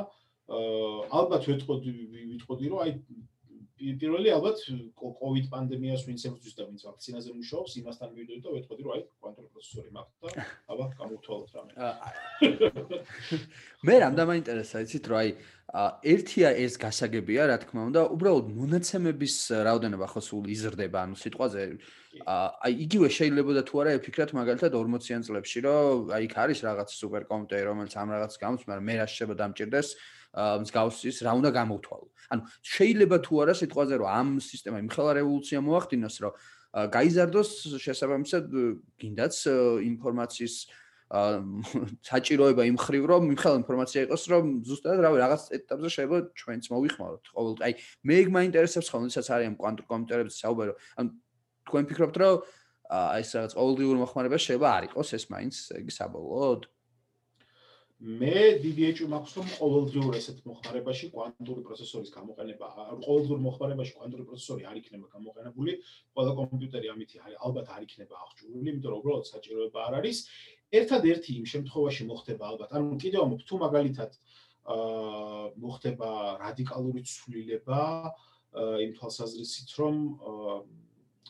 ალბათ 1.20 1.44
ვეთყოდი 1.50 1.92
ვიტყოდი 2.14 2.66
რომ 2.72 2.80
აი 2.84 2.92
პირველი 4.00 4.32
ალბათ 4.34 4.62
COVID 4.98 5.46
პანდემიას 5.52 6.06
ვინც 6.08 6.24
ებრძვის 6.30 6.56
და 6.58 6.68
ვინც 6.68 6.82
ვაქცინაზე 6.88 7.34
მუშაობს, 7.36 7.72
იმასთან 7.82 8.14
მივიდოდი 8.14 8.42
და 8.46 8.54
ვეთქოდი 8.54 8.86
რომ 8.88 8.94
აი 8.96 9.02
კვანტური 9.24 9.50
პროცესორი 9.54 9.90
მაქვს 9.98 10.18
და 10.24 10.46
ალბათ 10.72 10.92
გამოვთვალოთ 11.00 11.50
რამე. 11.58 11.72
მე 13.88 13.96
რამ 14.04 14.16
დამაინტერესა 14.20 14.84
იცით 14.88 15.06
რომ 15.12 15.20
აი 15.24 15.30
ერთია 16.06 16.50
ეს 16.64 16.78
გასაგებია, 16.78 17.50
რა 17.50 17.58
თქმა 17.66 17.82
უნდა, 17.90 18.02
უბრალოდ 18.14 18.48
მონაცემების 18.56 19.36
რაოდენობა 19.68 20.08
ხო 20.14 20.22
სულ 20.22 20.46
იზრდება, 20.54 21.00
ანუ 21.08 21.16
სიტყვაზე 21.18 21.62
აი 22.30 22.74
იგივე 22.86 23.08
შეიძლება 23.10 23.64
თუ 23.66 23.76
არა 23.82 23.92
ეფიქრათ 23.98 24.32
მაგალითად 24.38 24.76
40-იან 24.78 25.22
წლებში, 25.26 25.60
რომ 25.66 26.14
აი 26.14 26.28
იქ 26.30 26.34
არის 26.46 26.60
რაღაც 26.68 26.90
სუპერკომპიუტერი, 26.94 27.66
რომელიც 27.74 27.94
ამ 27.98 28.10
რაღაცს 28.14 28.38
გამოც, 28.44 28.62
მაგრამ 28.70 28.86
მე 28.86 28.96
რა 29.02 29.06
შეიძლება 29.10 29.36
დამჭირდეს 29.42 29.88
მსგავსის 30.34 31.18
რა 31.26 31.32
უნდა 31.40 31.50
გამოვთვალო. 31.54 32.08
ანუ 32.34 32.42
შეიძლება 32.66 33.18
თუ 33.22 33.34
არა 33.44 33.54
სიტყვაზე 33.62 33.96
რომ 34.02 34.10
ამ 34.10 34.30
სისტემა 34.42 34.78
იმხელა 34.84 35.12
რევოლუცია 35.22 35.60
მოახდინოს, 35.62 36.16
რომ 36.24 36.34
გაიზარდოს 36.74 37.50
შესაბამისად 37.86 38.46
გინდაც 38.98 39.36
ინფორმაციის 39.94 40.56
საჭიროება 41.14 42.66
იმ 42.66 42.78
ხრივ 42.82 43.04
რომ 43.06 43.24
იმხელა 43.38 43.58
ინფორმაცია 43.62 44.00
იყოს 44.10 44.24
რომ 44.34 44.46
ზუსტად 44.66 44.98
რავი 45.06 45.18
რაღაც 45.22 45.44
ეტაპზე 45.54 45.90
შეიძლება 45.94 46.20
ჩვენც 46.42 46.64
მოვიხმაროთ 46.74 47.24
ყოველ 47.38 47.54
აი 47.70 47.74
მე 48.10 48.16
იქ 48.24 48.30
მაინტერესებს 48.34 48.90
ხოლმე 48.90 49.14
საერთოდ 49.14 49.36
არის 49.38 49.48
ამ 49.54 49.58
კვანტურ 49.62 49.86
კომპიუტერებზე 49.94 50.38
საუბარო 50.42 50.74
ანუ 50.98 51.10
თქვენ 51.70 51.84
ფიქრობთ 51.94 52.16
რომ 52.18 52.36
აი 52.90 53.22
ეს 53.22 53.30
რაღაც 53.38 53.54
ყოველდღიურ 53.62 53.98
მოხმარება 54.02 54.38
შეიძლება 54.42 54.70
არ 54.74 54.84
იყოს 54.90 55.10
ეს 55.14 55.26
მაინც 55.30 55.56
იგი 55.86 55.94
საბოლოოდ 55.94 56.62
მე 58.04 58.60
დიდი 58.60 58.84
ეჭვი 58.90 59.06
მაქვს 59.14 59.34
რომ 59.40 59.46
ყოველდღიურ 59.56 60.16
ესეთ 60.18 60.40
მოხმარებაში 60.44 61.08
კვანტური 61.14 61.62
პროცესორის 61.68 62.10
გამოყენება 62.12 62.68
ყოველდღიურ 63.06 63.40
მოხმარებაში 63.46 63.94
კვანტური 63.96 64.26
პროცესორი 64.28 64.68
არ 64.68 64.80
იქნება 64.82 65.08
გამოყენებული 65.14 65.76
ყველა 66.12 66.34
კომპიუტერი 66.40 66.92
არის 66.98 67.16
ალბათ 67.48 67.72
არ 67.76 67.86
იქნება 67.88 68.20
აღჭურვილი 68.26 68.68
იმიტომ 68.74 68.92
რომ 68.92 69.00
უბრალოდ 69.00 69.26
საჭიროება 69.32 69.80
არ 69.88 69.94
არის. 70.04 70.18
ერთადერთი 70.74 71.32
იმ 71.40 71.46
შემთხვევაში 71.54 72.04
მოხდება 72.12 72.44
ალბათ 72.52 72.70
ანუ 72.76 73.00
კიდევ 73.04 73.22
ამ 73.24 73.34
თუ 73.48 73.56
მაგალითად 73.64 74.12
აა 74.74 75.44
მოხდება 75.64 76.10
რადიკალური 76.44 77.02
ცვლილება 77.08 77.82
იმ 78.84 78.92
თვალსაზრისით 79.00 79.70
რომ 79.80 79.96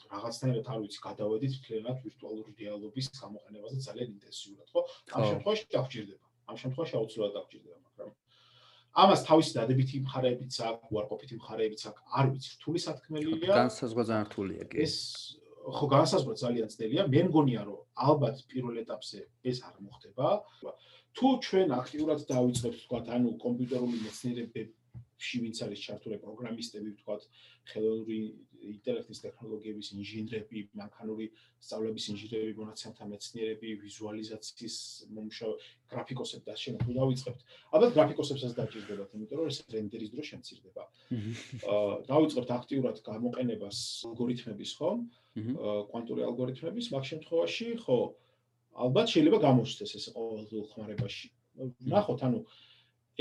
რაღაცნაირად 0.10 0.66
არ 0.74 0.80
ვიცი 0.82 1.00
გადავედით 1.06 1.54
მთლიანად 1.60 1.98
ვირტუალური 2.06 2.52
რეალობის 2.62 3.08
გამოყენებაზე 3.22 3.78
ძალიან 3.88 4.10
ინტენსიურად 4.18 4.68
ხო? 4.74 4.82
ამ 5.14 5.22
შემთხვევაში 5.30 5.66
დაგჭირდება 5.78 6.23
ამ 6.50 6.56
შემთხვევაში 6.62 6.96
აუცილებლად 7.00 7.34
დაგჭირდება, 7.38 7.78
მაგრამ 7.88 8.10
ამას 8.94 9.22
თავისი 9.26 9.52
დადებითი 9.58 9.96
მხარეებიც 10.06 10.54
აქვს, 10.70 10.90
უარყოფითი 10.94 11.36
მხარეებიც 11.42 11.82
აქვს, 11.90 12.02
არ 12.18 12.26
ვიცი, 12.34 12.50
რთული 12.58 12.80
სათქმელია. 12.86 13.54
განსაზღვრა 13.64 14.04
ძალიან 14.10 14.26
რთულია 14.30 14.64
კი. 14.70 14.76
ეს 14.86 14.96
ხო 15.64 15.86
განსაზღვრა 15.96 16.36
ძალიან 16.44 16.68
ძნელია. 16.74 17.04
მე 17.14 17.22
მგონია, 17.30 17.62
რომ 17.68 17.80
ალბათ 18.08 18.36
პირველ 18.52 18.76
ეტაპზე 18.84 19.20
ეს 19.50 19.58
არ 19.68 19.76
მოხდება. 19.82 20.28
თუ 21.14 21.28
ჩვენ 21.46 21.68
აქტიურად 21.82 22.20
დავიწყებთ, 22.34 22.78
თქვა, 22.84 23.00
ანუ 23.16 23.30
კომპიუტერული 23.46 23.98
მეცნიერებებში 24.06 25.36
ვინც 25.44 25.58
არის 25.66 25.80
ჩართული 25.86 26.18
პროგრამისტები, 26.26 26.90
თქვა, 27.00 27.16
ხელოვნური 27.70 28.18
ინტელექტის 28.70 29.20
ტექნოლოგიების 29.24 29.88
ინჟინრები, 29.98 30.60
მანქანური 30.80 31.28
სწავლების 31.64 32.06
ინჟინრები, 32.14 32.54
მონაცემთა 32.60 33.08
მეცნიერები, 33.12 33.70
ვიზუალიზაციის 33.84 34.78
მომუშავე, 35.14 35.54
გრაფიკოსები 35.94 36.46
და 36.48 36.56
თუ 36.84 36.92
დავიწყებთ. 36.98 37.42
ალბათ 37.74 37.92
გრაფიკოსებსაც 37.98 38.52
დაჭირდებათ, 38.60 39.10
იმიტომ 39.14 39.38
რომ 39.44 39.48
ეს 39.54 39.58
რენდერის 39.74 40.10
დრო 40.14 40.24
შემცირდება. 40.32 40.84
აა 41.74 41.94
დავიწყებთ 42.10 42.50
აქტიურად 42.58 42.96
გამოყენებას 43.08 43.78
ალგორითმების, 44.10 44.72
ხო? 44.80 44.90
აა 45.34 45.80
კვანტური 45.92 46.22
ალგორითმების 46.30 46.86
მაგ 46.94 47.04
შემთხვევაში, 47.12 47.68
ხო, 47.84 48.00
ალბათ 48.74 49.08
შეიძლება 49.14 49.38
გამოჩნდეს 49.48 49.92
ეს 49.98 50.06
ყოველდღიურ 50.18 50.66
ხმარებაში. 50.74 51.28
ნახოთ, 51.94 52.20
ანუ 52.26 52.40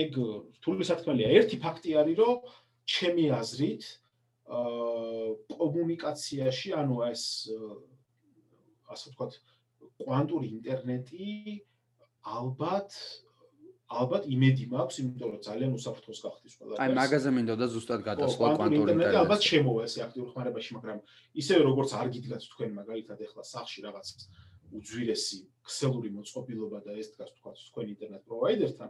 ეგ 0.00 0.12
რთული 0.56 0.84
სათქმელია. 0.88 1.28
ერთი 1.36 1.56
ფაქტი 1.60 1.90
არის, 2.00 2.16
რომ 2.16 2.36
ჩემი 2.88 3.24
აზრით, 3.36 3.84
კომუნიკაციაში, 4.46 6.72
ანუ 6.76 6.96
ეს 7.08 7.22
ასე 8.92 9.12
ვთქვათ, 9.12 9.32
კვანტური 10.02 10.48
ინტერნეტი 10.58 11.26
ალბათ 12.22 12.90
ალბათ 13.92 14.24
იმედი 14.24 14.64
მაქვს, 14.72 14.96
იმიტომ 15.02 15.28
რომ 15.32 15.40
ძალიან 15.46 15.72
უსაფრთხოს 15.76 16.20
გახდის 16.24 16.54
ყველა. 16.56 16.76
აი, 16.80 16.90
მაგაზე 16.96 17.30
მინდოდა 17.36 17.66
ზუსტად 17.72 18.00
გადასვლა 18.08 18.46
კვანტური 18.56 18.88
ინტერნეტი. 18.88 19.16
ალბათ 19.20 19.42
შემოვა 19.52 19.80
ეს 19.84 19.94
აქტიურ 20.06 20.26
ხმარებაში, 20.32 20.70
მაგრამ 20.76 20.98
ისევე 21.42 21.60
როგორც 21.68 21.90
არ 22.00 22.08
გიდგათ 22.14 22.42
თქვენ 22.52 22.70
მაგალითად 22.80 23.18
ახლა 23.26 23.44
სახში 23.52 23.78
რაღაც 23.84 24.08
უძვირესი 24.72 25.38
ქსელური 25.68 26.08
მოწყობილობა 26.16 26.78
და 26.88 26.92
ეს 26.96 27.08
დგას 27.12 27.30
თქვა 27.36 27.50
თქვენ 27.52 27.86
ინტერნეტ 27.92 28.22
პროვაიდერთან, 28.24 28.88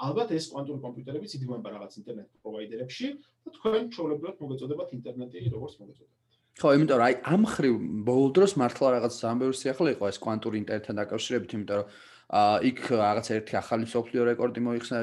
ალბათ 0.00 0.32
ეს 0.36 0.48
კვანტური 0.52 0.80
კომპიუტერებიც 0.84 1.32
იდგმება 1.36 1.72
რაღაც 1.76 1.92
ინტერნეტ 2.00 2.28
პროვაიდერებში 2.44 3.08
და 3.44 3.52
თქვენ 3.56 3.90
ჩვეულებრივად 3.94 4.36
მოგეწოდებათ 4.40 4.94
ინტერნეტი 4.96 5.38
როგორც 5.52 5.74
მოგეწოდებათ. 5.80 6.16
ხო, 6.60 6.68
იმიტომ 6.76 6.98
რომ 7.00 7.06
აი 7.08 7.14
ამ 7.34 7.42
ხრივ 7.52 7.74
ბოლო 8.04 8.28
დროს 8.36 8.52
მართლა 8.60 8.88
რაღაც 8.96 9.12
სამბეური 9.16 9.56
სიახლე 9.60 9.90
იყო 9.96 10.04
ეს 10.12 10.18
კვანტური 10.24 10.56
ინტერნეტთან 10.60 10.96
დაკავშირებით, 11.00 11.50
იმიტომ 11.56 11.76
რომ 11.80 11.86
აა 12.30 12.56
იქ 12.62 12.78
რაღაც 12.94 13.26
ერთი 13.34 13.54
ახალი 13.58 13.86
სოფლიო 13.90 14.22
რეკორდი 14.28 14.60
მოიხსნა. 14.62 14.98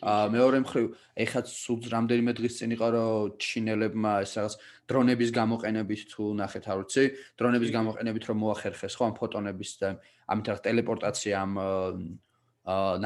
აა 0.00 0.24
მეორე 0.32 0.58
მხრივ 0.64 0.86
ეხაც 1.24 1.46
სულ 1.52 1.78
რამდენიმე 1.92 2.32
დღის 2.40 2.54
წინ 2.56 2.70
იყო 2.76 2.88
რომ 2.96 3.36
ჩინელებმა 3.36 4.12
ეს 4.24 4.32
რაღაც 4.38 4.54
დრონების 4.88 5.30
გამოყენებით 5.40 6.00
თუ 6.08 6.22
ნახეთ 6.40 6.64
არ 6.72 6.76
ვიცი, 6.80 7.04
დრონების 7.36 7.70
გამოყენებით 7.76 8.24
რომ 8.32 8.36
მოახერხეს 8.44 8.94
ხო 8.96 9.04
ამ 9.10 9.14
ფოტონების 9.20 9.70
და 9.76 9.88
ამით 10.32 10.44
რაღაც 10.48 10.62
ტელეპორტაცია 10.64 11.34
ამ 11.44 11.52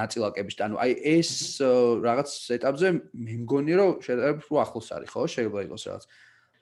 ნაწილაკების 0.01 0.55
ანუ 0.67 0.77
აი 0.85 0.93
ეს 1.17 1.31
რაღაც 2.07 2.31
ეტაპზე 2.57 2.89
მე 3.27 3.35
მგონი 3.45 3.73
რომ 3.81 3.91
შეიძლება 4.05 4.31
უფრო 4.45 4.57
ახლოს 4.65 4.89
არის 4.97 5.11
ხო? 5.15 5.23
შეიძლება 5.35 5.61
იყოს 5.69 5.83
რაღაც 5.89 6.05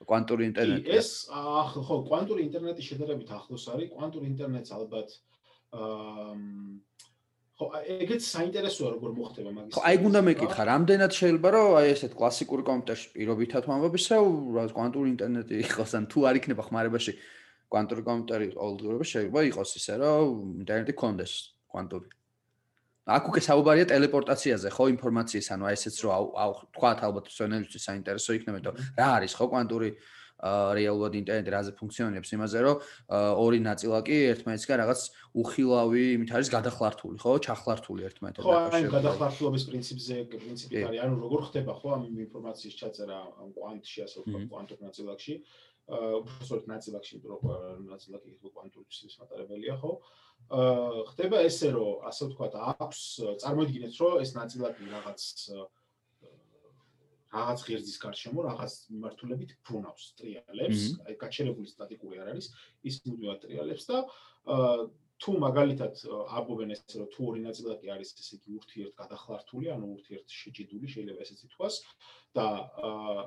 კვანტური 0.07 0.43
ინტერნეტი 0.51 0.89
ეს 0.99 1.09
ხო 1.29 1.95
კვანტური 2.09 2.41
ინტერნეტი 2.47 2.81
შედარებით 2.89 3.29
ახლოს 3.39 3.63
არის. 3.73 3.87
კვანტური 3.95 4.25
ინტერნეტს 4.33 4.71
ალბათ 4.77 5.09
ხო 7.53 7.65
ეგეც 8.03 8.23
საინტერესოა 8.25 8.89
როგორ 8.97 9.11
მოხდება 9.17 9.51
მაგის 9.53 9.75
ხო 9.77 9.83
აი 9.89 9.97
გუნდა 10.03 10.21
მეკითხა 10.27 10.63
რამდენად 10.69 11.11
შეიძლება 11.19 11.49
რომ 11.53 11.75
აი 11.79 11.87
ესეთ 11.93 12.13
კლასიკური 12.17 12.63
კომპიუტერში 12.69 13.07
პირობითად 13.13 13.63
ვამბობისა 13.69 14.15
რა 14.57 14.63
კვანტური 14.77 15.07
ინტერნეტი 15.13 15.53
იყოს 15.65 15.91
ან 15.99 16.03
თუ 16.11 16.19
არ 16.29 16.35
იქნება 16.41 16.63
ხმარებაში 16.67 17.13
კვანტური 17.73 18.01
კომპიუტერი 18.09 18.47
ყოველდღიურად 18.57 19.07
შეიძლება 19.13 19.39
იყოს 19.53 19.69
ისე 19.79 19.93
რომ 20.01 20.33
ინტერნეტი 20.65 20.93
კონდეს 21.03 21.33
კვანტური 21.73 22.07
აქ 23.03 23.23
უკვე 23.29 23.41
საუბარია 23.43 23.85
ტელეპორტაციაზე, 23.91 24.69
ხო, 24.71 24.87
ინფორმაციის, 24.95 25.47
ანუ 25.51 25.67
ესეც 25.75 25.95
რო 26.07 26.11
თქვათ 26.71 26.99
ალბათ 27.03 27.25
სვენელისთვის 27.35 27.87
საინტერესო 27.89 28.35
იქნება, 28.39 28.59
და 28.63 28.71
რა 28.95 29.07
არის 29.19 29.33
ხო 29.35 29.45
კვანტური 29.51 29.89
რეალურად 30.43 31.13
ინტერნეტი 31.19 31.51
რაზე 31.55 31.71
ფუნქციონირებს 31.79 32.31
იმაზე, 32.35 32.57
რომ 32.63 32.77
ორი 33.43 33.59
ნაწილაკი 33.63 34.15
ერთმანეთისგან 34.33 34.77
რაღაც 34.83 35.01
უხილავი 35.39 36.03
იმით 36.19 36.31
არის 36.35 36.49
გადახლართული, 36.51 37.15
ხო, 37.23 37.31
ჩახლართული 37.47 38.07
ერთმანეთთან 38.07 38.43
დაკავშირებით. 38.43 38.71
ხო, 38.75 38.91
აი 38.91 38.95
გადახლართულობის 38.97 39.63
პრინციპზე, 39.71 40.15
პრინციპი 40.35 40.83
არის, 40.83 40.99
ანუ 41.03 41.15
როგორ 41.23 41.39
ხდება 41.47 41.71
ხო 41.79 41.87
ამ 41.95 42.03
ინფორმაციის 42.27 42.75
ჩაწერა 42.75 43.17
ამ 43.39 43.49
კვანტში, 43.55 43.99
ასე 44.03 44.15
ვთქვათ, 44.19 44.43
კვანტურ 44.51 44.79
ნაწილაკში. 44.83 45.33
აა 45.39 45.72
უბრალოდ 45.83 46.67
ნაწილაკში, 46.73 47.17
იმიტომ 47.17 47.39
რომ 47.43 47.87
ნაწილაკი 47.91 48.37
კვანტური 48.43 48.87
ცის 48.97 49.17
მატარებელია, 49.19 49.75
ხო? 49.81 49.91
აა 50.51 51.03
ხდება 51.11 51.39
ესე 51.47 51.71
რომ 51.73 52.03
ასე 52.09 52.27
ვთქვათ 52.29 52.55
აქვს 52.61 53.01
წარმოიდგინეთ 53.43 53.93
რომ 54.01 54.23
ეს 54.23 54.31
ნაწილაკი 54.37 54.83
რაღაც 54.91 55.21
რაღაც 57.33 57.59
ღერძის 57.67 57.97
გარშემო 58.03 58.43
რაღაც 58.45 58.73
მიმართულებით 58.93 59.55
ბრუნავს 59.65 60.03
ტრიალებს 60.19 60.81
აი 61.07 61.15
გაჩერებული 61.23 61.71
სტატიკური 61.71 62.19
არ 62.21 62.33
არის 62.35 62.51
ის 62.91 62.99
მუდმივად 63.07 63.39
ტრიალებს 63.45 63.87
და 63.89 64.03
აა 64.57 64.75
თუ 65.23 65.31
მაგალითად 65.39 65.93
აღობენ 66.37 66.75
ესე 66.75 66.99
რომ 66.99 67.09
თუ 67.15 67.21
ორი 67.31 67.41
ნაწილაკი 67.47 67.87
არის 67.95 68.09
ესე 68.19 68.33
იგი 68.37 68.57
ურთიერთ 68.59 68.93
გადახლართული 69.01 69.71
ანუ 69.73 69.89
ურთიერთ 69.95 70.27
შეჭიდული 70.39 70.87
შეიძლება 70.93 71.25
ესეც 71.25 71.39
ითქვას 71.47 71.75
და 72.37 72.47
აა 72.91 73.23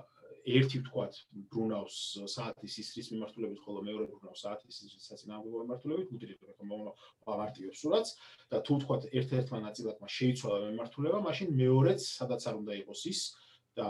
ერთი 0.47 0.81
ვთქვათ 0.83 1.17
ბრუნავს 1.51 1.97
საათის 2.31 2.75
ისრის 2.83 3.09
მიმართულებით, 3.13 3.59
ხოლო 3.65 3.83
მეორე 3.87 4.05
ბრუნავს 4.11 4.43
საათის 4.47 4.79
ისრის 4.87 5.09
საწინააღმდეგო 5.11 5.63
მიმართულებით, 5.65 6.13
უდრიდო 6.17 6.53
რომ 6.53 6.71
მომავარტიებს 6.71 7.83
სურათს 7.83 8.11
და 8.53 8.61
თუ 8.63 8.79
ვთქვათ 8.79 9.09
ერთ-ერთმა 9.11 9.59
ნაწილაკმა 9.67 10.09
შეიცვალა 10.17 10.59
მიმართულება, 10.71 11.19
მაშინ 11.27 11.49
მეორეც 11.61 12.01
სადაც 12.07 12.47
არ 12.47 12.55
უნდა 12.63 12.79
იყოს 12.87 13.03
ის 13.11 13.21
და 13.77 13.89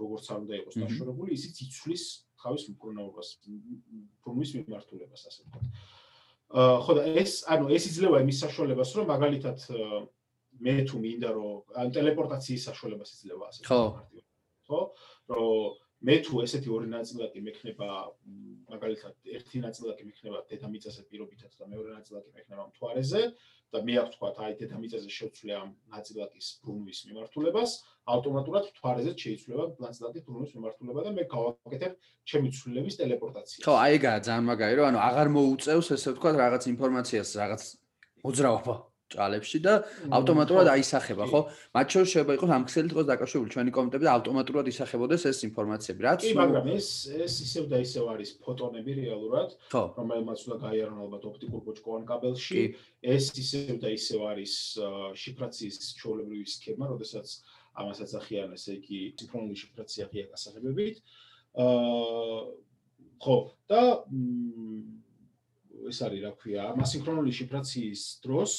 როგორც 0.00 0.24
არ 0.34 0.38
უნდა 0.44 0.54
იყოს 0.60 0.74
დაშორებული, 0.82 1.30
ისიც 1.38 1.54
იცვლის 1.64 2.04
თავის 2.42 2.62
მბრუნავებას, 2.74 3.28
ბრუნვის 4.24 4.50
მიმართულებას, 4.58 5.22
ასე 5.30 5.40
ვთქვათ. 5.46 5.64
აა 6.54 6.76
ხო 6.84 6.92
და 6.98 7.02
ეს, 7.22 7.32
ანუ 7.48 7.70
ეს 7.72 7.84
იძლევა 7.88 8.20
იმის 8.20 8.38
საშუალებას, 8.44 8.90
რომ 8.98 9.06
მაგალითად 9.14 9.58
მე 10.60 10.74
თუ 10.86 10.96
მინდა 11.02 11.30
რომ 11.34 11.54
ან 11.80 11.88
ტელეპორტაციის 11.96 12.66
საშუალებას 12.68 13.10
იძლევა 13.16 13.48
ასე 13.48 13.60
ვთქვათ. 13.64 14.12
ხო. 14.14 14.20
ხო? 14.68 14.80
რომ 15.34 15.83
მე 16.04 16.16
თუ 16.24 16.42
ესეთი 16.44 16.68
ორი 16.68 16.88
ნაწილაკი 16.92 17.40
მექნება 17.46 17.88
მაგალითად 18.68 19.14
ერთი 19.36 19.58
ნაწილაკი 19.64 20.04
მექნება 20.08 20.38
დედამიწაზე 20.50 21.02
პირობითად 21.08 21.52
და 21.60 21.68
მეორე 21.72 21.90
ნაწილაკი 21.96 22.30
მექნება 22.36 22.64
მთვარეზე 22.68 23.22
და 23.72 23.80
მე 23.88 23.94
აქვს 24.02 24.16
თქვა 24.18 24.30
აი 24.44 24.52
დედამიწაზე 24.60 25.08
შევცვლი 25.16 25.52
ამ 25.58 25.70
ნაწილაკის 25.94 26.46
ბრუნვის 26.64 26.98
მიმართულებას 27.08 27.70
ავტომატურად 28.14 28.64
მთვარეზე 28.70 29.12
შეიცვლება 29.24 29.64
ნაწილაკის 29.86 30.26
ბრუნვის 30.28 30.50
მიმართულება 30.56 31.00
და 31.08 31.10
მე 31.18 31.24
გავაკეთებ 31.34 31.92
ჩემი 32.30 32.48
ცვლილების 32.58 32.94
ტელეპორტაცია. 33.00 33.60
ხო 33.64 33.74
აი 33.84 33.90
ეგაა 33.98 34.18
ძალიან 34.28 34.44
მაგარი 34.52 34.74
რომ 34.78 34.86
ანუ 34.92 34.98
აღარ 35.08 35.28
მოუწევს 35.36 35.88
ესე 35.96 36.08
ვთქვა 36.12 36.30
რაღაც 36.44 36.62
ინფორმაციას 36.74 37.28
რაღაც 37.40 37.62
მოძრაობა 38.24 38.74
ჭალებში 39.12 39.58
და 39.64 39.74
ავტომატურად 40.16 40.68
აისახება, 40.72 41.24
ხო? 41.28 41.40
მათ 41.76 41.86
შორის 41.94 42.08
შეიძლება 42.14 42.36
იყოს 42.38 42.52
ამ 42.56 42.64
ქსელით 42.68 42.92
იყოს 42.94 43.06
დაკავშირებული 43.10 43.50
ჩვენი 43.54 43.70
კომენტები 43.76 44.04
და 44.08 44.12
ავტომატურად 44.18 44.70
ისახებოდეს 44.72 45.22
ეს 45.30 45.38
ინფორმაციები, 45.48 46.00
რაც 46.08 46.20
კი, 46.24 46.32
მაგრამ 46.40 46.66
ეს 46.74 46.88
ეს 47.12 47.34
ისევ 47.44 47.64
და 47.72 47.78
ისევ 47.84 48.04
არის 48.14 48.30
ფოტონები 48.44 48.92
რეალურად, 49.04 49.48
რომელმაც 49.74 50.38
უნდა 50.48 50.56
გაიარონ 50.64 50.98
ალბათ 51.04 51.22
ოპტიკურ 51.30 51.60
ბოჭკოვან 51.68 52.04
კაბელში. 52.08 52.62
ეს 53.04 53.24
ისევ 53.44 53.74
და 53.84 53.88
ისევ 53.92 54.20
არის 54.32 54.52
შიფრაციის 55.20 55.76
ჩვეულებრივი 56.00 56.46
სქემა, 56.56 56.84
როდესაც 56.94 57.28
ამასაც 57.74 58.10
ახიან 58.22 58.54
ესე 58.56 58.78
იგი 58.80 58.98
სინქრონული 59.20 59.56
შიფრაცია 59.58 60.04
ღია 60.10 60.26
გასაღებებით. 60.32 60.96
აა 61.54 62.64
ხო, 63.24 63.36
და 63.68 63.82
ეს 65.88 66.00
არის 66.04 66.20
რა 66.24 66.32
ქვია, 66.40 66.64
მასინქრონული 66.78 67.32
შიფრაციის 67.34 68.02
დროს 68.24 68.52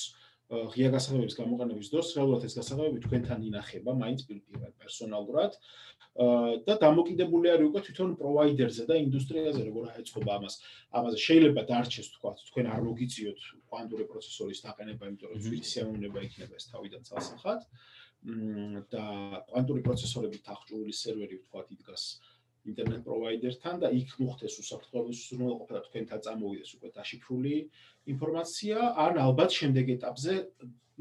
ღია 0.45 0.89
გასაღებების 0.93 1.35
გამოყენების 1.39 1.87
დროს 1.89 2.09
რეალურად 2.17 2.43
ეს 2.45 2.55
გასაღებები 2.59 2.99
თქვენთან 3.05 3.45
ინახება 3.49 3.91
მაინც 3.97 4.19
პირდაპირ 4.29 4.73
პერსონალურად. 4.77 5.57
და 6.65 6.73
დამოკიდებული 6.79 7.49
არის 7.51 7.67
უკვე 7.69 7.81
თვითონ 7.85 8.11
პროვაიდერზე 8.19 8.83
და 8.87 8.95
ინდუსტრიაზე 9.03 9.61
როგორ 9.67 9.83
აეწყობა 9.95 10.31
ამას. 10.37 10.55
ამაზე 10.95 11.17
შეიძლება 11.25 11.61
დარჩეს 11.71 12.07
თქვა 12.15 12.31
თქვენ 12.39 12.65
არ 12.71 12.81
მოგიწიოთ 12.87 13.39
კვანტური 13.67 14.05
პროცესორის 14.11 14.63
დაყენება 14.63 15.03
იმიტომ 15.09 15.29
რომ 15.33 15.39
ძვირი 15.43 15.59
სიამოვნება 15.71 16.19
იქნება 16.29 16.53
ეს 16.55 16.65
თავიდან 16.71 17.01
წასახად 17.09 17.59
და 18.95 19.03
კვანტური 19.49 19.81
პროცესორებით 19.85 20.45
აღჭურვილი 20.55 20.93
სერვერი 21.01 21.37
თქვა 21.45 21.61
იდგას 21.75 22.03
ინტერნეტ 22.65 23.01
პროვაიდერთან 23.05 23.75
და 23.83 23.89
იქ 23.93 24.09
მოხდეს 24.21 24.55
უსაფრთხოების 24.61 25.17
უზრუნველყოფა 25.25 25.73
და 25.75 25.81
თქვენთან 25.87 26.19
წამოვიდეს 26.25 26.71
უკვე 26.77 26.89
დაშიფრული 26.97 27.55
ინფორმაცია, 28.13 28.77
ან 29.05 29.13
ალბათ 29.25 29.51
შემდეგ 29.59 29.85
ეტაპზე, 29.95 30.33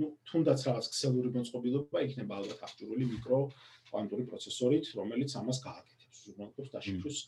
ну, 0.00 0.06
თუნდაც 0.28 0.58
რაღაც 0.68 0.86
ქსელური 0.92 1.30
მოწყობილობა 1.38 1.98
იქნება 2.08 2.32
ალბათ 2.40 2.60
აღჭურვილი 2.68 3.06
მიკრო 3.14 3.40
კვანტური 3.88 4.24
პროცესორით, 4.28 4.84
რომელიც 4.98 5.30
ამას 5.40 5.58
გააკეთებს, 5.64 6.16
უზრუნველყოფს 6.24 6.70
დაშიფრვის 6.74 7.18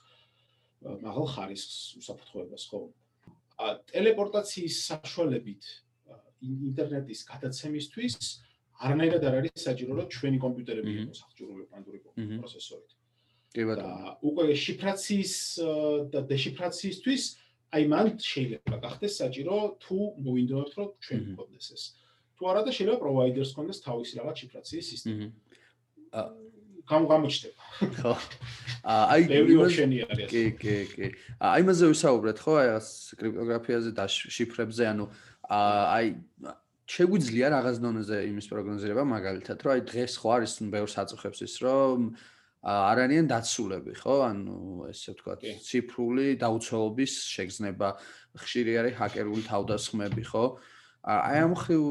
მაღალ 1.07 1.27
ხარისხს 1.33 1.79
უსაფრთხოებას, 2.01 2.63
ხო? 2.71 2.81
ა 3.57 3.67
ტელეპორტაციის 3.89 4.77
საშუალებით 4.91 5.65
ინტერნეტის 6.45 7.21
გადაცემისთვის 7.31 8.17
არანაირად 8.85 9.25
არ 9.25 9.35
არის 9.41 9.65
საჭირო, 9.65 9.97
რომ 9.97 10.09
ჩვენი 10.13 10.39
კომპიუტერები 10.45 10.93
იყოს 11.01 11.21
აღჭურვილი 11.27 11.65
კვანტური 11.71 11.99
პროცესორით. 12.05 12.96
კი 13.57 13.65
ბატონო. 13.65 13.97
და 13.97 14.15
უკვე 14.29 14.45
შიფრაციის 14.65 15.35
და 16.13 16.21
დეშიფრაციისთვის 16.31 17.23
აი 17.77 17.83
მან 17.93 18.07
შეიძლება 18.21 18.77
გახდეს 18.85 19.15
საჭირო 19.21 19.57
თუ 19.81 19.99
მოვინდომებთ 20.21 20.73
რომ 20.77 20.89
ჩვენ 21.01 21.21
გქონდეს 21.33 21.69
ეს. 21.73 21.83
თუ 22.37 22.43
არა 22.53 22.63
და 22.69 22.71
შეიძლება 22.77 23.01
პროვაიდერს 23.01 23.51
გქონდეს 23.57 23.79
თავისი 23.89 24.13
რაღაც 24.21 24.37
შიფრაციის 24.45 24.87
სისტემა. 24.93 25.27
აა 26.13 26.29
გამგამიჩდება. 26.87 27.63
ხო. 27.99 28.15
აი 28.87 29.27
არის. 30.07 30.29
კი, 30.31 30.45
კი, 30.55 30.77
კი. 30.95 31.07
აი 31.43 31.67
მასე 31.67 31.91
ვისაუბრეთ 31.91 32.39
ხო 32.39 32.53
აი 32.63 32.69
ეს 32.79 32.89
კრიპტოგრაფიაზე 33.19 33.91
და 33.99 34.05
შიფრებზე, 34.07 34.83
ანუ 34.95 35.05
აი 35.51 36.07
შეგვიძლია 36.87 37.47
რაღაც 37.51 37.77
დონეზე 37.83 38.17
იმის 38.31 38.47
პროგნოზირება 38.47 39.03
მაგალითად, 39.03 39.59
რომ 39.67 39.71
აი 39.75 39.83
დღეს 39.91 40.13
ხო 40.23 40.29
არის 40.39 40.53
ბევრ 40.71 40.89
საწუხებს 40.95 41.43
ის, 41.43 41.55
რომ 41.67 42.15
არანიან 42.65 43.27
დაცულები, 43.31 43.93
ხო? 44.01 44.15
ანუ 44.27 44.57
ესე 44.91 45.13
ვთქვათ, 45.15 45.45
ციფრული 45.67 46.39
დაუცველობის 46.41 47.13
შეგრძნება, 47.35 47.89
ხშირი 48.43 48.73
არის 48.81 48.95
ჰაკერული 49.01 49.43
თავდასხმები, 49.47 50.25
ხო? 50.27 50.45
აი 51.07 51.39
ამ 51.47 51.55
ხრივ 51.55 51.85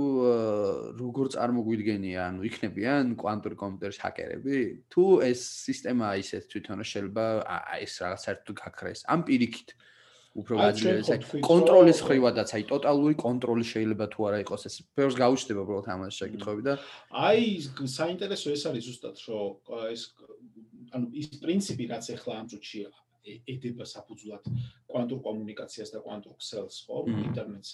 როგორ 1.00 1.26
წარმოგვიდგენია, 1.36 2.20
ანუ 2.36 2.42
იქნებიან 2.52 3.16
კვანტური 3.16 3.56
კომპიუტერის 3.56 4.00
ჰაკერები? 4.04 4.58
თუ 4.92 5.04
ეს 5.24 5.40
სისტემა 5.64 6.20
ისეთ 6.20 6.44
თვითონ 6.52 6.84
შეიძლება 6.84 7.26
ეს 7.80 7.94
რაღაც 8.04 8.22
საერთოდ 8.28 8.56
გაქრეს. 8.60 9.08
ამ 9.08 9.24
პირიქით 9.24 9.72
უფრო 10.36 10.56
გაძლიერდეს 10.60 11.10
აი 11.16 11.42
კონტროლის 11.48 12.00
ხრივადაც 12.08 12.50
აი 12.58 12.64
ტოტალური 12.72 13.16
კონტროლი 13.16 13.66
შეიძლება 13.72 14.06
თუ 14.12 14.20
არა 14.28 14.40
იყოს 14.44 14.64
ეს. 14.68 14.76
ფერს 14.96 15.16
გაუჩნდება 15.16 15.62
უბრალოდ 15.64 15.88
ამას 15.96 16.18
შეკითხები 16.20 16.62
და 16.68 16.74
აი 17.16 17.44
საინტერესო 17.96 18.48
ეს 18.52 18.64
არის 18.68 18.84
ზუსტად 18.90 19.16
რომ 19.26 19.54
ეს 19.96 20.02
ანუ 20.96 21.06
ის 21.22 21.28
პრინციპი 21.40 21.86
რაც 21.92 22.06
ახლა 22.16 22.34
ამ 22.42 22.48
წუთში 22.52 22.80
ედება 23.26 23.86
საფუძვლად 23.90 24.44
კვანტურ 24.92 25.20
კომუნიკაციას 25.28 25.90
და 25.96 26.00
კვანტურ 26.06 26.36
ქსელს 26.42 26.76
ხო 26.86 26.98
ინტერნეტს 27.26 27.72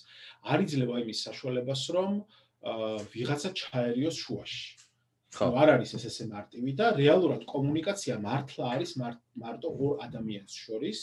არ 0.53 0.59
იძლევა 0.65 0.95
იმის 1.03 1.19
საშუალებას 1.27 1.81
რომ 1.97 2.11
ვიღაცა 2.61 3.49
ჩაერიოს 3.57 4.17
შუაში. 4.21 4.63
ხო. 5.31 5.45
არ 5.61 5.69
არის 5.75 5.91
ეს 5.97 6.03
ესე 6.11 6.25
მარტივი 6.29 6.71
და 6.77 6.87
რეალურად 6.93 7.43
კომუნიკაცია 7.47 8.19
მართლა 8.19 8.65
არის 8.75 8.91
მარტო 9.01 9.69
ორ 9.71 9.93
ადამიანს 10.05 10.53
შორის 10.63 10.99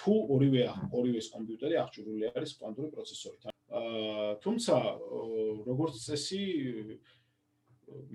თუ 0.00 0.14
ორივე 0.34 0.64
ორივეს 0.94 1.30
კომპიუტერი 1.34 1.76
აღჭურვილი 1.82 2.30
არის 2.30 2.52
კვანტური 2.60 2.88
პროცესორით. 2.94 3.42
თუმცა 4.44 4.74
როგორც 5.66 5.94
წესი 6.06 6.42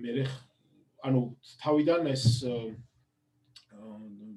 მე 0.02 0.26
ანუ 1.06 1.20
თავიდან 1.62 2.12
ეს 2.12 2.24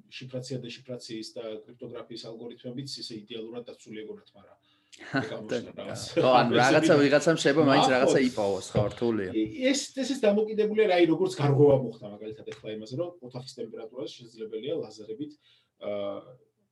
შიფრაცია 0.10 0.58
და 0.64 0.70
შიფრაციის 0.74 1.28
და 1.36 1.44
კრიპტოგრაფიის 1.66 2.24
ალგორითმებიც 2.30 2.96
ისე 3.04 3.14
იდეალურად 3.24 3.70
დაცული 3.70 4.02
ეგონათ, 4.04 4.30
მაგრამ 4.36 4.58
ხო, 5.00 6.32
ან 6.34 6.50
რაღაცა 6.60 6.96
ვიღაცამ 7.00 7.38
შეიძლება 7.40 7.66
მაინც 7.70 7.88
რაღაცა 7.94 8.20
იპოვოს, 8.26 8.68
ხო, 8.74 8.84
რთულია. 8.94 9.32
ეს 9.70 9.80
ეს 10.02 10.10
ის 10.18 10.20
დამოკიდებული 10.26 10.88
რა, 10.90 10.98
აი 10.98 11.06
როგორც 11.14 11.34
გარღვევა 11.40 11.78
მოხდა 11.86 12.06
მაგალითად 12.16 12.46
ახლა 12.54 12.70
იმაზე, 12.74 12.94
რომ 13.00 13.10
ოთახის 13.30 13.54
ტემპერატურას 13.60 14.16
შესაძლებელია 14.18 14.74
ლაზერებით 14.82 15.32
აა 15.80 16.16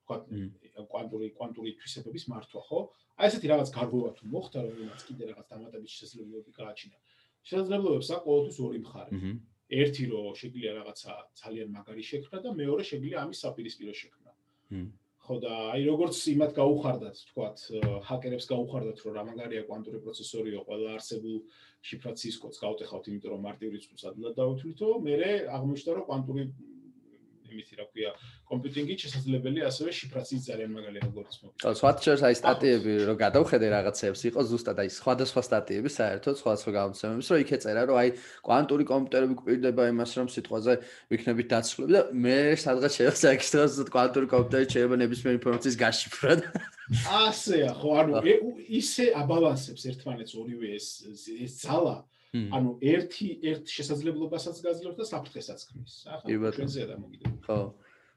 ვთქვათ, 0.08 0.88
კვანტური 0.88 1.28
კვანტური 1.36 1.72
თვისებების 1.84 2.26
მართვა, 2.32 2.62
ხო? 2.64 2.80
აი 3.20 3.28
ესეთი 3.28 3.48
რაღაც 3.52 3.70
გარღვევა 3.76 4.12
თუ 4.16 4.24
მოხდა, 4.32 4.60
რომელმაც 4.68 5.02
კიდე 5.08 5.24
რაღაც 5.32 5.48
დამატებითი 5.52 5.94
შესაძლებლობები 6.00 6.52
გააჩინა. 6.58 6.98
შესაძლებლობებს 7.48 8.10
აქვს 8.16 8.26
ყოველთვის 8.28 8.58
ორი 8.68 8.80
მხარე. 8.88 9.12
ერთი 9.68 10.04
რომ 10.08 10.32
შეგვიძლია 10.40 10.72
რაღაცა 10.80 11.12
ძალიან 11.44 11.70
მაგარი 11.76 12.04
შექმნა 12.08 12.38
და 12.40 12.50
მეორე 12.56 12.84
შეგვიძლია 12.88 13.18
ამის 13.20 13.38
საპირისპირო 13.44 13.94
შექმნა. 14.00 14.32
ხო 15.28 15.36
და 15.44 15.52
აი 15.76 15.82
როგორც 15.92 16.16
იმათ 16.32 16.52
გაუხარდათ, 16.56 17.18
თქვათ, 17.30 17.58
ჰაკერებს 18.08 18.46
გაუხარდათ, 18.48 18.98
რომ 19.04 19.12
რა 19.18 19.24
მაგარია 19.28 19.64
კვანტური 19.68 20.00
პროცესორიო, 20.08 20.60
ყველა 20.64 20.90
არსებულ 20.96 21.36
შიფრაციის 21.84 22.38
კოდს 22.40 22.62
გავტეხავთ, 22.64 23.06
იმიტომ 23.12 23.32
რომ 23.36 23.42
მარტივ 23.44 23.68
რიცხვს 23.76 24.08
ადვილად 24.08 24.36
დავითვლითო, 24.40 24.88
მე 25.04 25.16
აღმოჩნდა 25.52 25.92
რომ 26.00 26.06
კვანტური 26.08 26.44
იმითი 27.54 27.74
რა 27.80 27.86
ქვია 27.92 28.12
კომპიუტინგი 28.52 28.96
შესაძლებელია 29.04 29.64
ასევე 29.72 29.90
შიფრაციის 29.98 30.44
ძალიან 30.48 30.72
მაგარი 30.78 31.00
ალგორითმები. 31.08 31.54
ხო, 31.64 31.72
სვატჩერს 31.80 32.24
აი 32.28 32.36
სტატიები 32.42 32.94
რო 33.08 33.16
გადავხედე 33.22 33.68
რაღაცებს, 33.76 34.20
იყო 34.30 34.42
ზუსტად 34.52 34.78
აი 34.84 34.90
სხვადასხვა 34.98 35.42
სტატიები 35.48 35.90
საერთოდ 35.98 36.36
სხვადასხვა 36.42 36.72
გამოცემების, 36.78 37.28
რომ 37.32 37.38
იქ 37.44 37.50
ეწერა 37.58 37.82
რომ 37.88 37.98
აი 38.02 38.10
კვანტური 38.48 38.84
კომპიუტერები 38.92 39.34
გვპირდება 39.42 39.84
იმას 39.92 40.12
რომ 40.18 40.28
სიტყვაზე 40.36 40.74
ვიქნებით 41.12 41.48
დაცულები 41.52 41.92
და 41.98 42.02
მე 42.28 42.38
სადღაც 42.64 42.92
შეიძლება 42.98 43.32
ექსტრას 43.38 43.72
კვანტური 43.94 44.28
კომპიუტერი 44.34 44.66
შეიძლება 44.74 44.96
ნებისმიერ 45.04 45.34
ინფორმაციის 45.38 45.78
გაშიფრა. 45.82 46.32
ასეა, 47.28 47.72
ხო, 47.76 47.90
ანუ 48.00 48.14
ისე 48.80 49.12
აბალანსებს 49.22 49.84
ერთმანეთს 49.92 50.34
ორივე 50.40 50.68
ეს 50.78 50.88
ეს 51.36 51.54
ძალა 51.68 51.96
ანუ 52.58 52.72
ერთი 52.94 53.28
ერთ 53.52 53.66
შესაძლებლობასაც 53.78 54.58
გაძლევს 54.66 54.98
და 54.98 55.06
საფრთხესაც 55.12 55.60
ქმნის. 55.68 55.94
ახლა 56.14 56.52
ჩვენზეა 56.58 56.86
დამოკიდებული. 56.94 57.42
ხო. 57.48 57.60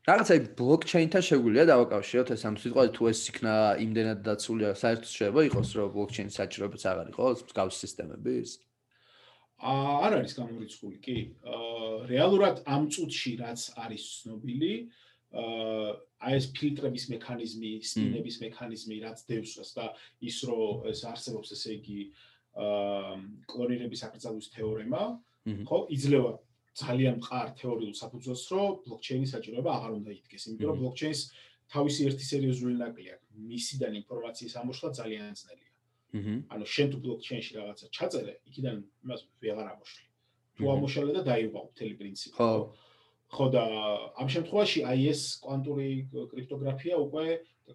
რაღაცა 0.08 0.34
ბლოკჩეინთან 0.56 1.22
შეგვიძლია 1.28 1.64
დავაკავშიროთ 1.68 2.28
ეს 2.32 2.42
ამ 2.48 2.54
სიტყვაზე 2.56 2.90
თუ 2.96 3.02
ეს 3.12 3.20
იქნა 3.30 3.54
იმდენად 3.84 4.20
დაცულია, 4.24 4.70
საერთოდ 4.82 5.10
შეიძლება 5.12 5.40
იყოს 5.50 5.68
რომ 5.76 5.92
ბლოკჩეინის 5.96 6.38
საჭიროებაც 6.40 6.82
აღარ 6.90 7.06
იყოს 7.12 7.38
მსგავს 7.48 7.76
სისტემების? 7.84 8.48
აა 9.60 9.92
არ 10.08 10.12
არის 10.24 10.32
გამორიცხული, 10.40 10.96
კი. 11.04 11.18
აა 11.44 12.08
რეალურად 12.08 12.56
ამ 12.64 12.82
წუთში 12.88 13.32
რაც 13.44 13.60
არის 13.76 14.02
ცნობილი, 14.24 14.74
აა 15.36 15.88
აი 16.24 16.32
ეს 16.40 16.46
ფილტრების 16.56 17.04
მექანიზმი, 17.12 17.72
სპინების 17.92 18.36
მექანიზმი 18.44 18.96
რაც 19.04 19.18
დევსს 19.28 19.70
და 19.76 19.86
ის 20.24 20.36
რომ 20.48 20.88
ეს 20.88 21.00
არსებობს 21.12 21.52
ესე 21.56 21.76
იგი 21.76 22.00
აა 22.08 22.29
კლონირების 22.54 24.00
აკრძალვის 24.08 24.48
თეორემა, 24.54 25.02
ხო, 25.68 25.78
იძლევა 25.94 26.32
ძალიან 26.80 27.14
მყარ 27.20 27.46
თეორიულ 27.60 27.94
საფუძველს, 28.02 28.44
რომ 28.54 28.70
ბლოკჩეინის 28.86 29.30
საჭიროება 29.34 29.70
აღარ 29.78 29.92
უნდა 30.00 30.10
იდგეს, 30.18 30.42
იმიტომ 30.50 30.68
რომ 30.70 30.78
ბლოკჩეინს 30.82 31.20
თავისი 31.70 32.00
ერთი 32.10 32.24
სერიოზული 32.30 32.74
ნაკლი 32.82 33.06
აქვს. 33.14 33.26
მისიდან 33.50 33.92
ინფორმაციის 34.02 34.54
ამოშლა 34.60 34.88
ძალიან 35.00 35.34
ძნელია. 35.40 35.70
აჰა. 36.10 36.34
ანუ 36.50 36.64
შენ 36.74 36.86
თუ 36.90 36.98
ბლოკჩეინში 37.04 37.52
რაღაცა 37.58 37.86
ჩაწერე, 37.96 38.34
იქიდან 38.50 38.76
იმას 39.04 39.20
ვეღარ 39.42 39.66
ამოშლი. 39.74 40.04
თუ 40.58 40.62
ამოშალე 40.74 41.12
და 41.16 41.22
დაიღო 41.30 41.60
მთელი 41.70 41.94
პრინციპი. 42.00 42.34
ხო. 42.34 42.50
ხო 43.30 43.46
და 43.54 43.62
ამ 44.18 44.28
შემთხვევაში 44.34 44.80
აი 44.90 45.00
ეს 45.12 45.22
კვანტური 45.38 45.88
კრიპტოგრაფია 46.10 46.96
უკვე 47.06 47.26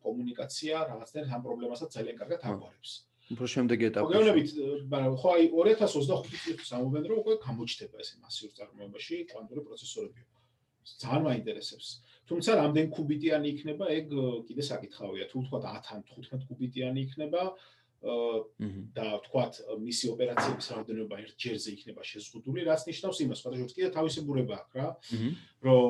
კომუნიკაცია 0.04 0.76
რაღაცნაირად 0.92 1.32
ამ 1.32 1.42
პრობლემასაც 1.48 1.90
ძალიან 1.96 2.16
კარგად 2.20 2.40
აგვარებს. 2.44 2.92
უფრო 3.34 3.46
შემდეგი 3.56 3.86
ეტაპი. 3.90 4.06
მოგეუბნებით, 4.06 4.50
მაგრამ 4.94 5.14
ხო 5.22 5.28
აი 5.36 5.44
2025 5.50 6.44
წლის 6.46 6.70
სამომენტო 6.72 7.14
უკვე 7.22 7.34
გამოჩნდება 7.46 7.96
ესე 8.04 8.16
მასიურ 8.22 8.52
წარმოებაში 8.58 9.16
კვანტური 9.32 9.62
პროცესორები. 9.66 10.22
ძალიან 10.86 11.24
მაინტერესებს. 11.26 11.88
თუმცა 12.30 12.52
რამდენ 12.62 12.86
კუბიტიანი 12.98 13.48
იქნება, 13.54 13.86
ეგ 13.98 14.06
კიდე 14.48 14.64
საკითხავია. 14.72 15.26
თუ 15.30 15.38
თქვა 15.46 15.60
10-ან 15.66 16.00
15 16.06 16.46
კუბიტიანი 16.50 17.00
იქნება, 17.06 17.42
და 18.06 19.08
თქვათ 19.26 19.54
მისი 19.82 20.06
ოპერაციების 20.14 20.68
რაოდენობა 20.78 21.16
ერთ 21.26 21.34
ჯერზე 21.42 21.70
იქნება 21.74 22.02
შეზღუდული, 22.06 22.62
რაც 22.70 22.82
ნიშნავს 22.86 23.18
იმას, 23.26 23.40
რომ 23.42 23.52
შეიძლება 23.56 23.78
კიდე 23.78 23.90
თავისებურება 23.98 24.54
აქვს 24.62 24.74
რა, 24.78 24.88
რომ 25.66 25.82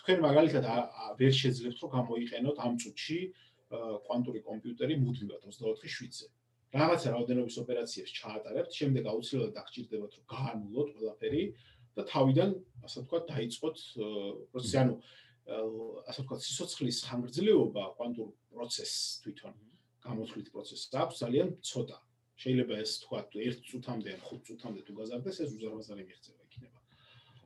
თქვენ 0.00 0.18
მაგალითად 0.24 0.64
ვერ 1.20 1.32
შეძლებთ 1.40 1.78
რომ 1.84 1.90
გამოიყენოთ 1.98 2.56
ამ 2.64 2.74
წუთში 2.80 3.18
კვანტური 4.06 4.40
კომპიუტერი 4.40 4.94
მუდმივად 5.04 5.40
24/7-ზე. 5.44 6.26
რაღაცა 6.70 7.08
რაოდენობის 7.14 7.56
ოპერაციებს 7.64 8.12
ჩაატარებთ, 8.14 8.70
შემდეგ 8.78 9.08
აუცილებლად 9.10 9.54
დაგჭირდებათ 9.58 10.12
რომ 10.16 10.24
გაანულოთ 10.30 10.88
ყველაფერი 10.96 11.42
და 11.98 12.02
თავიდან, 12.10 12.50
ასე 12.86 12.98
ვთქვათ, 13.02 13.24
დაიწყოთ 13.30 13.76
პროცესი, 14.54 14.76
ანუ 14.82 14.94
ასე 15.50 16.20
ვთქვათ, 16.22 16.40
სიცოცხლის 16.46 16.98
ხანგრძლივობა 17.10 17.84
კვანტურ 17.98 18.28
პროცესს 18.54 19.00
თვითონ 19.24 19.54
გამოთვლით 20.06 20.48
პროცესს 20.54 20.94
აქვს 20.94 21.16
ძალიან 21.24 21.48
ცოტა. 21.58 21.98
შეიძლება 22.40 22.74
ეს 22.80 22.92
თქვა 23.04 23.18
1 23.36 23.58
წუთამდე 23.68 24.08
ან 24.16 24.20
5 24.30 24.46
წუთამდე 24.48 24.80
თუ 24.86 24.92
გაზარდეს, 25.00 25.36
ეს 25.44 25.50
უზარმაზარი 25.58 26.02
მიღწევა 26.08 26.40
იქნება. 26.48 26.78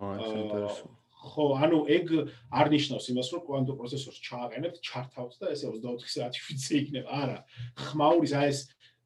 აა 0.05 1.03
ხო, 1.25 1.45
ანუ 1.64 1.79
ეგ 1.89 2.07
არ 2.53 2.66
ნიშნავს 2.75 3.07
იმას, 3.11 3.29
რომ 3.33 3.43
კვანტურ 3.49 3.77
პროცესორს 3.81 4.18
ჩააყენებთ, 4.29 4.77
ჩართავთ 4.85 5.33
და 5.41 5.47
ესე 5.57 5.66
24 5.72 6.12
საათი 6.14 6.41
ვიცე 6.47 6.72
იქნება. 6.85 7.09
არა, 7.25 7.39
ხმაურის 7.81 8.35
აი 8.39 8.47
ეს 8.53 8.61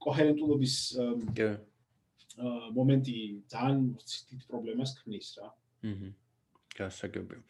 კოჰერენტულობის 0.04 0.76
კი 1.34 1.48
აა 2.38 2.70
მომენტი 2.74 3.14
ძალიან 3.50 3.84
ცით 4.06 4.46
პრობლემას 4.46 4.94
ქმნის 5.00 5.28
რა. 5.38 5.48
აჰა. 5.82 6.10
გასაგებია. 6.78 7.40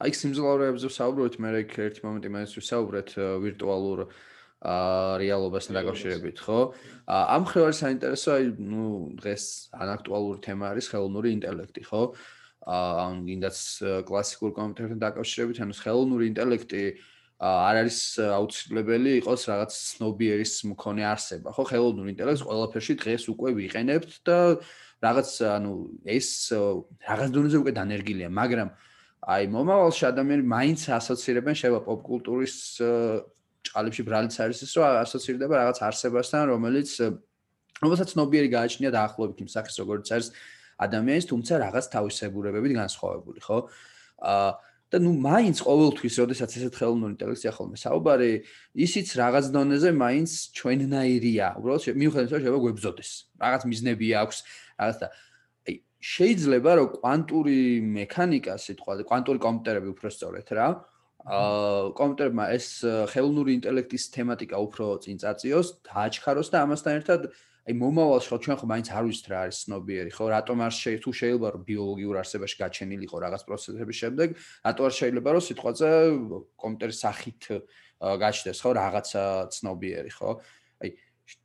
აი 0.00 0.12
სიმძლავრეებზე 0.16 0.88
ვსაუბრობთ, 0.88 1.34
მე 1.44 1.48
ერთი 1.60 2.00
მომენტი 2.00 2.28
მაინც 2.32 2.52
ვსაუბრეთ 2.56 3.10
ვირტუალურ 3.44 3.98
აა 4.60 5.18
რეალობასთან 5.20 5.76
დაკავშირებით, 5.76 6.36
ხო? 6.40 6.60
ამ 7.08 7.42
ხრივ 7.48 7.62
არის 7.68 7.78
საინტერესო, 7.84 8.28
აი, 8.36 8.44
ნუ 8.60 8.84
დღეს 9.20 9.44
ანაქტუალური 9.72 10.38
თემა 10.44 10.64
არის 10.72 10.86
ხელოვნური 10.92 11.28
ინტელექტი, 11.36 11.82
ხო? 11.84 12.02
აა 12.64 13.06
გინდაც 13.28 13.56
კლასიკურ 14.08 14.50
კომპიუტერთან 14.56 15.00
დაკავშირებით, 15.04 15.56
ანუ 15.64 15.74
ხელოვნური 15.80 16.24
ინტელექტი 16.32 16.84
არ 17.40 17.76
არის 17.80 17.98
აუცილებელი 18.20 19.12
იყოს 19.24 19.42
რაღაც 19.48 19.72
ცნობიერის 19.72 20.52
მქონე 20.76 21.04
არსება, 21.08 21.48
ხო? 21.56 21.64
ხელოვნური 21.72 22.12
ინტელექტს 22.12 22.44
ყველაფერში 22.44 22.94
დღეს 23.00 23.24
უკვე 23.32 23.50
ვიყენებთ 23.56 24.10
და 24.28 24.36
რაღაც 25.00 25.30
ანუ 25.48 25.72
ეს 26.04 26.28
რაღაც 27.08 27.28
დონეზე 27.32 27.56
უკვე 27.64 27.72
დანერგილია, 27.80 28.28
მაგრამ 28.28 28.68
აი 29.24 29.48
მომავალში 29.56 30.04
ადამიანები 30.12 30.48
მაინც 30.52 30.80
ასოცირებენ 31.00 31.56
შევა 31.56 31.80
პოპკულტურის 31.88 32.56
ჭალებში 33.68 34.02
ბრალიც 34.04 34.36
არის 34.40 34.60
ის 34.64 34.72
რომ 34.76 35.00
ასოცირდება 35.04 35.54
რაღაც 35.60 35.78
არსებასთან 35.88 36.42
რომელიც 36.52 36.90
რომელსაც 37.84 38.10
ნობიერი 38.20 38.48
გააჩნია 38.56 38.90
დაახლოებით 38.96 39.38
იმ 39.44 39.48
სახის 39.52 39.76
როგორც 39.80 40.12
არის 40.16 40.28
ადამიანის 40.80 41.28
თუმცა 41.28 41.52
რაღაც 41.64 41.84
თავისებურებებით 41.92 42.72
განსხვავებული 42.80 43.40
ხო 43.44 43.58
აა 44.24 44.48
და 44.90 44.98
ნუ 44.98 45.12
მაინც 45.22 45.62
ყოველთვის 45.62 46.14
როდესაც 46.18 46.50
ესეთ 46.58 46.74
ხელოვნური 46.74 47.14
ინტელექტია 47.14 47.52
ხოლმე 47.54 47.78
საუბარი 47.78 48.30
ისიც 48.74 49.08
რაღაც 49.22 49.44
დონეზე 49.54 49.90
მაინც 49.94 50.30
ჩვენნაირია. 50.58 51.46
უბრალოდ 51.62 51.82
მიუხედავად 51.94 52.30
რომ 52.30 52.42
შეიძლება 52.42 52.64
გვებზოდეს. 52.66 53.10
რაღაც 53.38 53.62
მიზნები 53.70 54.06
აქვს 54.22 54.38
რაღაც 54.80 54.96
და 54.98 55.06
აი 55.70 55.74
შეიძლება 56.10 56.70
რომ 56.80 56.88
კვანტური 56.98 57.58
მექანიკა 58.00 58.54
სიტყვა 58.66 58.92
კვანტური 59.06 59.38
კომპიუტერები 59.46 59.88
უფრო 59.94 60.08
სწორედ 60.10 60.48
რა 60.58 60.68
აა 61.20 61.92
კომპიუტერმა 62.00 62.44
ეს 62.56 62.66
ხელოვნური 63.12 63.52
ინტელექტის 63.60 64.04
თემატიკა 64.16 64.56
უფრო 64.56 64.84
წინ 65.04 65.16
წაწიოს, 65.20 65.68
დააჩქაროს 65.84 66.48
და 66.48 66.58
ამასთან 66.64 66.92
ერთად 66.96 67.20
აი 67.68 67.74
მომავალში 67.76 68.28
ხო 68.30 68.36
ჩვენ 68.40 68.56
ხო 68.56 68.66
მაინც 68.72 68.88
არ 68.88 69.04
ვიცით 69.04 69.26
რა 69.30 69.38
არის 69.44 69.56
ცნობიერი, 69.68 70.10
ხო? 70.16 70.24
რატომ 70.32 70.58
არ 70.64 70.72
შეიძლება 70.80 71.04
თუ 71.04 71.10
შეიძლება 71.20 71.48
რომ 71.54 71.62
ბიოლოგიურ 71.68 72.16
არსებაში 72.20 72.56
გაჩენილიყო 72.60 73.16
რაღაც 73.20 73.42
პროცესების 73.48 73.96
შემდეგ, 74.00 74.28
რატო 74.64 74.82
არ 74.88 74.94
შეიძლება 75.00 75.28
რომ 75.36 75.42
სიტყვაზე 75.44 75.88
კომპიუტერის 76.56 76.98
სახით 77.04 77.42
გაჩნდეს, 78.00 78.58
ხო, 78.64 78.70
რაღაცა 78.80 79.22
ცნობიერი, 79.60 80.10
ხო? 80.16 80.30
აი 80.80 80.88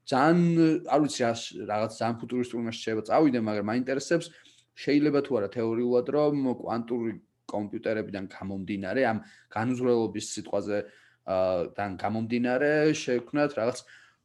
ძალიან 0.07 0.39
არ 0.88 0.99
ვიცი 1.03 1.22
რა 1.28 1.34
რაღაც 1.68 1.91
ძალიან 1.99 2.16
ფუტურისტული 2.22 2.61
მასშტაბში 2.63 2.86
შეიძლება 2.86 3.05
წავიდე, 3.11 3.39
მაგრამ 3.43 3.66
მაინტერესებს 3.76 4.28
შეიძლება 4.76 5.20
თუ 5.26 5.32
არა 5.39 5.49
თეორიულად 5.55 6.07
რომ 6.16 6.36
კვანტური 6.63 7.11
კომპიუტერებიდან 7.45 8.26
გამომდინარე, 8.32 9.01
ამ 9.11 9.18
განუზღრელობის 9.51 10.26
სიტყვაზე 10.36 10.78
აა 11.26 11.88
გამომდინარე, 12.01 12.72
შექმნათ 13.03 13.51
რაღაც 13.59 13.78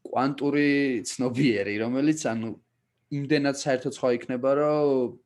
კვანტური 0.07 1.05
ცნობიერი, 1.07 1.75
რომელიც 1.85 2.25
ანუ 2.31 2.55
იმდენად 3.11 3.57
საერთოდ 3.61 3.97
სხვა 3.99 4.11
იქნება, 4.17 4.51
რომ 4.61 5.19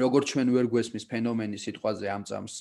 როგორც 0.00 0.24
ჩვენ 0.32 0.52
ვერ 0.54 0.66
გვესმის 0.72 1.04
ფენომენი 1.10 1.58
სიტყვაზე 1.60 2.06
ამწამს 2.14 2.54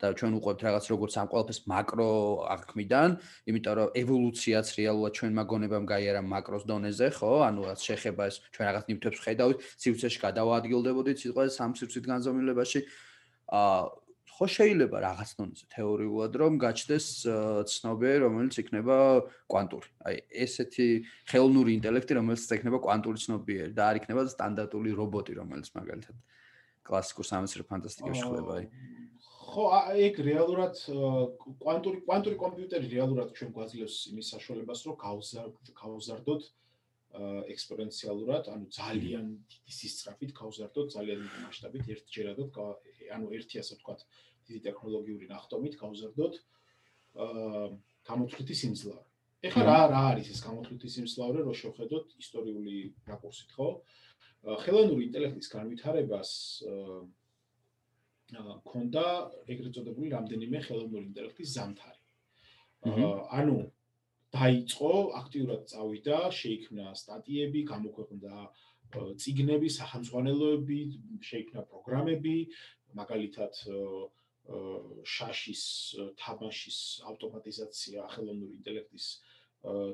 და 0.00 0.16
ჩვენ 0.16 0.32
უყვებთ 0.40 0.60
რაღაც 0.64 0.84
როგორც 0.88 1.12
ამ 1.20 1.28
ყველაფერს 1.28 1.60
მაკრო 1.68 2.08
აღქმიდან, 2.54 3.10
იმიტომ 3.52 3.74
რომ 3.76 3.88
ევოლუციაც 4.00 4.66
რეალურად 4.80 5.12
ჩვენ 5.18 5.32
მაგონებამ 5.36 5.84
გაიარა 5.92 6.22
მაკროს 6.24 6.64
დონეზე, 6.64 7.08
ხო? 7.20 7.32
ანუ 7.44 7.60
რაც 7.68 7.80
შეხება 7.84 8.22
ეს 8.32 8.36
ჩვენ 8.48 8.64
რაღაც 8.70 8.84
ნივთებს 8.88 9.18
ხედავთ, 9.20 9.56
სივრცეში 9.60 10.18
გადავაადგილდებოდით 10.24 11.16
სიტყვაზე 11.20 11.50
სამ 11.52 11.70
სივრცით 11.76 12.04
განზომილებაში. 12.08 12.80
აა 13.60 13.99
ხო 14.40 14.46
შეიძლება 14.48 15.00
რაღაც 15.04 15.30
დონეზე 15.36 15.66
თეორიულად 15.68 16.36
რომ 16.40 16.54
გაჩნდეს 16.64 17.06
ცნობები, 17.68 18.20
რომელიც 18.24 18.54
იქნება 18.62 18.96
კვანტური. 19.52 19.88
აი 20.08 20.14
ესეთი 20.32 20.86
ხელოვნური 21.28 21.74
ინტელექტი, 21.76 22.16
რომელიც 22.16 22.46
იქნება 22.56 22.78
კვანტური 22.80 23.20
ცნობიერი 23.20 23.72
და 23.76 23.82
არ 23.92 24.00
იქნება 24.00 24.24
სტანდარტული 24.32 24.96
რობოტი, 24.96 25.36
რომელიც 25.44 25.68
მაგალითად 25.76 26.16
კლასიკურ 26.88 27.26
სამეცნიერო 27.28 27.66
ფანტასტიკაში 27.68 28.22
ხდება 28.24 28.52
აი. 28.56 28.64
ხო, 29.50 29.64
ეგ 30.08 30.14
რეალურად 30.24 30.74
კვანტური 31.60 31.98
კვანტური 32.08 32.36
კომპიუტერი 32.40 32.86
რეალურად 32.96 33.36
ჩვენ 33.36 33.52
გვაძლევს 33.60 33.96
იმის 34.08 34.26
საშუალებას, 34.40 34.80
რომ 34.88 34.96
გავზარდოთ 35.04 35.68
გავზარდოთ 35.84 36.42
ექსპონენციალურად, 37.50 38.48
ანუ 38.54 38.66
ძალიან 38.70 39.24
დიდი 39.50 39.72
სისწრაფით 39.74 40.30
გავზარდოთ, 40.30 40.92
ძალიან 40.94 41.18
დიდი 41.26 41.38
მასშტაბით 41.42 41.88
ერთჯერადად, 41.90 42.58
ანუ 43.10 43.26
ერთი 43.34 43.58
ასე 43.58 43.74
ვთქვათ, 43.80 44.04
აა 44.06 44.29
დიდი 44.50 44.60
ტექნოლოგიური 44.66 45.26
ნახტომით 45.30 45.74
გავზარდოთ 45.80 46.34
აა 47.24 47.64
გამოთვლითი 48.10 48.54
სიმძლავრე. 48.62 49.06
ეხლა 49.48 49.62
რა 49.70 49.80
რა 49.94 50.02
არის 50.12 50.28
ეს 50.34 50.40
გამოთვლითი 50.44 50.88
სიმძლავრე, 50.94 51.40
რო 51.46 51.54
შევხედოთ 51.62 52.06
ისტორიული 52.20 52.76
რაკურსით, 53.08 53.50
ხო? 53.56 53.68
ხელოვნური 54.64 55.02
ინტელექტის 55.08 55.48
განვითარებას 55.54 56.30
აა 56.70 58.54
ქონდა 58.70 59.04
ეგრეთ 59.52 59.72
წოდებული 59.76 60.08
რამდენიმე 60.14 60.58
ხელოვნური 60.66 61.04
ინტელექტის 61.10 61.50
ზამთარი. 61.56 62.00
აა 62.90 63.12
ანუ 63.40 63.58
დაიწყო, 64.30 64.90
აქტიურად 65.20 65.62
წავიდა, 65.72 66.18
შეიქმნა 66.40 66.94
სტატიები, 66.94 67.60
გამოქვეყნდა 67.72 68.34
ციგნები, 69.22 69.68
სახელმძღვანელოები, 69.78 70.78
შეიქმნა 71.30 71.62
პროგრამები, 71.70 72.36
მაგალითად 73.00 73.52
შაშის 75.06 75.62
თამაშის 76.18 76.78
ავტომატიზაცია 77.10 78.06
ხელოვნური 78.14 78.56
ინტელექტის 78.58 79.06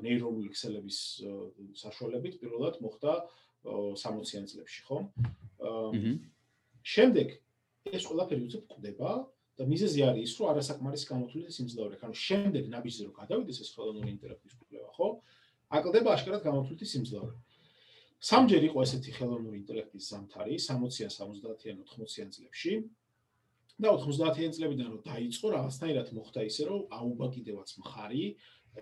ნეირონული 0.05 0.49
ქსელების 0.55 0.99
საშუალებით 1.81 2.39
პირველად 2.41 2.79
მოხდა 2.81 3.13
60-იან 3.67 4.45
წლებში, 4.47 4.81
ხო? 4.87 4.97
შემდეგ 6.87 7.33
ეს 7.91 8.03
ყველაფერი 8.07 8.47
უცებ 8.47 8.63
ყდება 8.71 9.11
და 9.57 9.65
მიზეზი 9.67 10.01
არის 10.07 10.23
ის, 10.29 10.33
რომ 10.39 10.49
არასაკმარის 10.53 11.03
გამოთვლილი 11.09 11.51
სიმძლავრე, 11.57 11.97
ანუ 12.07 12.15
შემდეგ 12.27 12.63
ნაბიჯზე 12.73 13.03
რომ 13.07 13.13
გადავიდეს 13.17 13.59
ეს 13.63 13.69
ხელოვნური 13.75 14.09
ინტელექტის 14.15 14.53
კვლევა, 14.61 14.89
ხო? 14.97 15.07
აკლდება 15.77 16.09
აშკარად 16.15 16.41
გამოთვლილი 16.47 16.85
სიმძლავრე. 16.93 17.35
სამჯერ 18.17 18.63
იყო 18.69 18.79
ესეთი 18.85 19.11
ხელოვნური 19.17 19.57
ინტელექტის 19.61 20.05
ზამთარი 20.11 20.55
60-იან, 20.57 21.11
70-იან, 21.13 21.77
80-იან 21.85 22.29
წლებში. 22.33 22.73
და 23.77 23.93
90-იან 23.93 24.53
წლებიდან 24.57 24.87
რომ 24.93 25.01
დაიწყო 25.05 25.47
რაღაცნაირად 25.53 26.07
მოხდა 26.17 26.41
ისე 26.49 26.63
რომ 26.65 26.81
აუბა 26.97 27.27
კიდევაც 27.35 27.69
მხარი. 27.81 28.23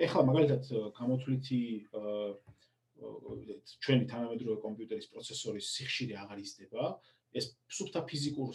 ეხლა 0.05 0.21
მაგალითად 0.29 0.63
გამოთვლითი 0.99 1.61
ჩვენი 3.83 4.05
თანამედროვე 4.11 4.57
კომპიუტერის 4.63 5.07
პროცესორის 5.11 5.65
სიხშირე 5.75 6.15
აღარ 6.23 6.39
იზრდება. 6.45 6.83
ეს 7.35 7.45
სუფთა 7.67 8.01
ფიზიკურ 8.07 8.47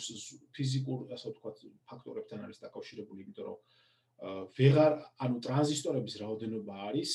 ფიზიკურ 0.57 0.99
ასე 1.13 1.27
ვთქვათ 1.37 1.57
ფაქტორებთან 1.85 2.41
არის 2.49 2.59
დაკავშირებული, 2.65 3.21
იმიტომ 3.29 3.45
რომ 3.45 3.59
ვეღარ 4.57 4.93
ანუ 5.25 5.37
ტრანზისტორების 5.45 6.15
რაოდენობა 6.25 6.75
არის 6.89 7.13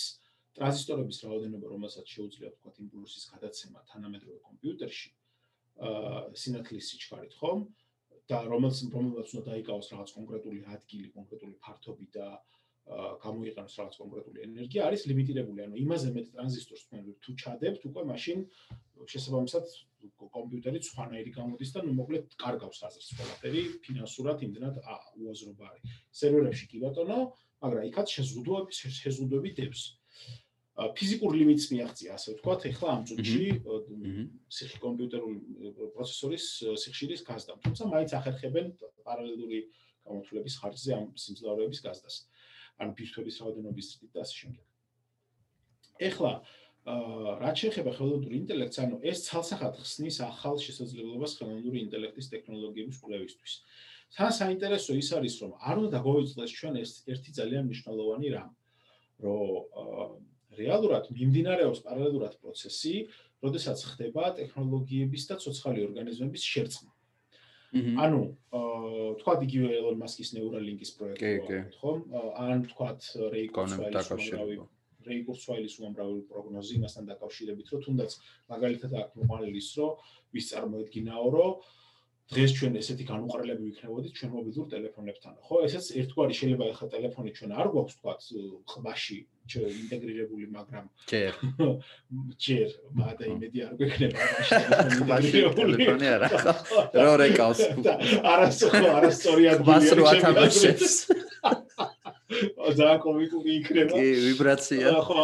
ტრანზისტორების 0.57 1.17
რაოდენობა, 1.25 1.65
რომელსაც 1.73 2.05
შეუძლია 2.05 2.49
ვთქვათ 2.53 2.75
იმპულსის 2.85 3.25
გადაცემა 3.33 3.79
თანამედროვე 3.89 4.39
კომპიუტერში 4.45 5.09
აა 5.75 6.21
სინათლის 6.41 6.85
სიჩქარით, 6.93 7.33
ხომ? 7.41 7.65
და 8.29 8.37
რომელს 8.49 8.77
რომელსაც 8.95 9.27
უნდა 9.35 9.43
დაიკავოს 9.49 9.87
რაღაც 9.93 10.09
კონკრეტული 10.17 10.59
ადგილი, 10.75 11.07
კონკრეტული 11.17 11.55
ფართობი 11.61 12.07
და 12.15 12.27
გამოიყენოს 12.85 13.75
რაღაც 13.79 13.95
კონკრეტული 14.01 14.39
ენერგია, 14.45 14.81
არის 14.87 15.01
ლიმიტირებული. 15.09 15.59
ანუ 15.65 15.75
იმაზე 15.81 16.09
მეტ 16.15 16.25
ტრანზისტორს 16.33 16.83
თუ 17.25 17.31
ჩადებთ, 17.41 17.81
უკვე 17.89 18.01
მაშინ 18.11 18.37
შესაბამისად 19.13 19.65
კომპიუტერი 20.35 20.79
სხვანაირი 20.85 21.31
გამოდის 21.33 21.71
და 21.75 21.81
ნუ 21.85 21.93
მოკლედ 21.97 22.25
კარგავს 22.41 22.79
აზრს 22.87 23.09
ყველაფერი 23.17 23.61
ფინანსურად 23.85 24.37
იმდენად 24.45 24.75
უაზრობა 25.21 25.65
არის. 25.65 25.83
სერვერებში 26.19 26.65
კი 26.69 26.77
ბატონო, 26.85 27.19
მაგრამ 27.65 27.89
იქაც 27.89 28.07
შეზღუდვები 28.15 28.71
შეზღუდვები 29.01 29.49
დებს. 29.57 29.81
ფიზიკურ 30.75 31.31
ლიმიტს 31.39 31.65
მიაღწია, 31.71 32.15
ასე 32.19 32.35
ვთქვათ, 32.35 32.65
ეხლა 32.67 32.87
ამ 32.91 33.03
წუთში 33.07 33.43
სიხი 34.51 34.79
კომპიუტერული 34.83 35.71
პროცესორის 35.95 36.45
სიხშირის 36.83 37.21
გაზდამ. 37.23 37.61
თუმცა 37.63 37.83
მაინც 37.95 38.11
ახერხებენ 38.19 38.65
პარალელური 39.07 39.59
გამოთვლების 40.03 40.55
ხარჯზე 40.59 40.91
ამ 40.99 41.05
სიმძლავრეების 41.15 41.79
გაზდას. 41.79 42.15
ან 42.83 42.91
ბირთვების 42.91 43.39
რაოდენობის 43.39 43.85
ზრდით 43.91 44.11
და 44.11 44.19
ასე 44.25 44.35
შემდეგ. 44.35 44.65
ეხლა 46.11 46.31
აა 46.85 47.31
რაც 47.39 47.55
შეეხება 47.63 47.91
ხელოვნური 47.95 48.35
ინტელექტს, 48.43 48.77
ანუ 48.83 48.95
ეს 49.09 49.19
ცალსახად 49.31 49.79
ხსნის 49.79 50.17
ახალ 50.27 50.59
შესაძლებლობას 50.59 51.31
ხელოვნური 51.39 51.77
ინტელექტის 51.87 52.27
ტექნოლოგიების 52.35 52.99
კვლევისთვის. 52.99 53.53
თან 54.15 54.31
საინტერესო 54.39 54.91
ის 54.99 55.09
არის, 55.17 55.35
რომ 55.41 55.51
არ 55.55 55.75
უნდა 55.81 55.89
დაგვეწყდეს 55.95 56.51
ჩვენ 56.59 56.73
ეს 56.83 56.91
ერთი 57.09 57.31
ძალიან 57.39 57.63
მნიშვნელოვანი 57.71 58.27
რამ, 58.35 58.51
რომ 59.23 59.39
აა 59.81 60.34
რეალურად 60.59 61.09
მიმდინარეობს 61.15 61.79
პარალელურად 61.85 62.37
პროცესი, 62.41 62.95
როდესაც 63.45 63.79
ხდება 63.91 64.33
ტექნოლოგიების 64.39 65.23
და 65.29 65.35
ცოცხალი 65.43 65.85
ორგანიზმების 65.87 66.43
შერწყმა. 66.53 66.91
ანუ 67.75 68.21
აა 68.55 68.75
თქვათ 69.19 69.39
იგივე 69.47 69.69
ელონ 69.79 69.97
მასკის 69.99 70.29
ნეურალინკის 70.35 70.91
პროექტი 70.95 71.59
ხო? 71.79 71.91
ან 72.39 72.63
თქვათ 72.71 72.99
რეი 73.35 73.47
კურცვაილის 73.51 74.63
რეი 75.05 75.21
კურცვაილის 75.27 75.75
უამრავი 75.81 76.21
პროგნოზი 76.31 76.79
მასთან 76.81 77.09
დაკავშირებით, 77.11 77.67
რომ 77.73 77.81
თუნდაც 77.85 78.11
მაგალითად 78.53 78.91
აქ 79.01 79.09
მოყოლილი 79.21 79.59
ის 79.61 79.69
რომ 79.77 79.91
ვის 80.33 80.45
წარმოედგინაო, 80.51 81.25
რომ 81.35 81.51
დღეს 82.25 82.51
ჩვენ 82.57 82.77
ესეთი 82.81 83.05
განუყრელები 83.05 83.63
ვიქნებოდით 83.69 84.13
ჩვენ 84.17 84.31
მობილურ 84.33 84.65
ტელეფონებთან. 84.73 85.33
ხო, 85.45 85.55
ესეც 85.67 85.85
ერთგვარი 86.01 86.33
შეიძლება 86.39 86.69
ახლა 86.73 86.87
ტელეფონი 86.93 87.31
ჩვენ 87.37 87.51
არ 87.53 87.67
გვაქვს 87.73 87.97
თქვა 87.99 88.13
ყბაში 88.71 89.17
ინტეგრირებული, 89.53 90.45
მაგრამ 90.57 90.85
ჯერ 91.05 91.33
ჯერ 92.45 92.69
მადა 92.97 93.25
იმედი 93.29 93.59
არ 93.67 93.73
გვექნება 93.77 94.17
ყბაში 95.05 95.43
ტელეფონი 95.59 96.07
არა. 96.15 96.29
რო 97.05 97.13
რეკავს. 97.21 97.61
არასწორი, 98.33 98.83
არასწორი 98.97 99.43
ადგილი. 99.53 99.69
ყბას 99.69 99.87
რო 99.93 100.03
ათამაშებს. 100.15 100.93
და 102.75 102.89
კომიკური 103.05 103.49
იქნება. 103.61 103.93
კი, 104.01 104.07
ვიბრაცია. 104.25 104.97
ხო, 105.05 105.21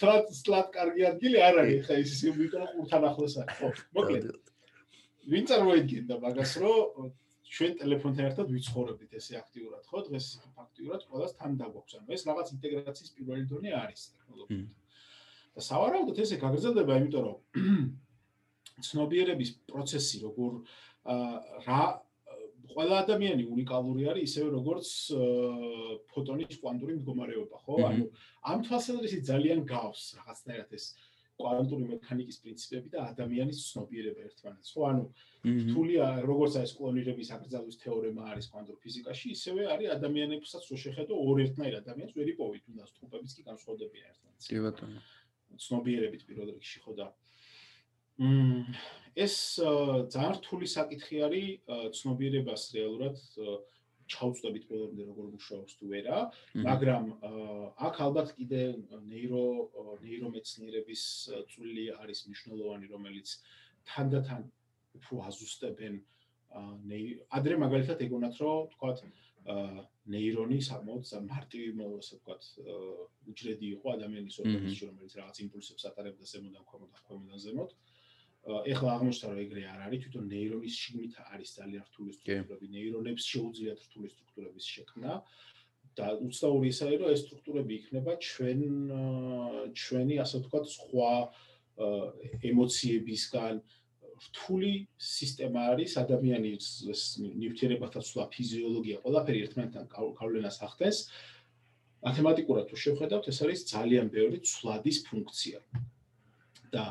ტრატ 0.00 0.32
სლატ 0.32 0.72
კარგი 0.72 1.02
ადგილი 1.12 1.38
არ 1.44 1.60
არის, 1.60 1.80
ხა 1.86 1.94
ის 2.00 2.08
ისე 2.16 2.32
ვიტყვი 2.40 2.66
ყურთან 2.72 3.02
ახლოს 3.12 3.34
არის. 3.44 3.58
ხო, 3.60 3.68
მოკლედ. 4.00 4.47
ვინ 5.28 5.44
წარმოედგენდა 5.48 6.14
მაგას, 6.24 6.52
რომ 6.62 7.12
ჩვენ 7.48 7.76
ტელეფონთან 7.80 8.26
ერთად 8.28 8.50
ვიცხოვრობთ 8.52 9.14
ესე 9.18 9.38
აქტიურად, 9.40 9.84
ხო? 9.88 10.02
დღეს 10.08 10.26
ფაქტიურად 10.56 11.04
ყველას 11.08 11.32
თან 11.38 11.56
დაგვაქვს. 11.60 11.94
ანუ 11.98 12.12
ეს 12.16 12.22
რაღაც 12.28 12.52
ინტეგრაციის 12.56 13.10
პირველი 13.16 13.44
დონე 13.52 13.72
არის 13.78 14.02
ტექნოლოგიით. 14.12 14.68
და 15.56 15.64
სავარაუდოდ 15.68 16.18
ესე 16.24 16.36
გაგრძელდება, 16.44 16.98
იმიტომ 17.00 17.24
რომ 17.28 17.38
ცნობიერების 18.88 19.50
პროცესი, 19.68 20.16
როგორ 20.28 20.52
რა 21.66 21.82
ყველა 22.68 22.96
ადამიანი 23.02 23.44
უნიკალური 23.48 24.02
არის, 24.12 24.28
ისევე 24.28 24.48
როგორც 24.54 24.88
ფოტონის 26.12 26.60
კვანტური 26.62 26.98
მდგომარეობა, 27.00 27.56
ხო? 27.64 27.74
ანუ 27.88 28.04
ამ 28.52 28.58
თვალსაზრისით 28.68 29.22
ძალიან 29.24 29.64
გავს 29.64 30.02
რაღაცნაირად 30.20 30.76
ეს 30.78 30.84
კვანტური 31.38 31.84
მექანიკის 31.92 32.40
პრინციპები 32.42 32.88
და 32.94 33.04
ადამიანის 33.12 33.58
ცნობიერება 33.70 34.20
ერთმანეთს. 34.28 34.72
ხო, 34.74 34.82
ანუ 34.90 35.04
რთულია, 35.68 36.04
როგორც 36.26 36.52
აი 36.58 36.66
ეს 36.66 36.72
კლონირების 36.78 37.28
აკრძალვის 37.38 37.80
თეორემა 37.84 38.22
არის 38.32 38.50
კვანტურ 38.52 38.76
ფიზიკაში, 38.82 39.26
ისევე 39.38 39.62
არის 39.74 39.94
ადამიანებსაც 39.98 40.62
რო 40.70 40.76
შეხედო 40.84 41.14
ორ 41.14 41.36
ერთნაირ 41.46 41.78
ადამიანს 41.78 42.12
ვერ 42.18 42.28
იპოვით, 42.34 42.62
თუნდაც 42.66 42.90
თუმბებიც 42.98 43.32
კი 43.38 43.42
განსხვავდებიან 43.50 44.06
ერთმანეთს. 44.10 44.50
კი 44.50 44.58
ბატონო. 44.66 45.00
ცნობიერებით 45.56 46.22
პირველ 46.28 46.52
რიგში 46.52 46.80
ხო 46.84 46.92
და 46.98 47.06
მ 48.18 48.74
ეს 49.18 49.34
ძალიან 50.12 50.34
რთული 50.38 50.66
საკითხი 50.68 51.16
არის 51.26 51.94
ცნობიერებას 51.98 52.62
რეალურად 52.74 53.16
ჩაუწდებით 54.14 54.64
ბოლომდე 54.70 55.02
როგორ 55.10 55.26
მუშაობს 55.36 55.72
თუ 55.78 55.88
ვერა, 55.92 56.18
მაგრამ 56.68 57.04
აქ 57.88 57.96
ალბათ 58.06 58.28
კიდე 58.38 58.60
ნეირო 59.12 59.44
ნეირომეცნიერების 60.04 61.02
წვლილი 61.52 61.86
არის 62.02 62.18
მნიშვნელოვანი, 62.28 62.86
რომელიც 62.94 63.28
თანდათან 63.92 64.42
უფრო 64.98 65.14
აზუსტებენ 65.30 65.94
ადრე 67.38 67.56
მაგალითად 67.64 68.04
ეგონათ 68.08 68.38
რომ 68.42 68.68
თქვათ 68.74 69.02
ნეირონი 70.12 70.58
საკმაოდ 70.64 71.10
მარტივი 71.28 71.70
ასე 71.98 72.16
ვთქვათ 72.18 72.42
უჯრედი 73.32 73.66
იყო 73.76 73.92
ადამიანის 73.96 74.40
ორგანიზმში 74.42 74.88
რომელიც 74.88 75.12
რაღაც 75.20 75.40
იმპულსებს 75.44 75.86
ატარებდა 75.90 76.28
ზემოდან 76.32 76.64
ქვემოთ 76.68 77.00
ქვემოდან 77.08 77.42
ზემოთ 77.44 77.74
ეხლა 78.46 78.90
აღმოჩნდა 78.96 79.28
რომ 79.28 79.38
ეგრე 79.44 79.62
არ 79.68 79.80
არის 79.86 80.00
თვითონ 80.04 80.24
ნეირონის 80.32 80.74
შიგნით 80.82 81.14
არის 81.34 81.50
ძალიან 81.58 81.82
რთული 81.88 82.12
სტრუქტურები. 82.16 82.66
ნეირონებს 82.74 83.24
შეუძლიათ 83.32 83.78
რთული 83.86 84.08
სტრუქტურების 84.14 84.64
შექმნა. 84.74 85.12
და 85.98 86.06
უცნაური 86.22 86.66
ისაა 86.72 86.96
რომ 87.02 87.10
ეს 87.14 87.20
სტრუქტურები 87.26 87.72
იქნება 87.80 88.12
ჩვენ 88.28 88.60
ჩვენი 89.82 90.14
ასე 90.24 90.36
ვთქვათ 90.42 90.66
სხვა 90.76 91.12
ემოციებისგან. 92.50 93.54
რთული 94.18 94.72
სისტემა 94.98 95.60
არის 95.72 95.92
ადამიანის 96.02 96.66
ნივთიერებათა 97.42 98.00
ცვლა 98.08 98.24
ფიზიოლოგია 98.34 98.96
ყველაფერი 99.04 99.38
ერთმანეთთან 99.46 99.84
გავლენას 99.94 100.56
ახდენს. 100.66 100.98
მათემატიკურად 102.06 102.64
თუ 102.70 102.76
შევხედავთ 102.84 103.30
ეს 103.30 103.38
არის 103.44 103.60
ძალიან 103.74 104.06
ბევრი 104.14 104.38
ცვლადის 104.50 104.98
ფუნქცია 105.06 105.58
და 106.72 106.84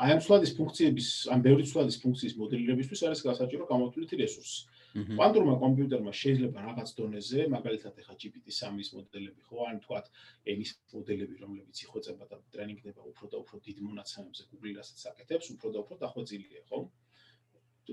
აი 0.00 0.10
ამ 0.16 0.20
ცვლადის 0.24 0.52
ფუნქციების, 0.58 1.08
ამ 1.32 1.40
ბევრი 1.46 1.64
ცვლადის 1.70 1.96
ფუნქციის 2.02 2.34
მოდელირებისთვის 2.40 3.00
არის 3.08 3.20
გასაჭირო 3.28 3.64
გამოთვლითი 3.72 4.14
რესურსი. 4.22 4.60
კვანტურმა 4.90 5.54
კომპიუტერმა 5.62 6.12
შეიძლება 6.20 6.58
რაღაც 6.66 6.88
დონეზე, 6.98 7.40
მაგალითად 7.54 7.94
ეხა 8.02 8.14
GPT-3-ის 8.22 8.88
მოდელები 8.96 9.40
ხო, 9.46 9.58
ან 9.70 9.76
თქვათ 9.84 10.06
ენის 10.50 10.70
მოდელები, 10.90 11.34
რომლებიც 11.42 11.76
იხვეწება 11.84 12.24
და 12.26 12.36
ტრენინგდება 12.50 13.02
უფრო 13.10 13.26
და 13.30 13.36
უფრო 13.38 13.56
დიდ 13.66 13.78
მონაცემებზე 13.86 14.42
Google-საც 14.50 14.98
საკეთებს, 15.06 15.46
უფრო 15.54 15.68
და 15.70 15.78
უფრო 15.86 15.94
დახვეწილია, 16.02 16.62
ხო? 16.66 16.78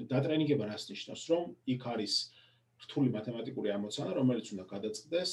დატრენინგება 0.10 0.66
რას 0.74 0.84
ნიშნავს, 0.90 1.24
რომ 1.30 1.44
იქ 1.74 1.82
არის 1.94 2.14
რთული 2.86 3.10
მათემატიკური 3.14 3.70
ამოცანა, 3.78 4.12
რომელიც 4.18 4.46
უნდა 4.54 4.66
გადაწყდეს 4.74 5.32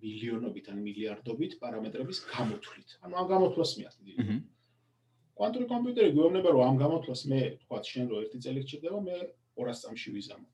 მილიონობით 0.00 0.66
ან 0.72 0.78
მილიარდობით 0.84 1.52
პარამეტრების 1.60 2.18
გამოთვლით. 2.32 2.88
ანუ 3.04 3.14
ამ 3.20 3.26
გამოთვლას 3.32 3.72
მიაღწია. 3.80 4.16
კვანტური 5.40 5.66
კომპიუტერი 5.72 6.10
გვეუბნება 6.12 6.50
რომ 6.52 6.62
ამ 6.68 6.76
გამოთვლას 6.84 7.22
მე 7.32 7.40
თქვა 7.64 7.78
შენ 7.90 8.06
რო 8.12 8.16
ერთი 8.24 8.38
წელი 8.44 8.64
გჭირდება 8.64 8.98
მე 9.08 9.16
200 9.56 9.84
წამში 9.84 10.10
ვიზამო. 10.12 10.48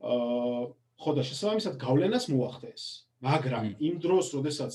აა 0.00 0.60
ხო 1.00 1.12
და 1.16 1.22
შესაბამისად 1.24 1.76
გავლენას 1.80 2.26
მოახდენს, 2.28 2.82
მაგრამ 3.24 3.68
იმ 3.80 3.94
დროს, 4.04 4.26
როდესაც 4.36 4.74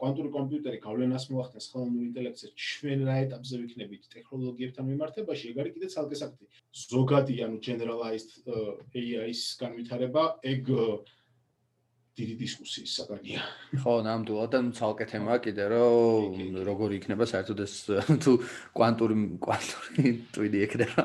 კვანტური 0.00 0.30
კომპიუტერი 0.34 0.78
გავლენას 0.84 1.24
მოახდენს 1.32 1.68
ხელოვნურ 1.72 2.02
ინტელექტზე, 2.08 2.48
ჩვენ 2.60 3.04
რა 3.08 3.14
ეტაპზე 3.24 3.60
ვიქნებით 3.62 4.08
ტექნოლოგიებთან 4.14 4.84
მიმართებაში, 4.90 5.44
ეგ 5.54 5.60
არის 5.64 5.74
კიდე 5.76 5.88
ცალკე 5.94 6.16
საკითხი. 6.20 6.46
ზოგადი 6.92 7.34
ანუ 7.46 7.56
generalized 7.68 8.32
AI-ის 9.00 9.42
განვითარება, 9.62 10.24
ეგ 10.44 10.72
დიდი 12.14 12.34
დისკუსიის 12.38 12.92
საგანია. 12.94 13.42
ხო, 13.82 13.94
ნამდვილად 14.06 14.52
და 14.54 14.60
ცალკე 14.78 15.06
თემაა 15.10 15.38
კიდე, 15.42 15.64
რომ 15.72 16.62
როგორ 16.68 16.94
იქნება 17.00 17.26
საერთოდ 17.26 17.62
ეს 17.64 17.74
თუ 18.22 18.32
კვანტური 18.78 19.16
კვანტური 19.42 20.12
ტვიდი 20.30 20.62
ექნება. 20.62 21.04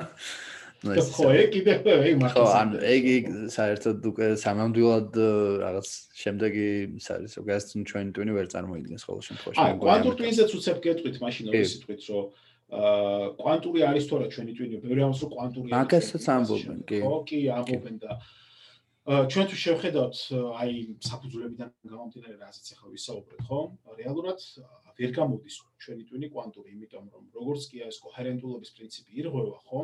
ხო, 0.85 1.31
ეგ 1.33 1.49
კიდე 1.55 1.73
ეგ 1.81 2.15
მართლა. 2.21 2.37
ხო, 2.37 2.43
ან 2.61 2.69
ეგ 2.77 3.07
საერთოდ 3.51 4.05
უკვე 4.05 4.27
სამამდვილად 4.37 5.17
რაღაც 5.65 5.87
შემდეგი 6.13 6.67
ის 7.01 7.07
არის, 7.09 7.31
როგორც 7.41 7.65
ჩვენ 7.89 8.13
ტვინი 8.13 8.31
ვერ 8.37 8.47
წარმოიდგენს 8.53 9.03
ყოველ 9.09 9.23
შემთხვევაში. 9.27 9.59
აი, 9.65 9.73
კვანტურ 9.81 10.13
ტვინზეც 10.21 10.49
უცებ 10.61 10.77
გეტყვით 10.85 11.17
მაშინ 11.25 11.49
ორი 11.49 11.65
სიტყვით, 11.73 12.01
რომ 12.05 12.25
აა 12.69 13.33
კვანტური 13.41 13.79
არის 13.81 14.05
თორე 14.13 14.25
ჩვენი 14.29 14.51
ტვინი, 14.55 14.75
ბევრი 14.85 15.01
ამას 15.09 15.19
რომ 15.25 15.29
კვანტური 15.33 15.67
არის. 15.67 15.73
მაგასაც 15.73 16.25
ამბობენ, 16.37 16.79
კი. 16.85 16.99
ხო, 17.01 17.15
კი, 17.25 17.39
ამბობენ 17.49 17.95
და 17.97 18.11
ჩვენ 19.09 19.45
თუ 19.49 19.57
შევხედავთ 19.57 20.17
აი 20.61 20.73
საფუძვლებიდან 21.01 21.69
გამომდინარე 21.81 22.35
რასაც 22.45 22.67
ახლა 22.75 22.89
ვისაუბრეთ, 22.93 23.41
ხო? 23.49 23.59
რეალურად 23.97 24.39
ვერ 24.99 25.11
გამოდის 25.17 25.55
ჩვენი 25.81 26.03
ტვინი 26.09 26.27
კვანტური, 26.29 26.69
იმიტომ 26.77 27.05
რომ 27.09 27.23
როგორც 27.33 27.63
კი 27.71 27.81
ეს 27.89 27.97
კოჰერენტულობის 28.05 28.69
პრინციპი 28.77 29.11
ირღვევა, 29.17 29.57
ხო? 29.65 29.81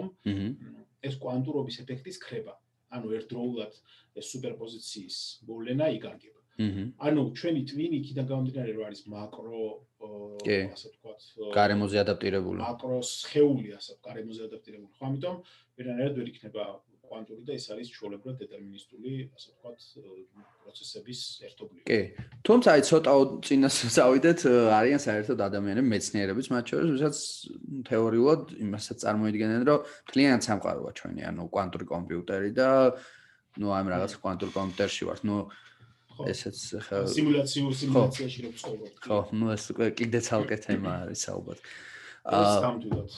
ეს 1.09 1.17
კვანტურობის 1.17 1.76
ეფექტის 1.82 2.21
ხრება. 2.21 2.53
ანუ 2.93 3.07
ერთდროულად 3.17 3.73
ეს 4.13 4.26
სუპერპოზიციის 4.30 5.17
მოვლენა 5.49 5.86
იგარგება. 5.97 6.41
ანუ 7.01 7.21
ჩვენი 7.36 7.61
ტვინი 7.67 7.95
იქიდან 7.99 8.26
გამომდინარე 8.30 8.71
რომ 8.78 8.86
არის 8.88 9.01
მაკრო 9.09 9.63
ასე 10.69 10.88
ვთქვათ, 10.93 11.21
გარემოზე 11.57 11.97
ადაპტირებული. 12.05 12.59
მაკროს 12.61 13.09
ხეული 13.28 13.73
ასე 13.73 13.89
ვთქვათ, 13.97 14.05
გარემოზე 14.05 14.41
ადაპტირებული. 14.47 14.93
ხო, 14.95 15.03
ამიტომ 15.09 15.36
ვერანაირად 15.76 16.13
ვერ 16.15 16.28
იქნება 16.32 16.63
კვანტური 17.16 17.45
და 17.47 17.55
ეს 17.55 17.66
არის 17.72 17.88
ჩვეულებრივად 17.95 18.36
დეტერმინისტული, 18.43 19.11
ასე 19.32 19.47
ვთქვათ, 19.55 19.80
პროცესების 20.66 21.20
ერთობლივი. 21.47 21.84
კი. 21.88 21.99
თუმცა 22.43 22.68
აი 22.76 22.82
ცოტა 22.89 23.11
წინას 23.47 23.76
წავიდეთ, 23.95 24.39
არიან 24.76 25.01
საერთოდ 25.05 25.39
ადამიანები, 25.47 25.88
მეცნიერებიც 25.95 26.47
მათ 26.51 26.66
შორის, 26.76 26.89
ვისაც 26.95 27.16
თეორიულად 27.88 28.41
იმასაც 28.66 28.97
წარმოიდგენენ, 29.05 29.61
რომ 29.63 29.80
კლიენტ 30.11 30.41
სამყაროა 30.43 30.91
ჩვენი, 30.99 31.22
ანუ 31.32 31.41
კვანტური 31.55 31.86
კომპიუტერი 31.88 32.51
და 32.51 32.70
ნუ 33.55 33.68
აი 33.72 33.84
რაღაც 33.95 34.11
კვანტურ 34.20 34.49
კომპიუტერში 34.51 35.03
ვართ, 35.07 35.22
ნუ 35.24 35.38
ესეც 36.28 36.57
ხა 36.84 36.97
სიმულაციურ 37.11 37.74
სიმულაციაში 37.80 38.39
რო 38.43 38.49
ვცხოვრობ. 38.55 38.91
ხო, 39.03 39.20
ნუ 39.36 39.45
ეს 39.55 39.63
უკვე 39.72 39.88
კიდე 39.99 40.20
ცალკე 40.28 40.57
თემა 40.63 40.91
არის 41.07 41.24
ალბათ. 41.32 41.59
ეს 42.26 42.53
გამდუდოთ. 42.66 43.11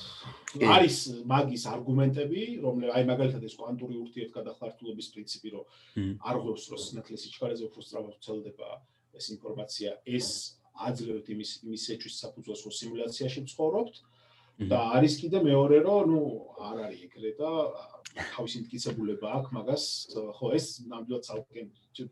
არის 0.63 0.97
მაგის 1.29 1.63
არგუმენტები, 1.73 2.41
რომლე 2.65 2.91
აი 2.95 3.03
მაგალითად 3.11 3.43
ეს 3.47 3.55
კვანტური 3.59 3.95
ურთიერთგადახლართულობის 4.03 5.07
პრინციპი, 5.13 5.49
რომ 5.55 5.65
არ 6.29 6.37
ღვევს 6.41 6.63
რომ 6.71 6.79
სინათლის 6.85 7.21
სიჩქარეზე 7.27 7.63
უფრო 7.67 7.81
სწრაფად 7.85 8.13
ვრცელდება 8.17 8.69
ეს 9.17 9.25
ინფორმაცია, 9.37 9.89
ეს 10.05 10.27
აძლევთ 10.77 11.27
იმის 11.33 11.51
იმის 11.65 11.83
ეჭვის 11.97 12.15
საფუძველს, 12.21 12.61
რომ 12.65 12.73
სიმულაციაში 12.81 13.39
ვცხოვრობთ 13.47 13.95
და 14.57 14.79
არის 14.97 15.13
კიდე 15.21 15.39
მეორე, 15.45 15.77
რომ 15.85 16.03
ნუ 16.11 16.21
არ 16.65 16.77
არის 16.85 16.99
ეგრე 17.07 17.31
და 17.37 17.51
თავისი 18.17 18.57
მტკიცებულება 18.65 19.27
აქვს 19.37 19.51
მაგას, 19.53 19.83
ხო 20.37 20.47
ეს 20.57 20.65
ნამდვილად 20.89 21.23
ცალკე 21.27 21.61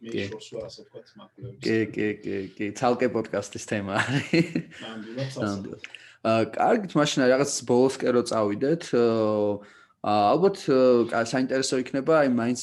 მე 0.06 0.26
შორს 0.30 0.48
ვარ 0.54 0.66
ასე 0.70 0.82
ვთქვათ 0.86 1.08
მაგლებს. 1.18 1.62
კი, 1.66 1.78
კი, 1.96 2.08
კი, 2.22 2.36
კი, 2.58 2.66
ცალკე 2.78 3.10
პოდკასტის 3.16 3.66
თემა 3.70 3.94
არის. 4.02 4.26
ნამდვილად 4.86 5.30
ცალკე. 5.34 5.78
კარგით, 6.26 6.94
მაშინ 6.98 7.30
რაღაც 7.30 7.52
ბოლოსკე 7.70 8.10
რო 8.16 8.22
წავიდეთ, 8.26 8.84
ალბათ 10.06 10.58
საინტერესო 11.30 11.78
იქნება, 11.82 12.14
აი 12.26 12.30
მაინც 12.34 12.62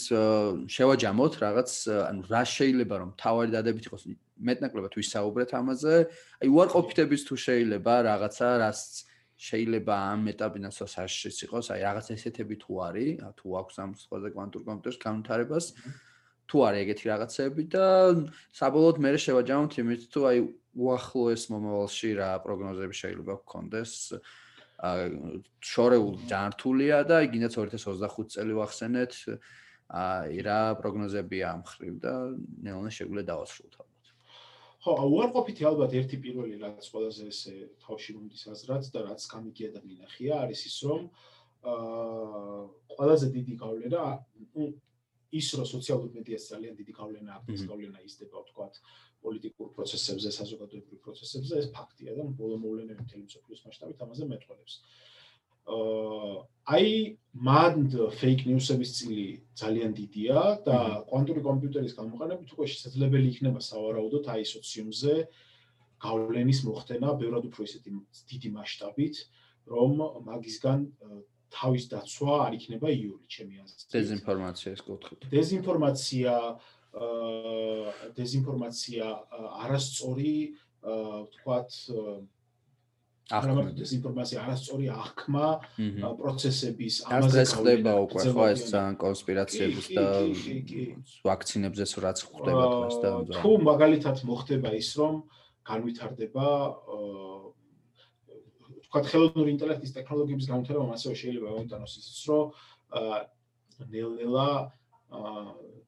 შევაჯამოთ 0.71 1.33
რაღაც, 1.43 1.71
ანუ 2.11 2.21
რა 2.27 2.43
შეიძლება 2.43 2.95
რომ 3.03 3.11
თავარი 3.23 3.51
დადებით 3.55 3.87
იყოს 3.87 4.03
მეტნაკლებად 4.43 4.93
ვისაუბრეთ 4.99 5.51
ამაზე. 5.59 5.95
აი 6.43 6.49
უარყოფითების 6.55 7.23
თუ 7.27 7.35
შეიძლება 7.47 7.95
რაღაცა, 8.11 8.49
რაც 8.63 8.79
შეიძლება 9.43 9.95
ამ 10.11 10.23
ეტაპინასო 10.35 10.87
საშიშიც 10.87 11.39
იყოს, 11.51 11.67
აი 11.75 11.81
რაღაც 11.83 12.07
ესეთები 12.15 12.57
თუ 12.63 12.73
არის, 12.87 13.11
თუ 13.39 13.47
აქვს 13.63 13.75
ამ 13.83 13.91
სხვაზე 13.99 14.29
კვანტურ 14.35 14.63
კომპიუტერს 14.67 14.99
განვითარებას. 15.03 15.67
თუ 16.53 16.65
არის 16.69 16.83
ეგეთი 16.85 17.05
რაღაცები 17.09 17.63
და 17.73 17.87
საბოლოოდ 18.61 18.97
მე 19.01 19.11
შევაჯამოთ 19.25 19.73
იმით 19.81 20.03
თუ 20.13 20.21
აი 20.29 20.39
უახლოეს 20.85 21.45
მომავალში 21.53 22.11
რა 22.21 22.31
პროგნოზები 22.45 22.97
შეიძლება 23.01 23.35
გქონდეს 23.41 23.93
შორეულ 25.73 26.15
ჯართულია 26.29 26.99
და 27.09 27.23
იგინაც 27.25 27.57
2025 27.57 28.37
წელი 28.37 28.57
ვახსენეთ 28.59 29.13
აი 29.93 30.45
რა 30.45 30.61
პროგნოზებია 30.81 31.47
ამ 31.55 31.63
ხრივ 31.69 31.95
და 32.03 32.15
ნეონე 32.67 32.91
შეგვიძლია 32.97 33.29
დავასრულოთ 33.33 33.75
ალბათ. 33.81 34.05
ხო, 34.83 34.93
უარყოფითი 35.15 35.63
ალბათ 35.71 35.93
ერთი 36.01 36.17
პირველი 36.25 36.57
რაც 36.65 36.83
ყველაზე 36.83 37.25
ესე 37.33 37.55
თავში 37.85 38.17
მომდის 38.17 38.45
აზრად 38.53 38.83
და 38.93 39.01
რაც 39.09 39.21
გამიგია 39.33 39.69
და 39.77 39.81
მინახია 39.87 40.33
არის 40.43 40.61
ის 40.67 40.77
რომ 40.89 41.03
აა 41.63 42.59
ყველაზე 42.97 43.27
დიდი 43.37 43.55
გავლენა 43.63 44.03
ის 45.33 45.47
რომ 45.59 45.67
სოციალურ 45.75 46.11
მედიას 46.17 46.45
ძალიან 46.53 46.75
დიდი 46.81 46.93
გავლენა 47.01 47.31
აქვს, 47.39 47.61
გავლენა 47.71 47.99
ისდება 48.09 48.37
ვთქვათ 48.43 48.75
პოლიტიკურ 49.25 49.69
პროცესებზე, 49.77 50.29
საზოგადოებრივ 50.39 50.99
პროცესებზე, 51.07 51.55
ეს 51.63 51.69
ფაქტია 51.77 52.13
და 52.19 52.25
ბოლო 52.41 52.57
მოვლენები 52.65 53.07
მთელი 53.07 53.25
მსოფლიოს 53.31 53.65
მასშტაბით 53.67 53.99
ამაზე 54.05 54.25
მეტყველებს. 54.33 54.75
აა 55.63 56.33
აი 56.75 56.89
მანდ 57.47 57.91
ფეიქ 58.19 58.41
ნიუსების 58.51 58.91
წილი 58.99 59.27
ძალიან 59.59 59.95
დიდია 59.95 60.39
და 60.67 60.79
კვანტური 61.11 61.43
კომპიუტერის 61.47 61.95
გამოყენებით 61.99 62.51
უკვე 62.55 62.67
შესაძლებელი 62.73 63.27
იქნება 63.35 63.61
სავარაუდოდ 63.63 64.27
აი 64.35 64.43
სოციუმზე 64.53 65.15
გავლენის 66.03 66.61
მოხდენა 66.67 67.15
ბევრად 67.23 67.47
უფრო 67.51 67.67
ისეთი 67.67 67.91
დიდი 68.31 68.49
მასშტაბით, 68.59 69.17
რომ 69.71 69.93
მაგისგან 70.27 70.79
თავის 71.53 71.85
დაცვა 71.93 72.35
არ 72.47 72.53
იქნება 72.59 72.89
იური, 72.91 73.25
ჩემი 73.29 73.55
აზრით. 73.63 73.89
დეзинფორმაციას 73.93 74.81
კუთხით. 74.89 75.21
დეзинფორმაცია 75.33 76.33
აა 76.93 78.13
დეзинფორმაცია 78.17 79.05
არასწორი 79.65 80.37
ვთქვათ 80.83 81.71
რამოდენს 83.33 83.93
ინფორმაცია 83.97 84.39
არასწორი 84.45 84.87
აღქმა 84.93 85.47
პროცესების 86.21 86.95
ამაზე 87.09 87.33
დღეს 87.33 87.53
ხდება 87.57 87.93
უკვე 88.05 88.23
ხო 88.29 88.45
ეს 88.53 88.61
ძალიან 88.69 88.97
კონსპირაციების 89.05 89.87
და 89.97 90.07
ვაქცინებზეც 91.25 91.93
რაც 92.05 92.19
ხდება 92.29 92.65
დღეს 92.77 92.97
და 93.01 93.11
თუ 93.41 93.51
მაგალითად 93.73 94.17
მოხდება 94.29 94.71
ის 94.77 94.91
რომ 95.01 95.15
განვითარდება 95.65 96.47
აა 96.99 97.42
ვთქვათ 98.93 99.07
ხელოვნური 99.09 99.53
ინტელექტის 99.57 99.93
ტექნოლოგიების 99.97 100.47
განვითარება 100.53 100.93
ასევე 100.93 101.15
შეიძლება 101.17 101.53
მომიტანოს 101.57 101.93
ისიც 101.97 102.19
რომ 102.29 102.51
ნელ-ნელა 103.89 104.49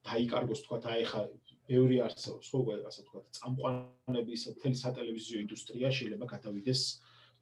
დაიკარგოს 0.09 0.63
თქვა 0.65 0.77
და 0.81 0.95
ეხა 1.05 1.21
ბევრი 1.69 1.99
არსებობს 2.01 2.49
ხო 2.49 2.61
უკვე 2.65 2.77
ასე 2.89 3.05
თქვა 3.05 3.21
წამყვანების 3.37 4.41
მთელი 4.57 4.77
სატელევიზიო 4.81 5.37
ინდუსტრია 5.45 5.93
შეიძლება 5.93 6.25
გადავიდეს 6.33 6.81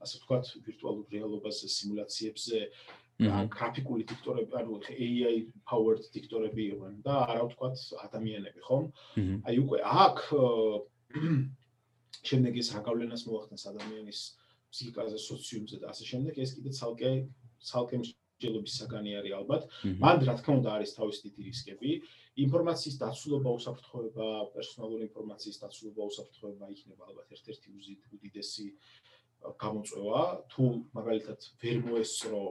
ასე 0.03 0.15
თქვა 0.27 0.37
ვირტუალურ 0.67 1.05
რეალობაზე 1.15 1.71
სიმულაციებზე 1.77 2.59
გრაფიკული 3.55 4.03
დიქტორები 4.11 4.53
ანუ 4.59 4.83
AI 4.91 5.35
powered 5.63 6.03
დიქტორები 6.11 6.63
იყვნენ 6.75 6.95
და 7.07 7.15
არა 7.31 7.47
თქვა 7.55 7.69
ადამიანები 8.03 8.59
ხომ 8.67 8.85
აი 9.47 9.55
უკვე 9.63 9.79
აქ 10.03 10.17
შემდეგ 12.27 12.53
ის 12.59 12.67
რაგავლენას 12.75 13.23
მოახდენს 13.31 13.63
ადამიანის 13.71 14.21
ფსიქიკაზე 14.73 15.17
სოციუმზე 15.29 15.77
და 15.83 15.93
ასე 15.93 16.03
შემდეგ 16.11 16.33
ეს 16.43 16.51
კიდე 16.57 16.71
ცალკე 16.73 17.11
ცალკე 17.69 17.97
მსჯელობის 18.01 18.73
საგანი 18.81 19.11
არის 19.19 19.33
ალბათ. 19.39 19.61
მანდ 20.03 20.21
რა 20.27 20.33
თქმა 20.39 20.53
უნდა 20.59 20.69
არის 20.77 20.91
თავის 20.97 21.17
დიდი 21.23 21.41
რისკები. 21.47 21.91
ინფორმაციის 22.43 22.95
დაცულობა 23.03 23.49
უსაფრთხოება, 23.57 24.27
პერსონალური 24.57 25.03
ინფორმაციის 25.09 25.57
დაცულობა 25.63 26.01
უსაფრთხოება 26.11 26.65
იქნება 26.75 27.03
ალბათ 27.09 27.27
ერთ-ერთი 27.37 27.67
უდიდესი 28.17 28.67
გამოწვევა, 29.63 30.21
თუ 30.51 30.63
მაგალითად 30.97 31.39
ვერ 31.61 31.77
მოესწრო, 31.87 32.41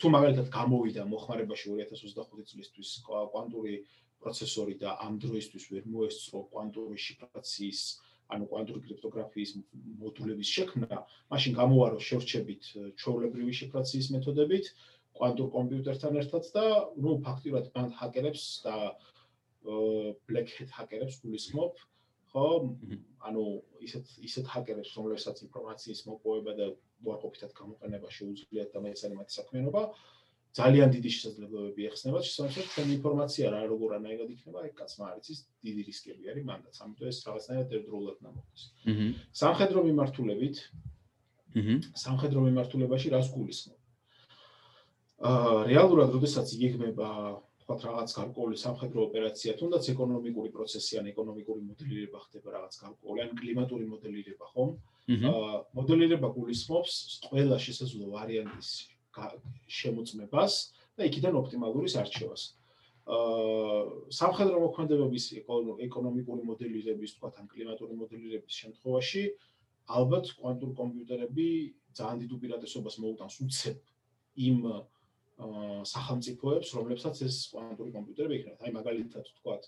თუ 0.00 0.06
მაგალითად 0.16 0.46
გამოვიდა 0.56 1.02
მოხმარებაში 1.12 1.66
2025 1.74 2.50
წლისთვის 2.52 2.90
კვანტური 3.06 3.74
პროცესორი 4.22 4.74
და 4.78 4.96
ამ 5.02 5.18
დროისთვის 5.18 5.64
ვერ 5.74 5.84
მოესწრო 5.92 6.38
კვანტური 6.54 6.96
შიფრაციის 7.04 7.80
ანუ 8.32 8.48
კვანტური 8.50 8.80
კრიპტოგრაფიის 8.86 9.50
მოდულების 10.02 10.50
შექმნა, 10.56 10.98
მაშინ 11.32 11.56
გამოვარო 11.58 11.98
შევრჩებით 12.08 12.68
ჩვეულებრივი 13.02 13.52
შიფრაციის 13.60 14.10
მეთოდებით, 14.14 14.70
კვანტურ 15.18 15.48
კომპიუტერთან 15.56 16.18
ერთად 16.22 16.44
და 16.56 16.66
ნუ 17.04 17.16
ფაქტიურად 17.26 17.66
ბან 17.74 17.90
ჰაკერებს 17.98 18.44
და 18.64 18.76
black 20.28 20.48
hat 20.58 20.70
ჰაკერებს 20.78 21.20
გულისხმობ 21.22 21.82
ხო? 22.32 22.46
ანუ 23.28 23.44
ისეთ 23.86 24.14
ისეთ 24.28 24.46
ჰაკერებს 24.54 24.94
რომლებსაც 24.98 25.44
ინფორმაციის 25.46 26.00
მოპოვება 26.08 26.52
და 26.58 26.66
უარყოფითად 27.04 27.52
გამოყენება 27.60 28.08
შეუძლიათ 28.16 28.72
და 28.74 28.82
მეც 28.86 29.04
არის 29.04 29.18
მათი 29.20 29.36
საქმიანობა 29.38 29.82
ძალიან 30.52 30.88
დიდი 30.92 31.10
შესაძლებლობები 31.16 31.82
ეხსნება 31.88 32.18
შესაძლოა 32.28 32.70
ჩვენ 32.76 32.88
ინფორმაცია 32.98 33.46
რა 33.54 33.60
როგორ 33.72 33.90
ანაირად 33.98 34.30
იქნება 34.36 34.64
ეგ 34.68 34.74
კაცმა 34.80 35.04
არის 35.12 35.28
ის 35.32 35.38
დიდი 35.64 35.82
რისკები 35.88 36.24
არის 36.32 36.44
მანდაც 36.50 36.76
ამიტომ 36.84 37.08
ეს 37.12 37.18
რაღაცნაირად 37.26 37.76
ერთდროულად 37.78 38.18
ნამოხდეს 38.26 38.64
აჰა 38.92 39.06
სამხედრო 39.42 39.80
მიმართულებით 39.88 40.56
აჰა 40.60 40.90
სამხედრო 41.52 42.42
მიმართულებაში 42.48 43.08
რას 43.12 43.28
გულისხმობ? 43.32 43.78
აა 45.22 45.64
რეალურად, 45.68 46.08
როდესაც 46.16 46.48
იგეგმება 46.56 47.08
თქვათ 47.62 47.80
რაღაც 47.86 48.14
გარკვეული 48.16 48.56
სამხედრო 48.58 49.00
ოპერაცია, 49.06 49.52
თუნდაც 49.60 49.84
ეკონომიკური 49.92 50.50
პროცესი 50.56 50.98
ან 50.98 51.10
ეკონომიკური 51.12 51.60
მოდელირება 51.68 52.18
ხდება 52.24 52.48
რაღაც 52.56 52.74
გარკვეული 52.82 53.20
ან 53.22 53.30
კლიმატური 53.38 53.84
მოდელირება, 53.92 54.44
ხომ? 54.54 54.70
აა 55.12 55.52
მოდელირება 55.76 56.28
გულისხმობს 56.32 56.94
ყველა 57.28 57.56
შესაძლო 57.60 58.04
ვარიანტის 58.16 58.70
შემოწმებას 59.78 60.54
და 60.96 61.08
იქიდან 61.08 61.38
ოპტიმალურის 61.42 61.94
არჩევას. 62.02 62.42
აა 63.02 63.78
სამხედრო 64.14 64.58
მოქმედებების 64.62 65.24
ეკონომიკური 65.42 66.42
მოდელირების, 66.46 67.14
თქვათ, 67.18 67.34
ან 67.42 67.46
კლიმატური 67.50 67.94
მოდელირების 67.98 68.54
შემთხვევაში 68.62 69.22
ალბათ 69.90 70.30
კვანტურ 70.38 70.70
კომპიუტერები 70.78 71.46
ძალიან 71.98 72.18
დიდ 72.22 72.30
უპირატესობას 72.38 72.94
მოუტანს 73.02 73.36
უცებ 73.42 73.76
იმ 74.46 74.58
აა 74.70 75.82
სახელმწიფოებს, 75.92 76.68
რომლებსაც 76.78 77.16
ეს 77.26 77.36
კვანტური 77.50 77.90
კომპიუტერები 77.90 78.34
ექნებათ. 78.38 78.60
აი 78.62 78.70
მაგალითად 78.78 79.24
ვთქვათ, 79.32 79.62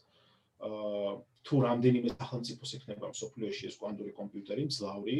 აა 0.62 1.11
თუ 1.45 1.55
რამდენიმე 1.66 2.09
სახელმწიფოს 2.14 2.70
ექნება 2.78 3.11
სოფლიოში 3.11 3.64
ეს 3.68 3.76
კვანტური 3.82 4.12
კომპიუტერი, 4.14 4.62
მძლავრი, 4.70 5.18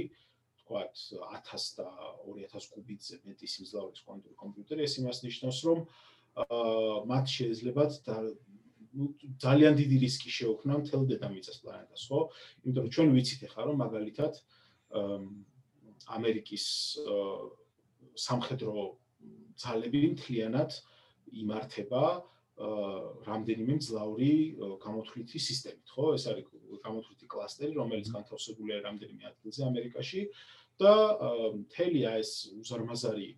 ვთქვათ 0.65 0.97
1000 1.53 1.77
და 1.77 1.87
2000 2.25 2.73
კუბიტზე 2.73 3.21
მეტი 3.29 3.47
სიმძლავრის 3.53 4.01
კვანტური 4.09 4.37
კომპიუტერი, 4.41 4.81
ეს 4.89 4.95
იმას 5.05 5.19
ნიშნავს, 5.29 5.59
რომ 5.69 5.79
აა 6.35 7.05
მათ 7.05 7.27
შეიძლება 7.37 7.85
ძალიან 8.95 9.75
დიდი 9.75 9.97
რისკი 10.07 10.31
შეუქმნა 10.31 10.75
მთელ 10.81 11.03
დედამიწას 11.11 11.59
პლანეტას, 11.63 12.03
ხო? 12.09 12.21
იმიტომ 12.65 12.83
რომ 12.87 12.93
ჩვენ 12.95 13.09
ვიცით 13.15 13.41
ახლა 13.51 13.63
რომ 13.69 13.77
მაგალითად 13.85 14.33
ამერიკის 16.17 16.65
სამხედრო 18.27 18.73
ძალები 19.59 20.01
მთლიანად 20.15 20.71
იმართება 21.43 22.05
რამდენიმე 23.29 23.73
მძლავრი 23.83 24.33
გამოთვლითი 24.87 25.39
სისტემით, 25.43 25.89
ხო? 25.91 26.15
ეს 26.15 26.25
არის 26.31 26.47
გამოთვლითი 26.85 27.27
კლასტერი, 27.35 27.73
რომელიც 27.79 28.11
განთავსებულია 28.17 28.83
რამდენიმე 28.89 29.25
ადგილზე 29.31 29.63
ამერიკაში 29.71 30.23
და 30.83 30.95
მთელი 31.61 32.01
ეს 32.19 32.31
უზარმაზარი 32.59 33.29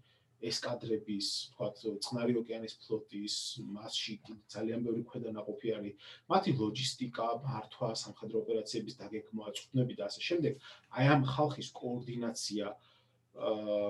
ესკადრების, 0.46 1.28
თქვათ, 1.52 1.78
წყნარი 2.04 2.34
ოკეანის 2.40 2.74
ფლოტის 2.84 3.36
მასში 3.76 4.14
ძალიან 4.52 4.84
ბევრი 4.84 5.02
ქვედანაყოფი 5.08 5.72
არის. 5.76 5.94
მათი 6.28 6.50
ლოჯისტიკა, 6.60 7.28
მართვა, 7.46 7.88
სამხედრო 8.02 8.42
ოპერაციების 8.44 8.98
დაგეგმვა, 9.00 9.46
წვნები 9.56 9.94
და 9.96 10.04
ასე 10.10 10.20
შემდეგ, 10.28 10.60
აი 10.92 11.04
ამ 11.16 11.22
ხალხის 11.24 11.68
კოორდინაცია 11.80 12.66
აა 13.36 13.88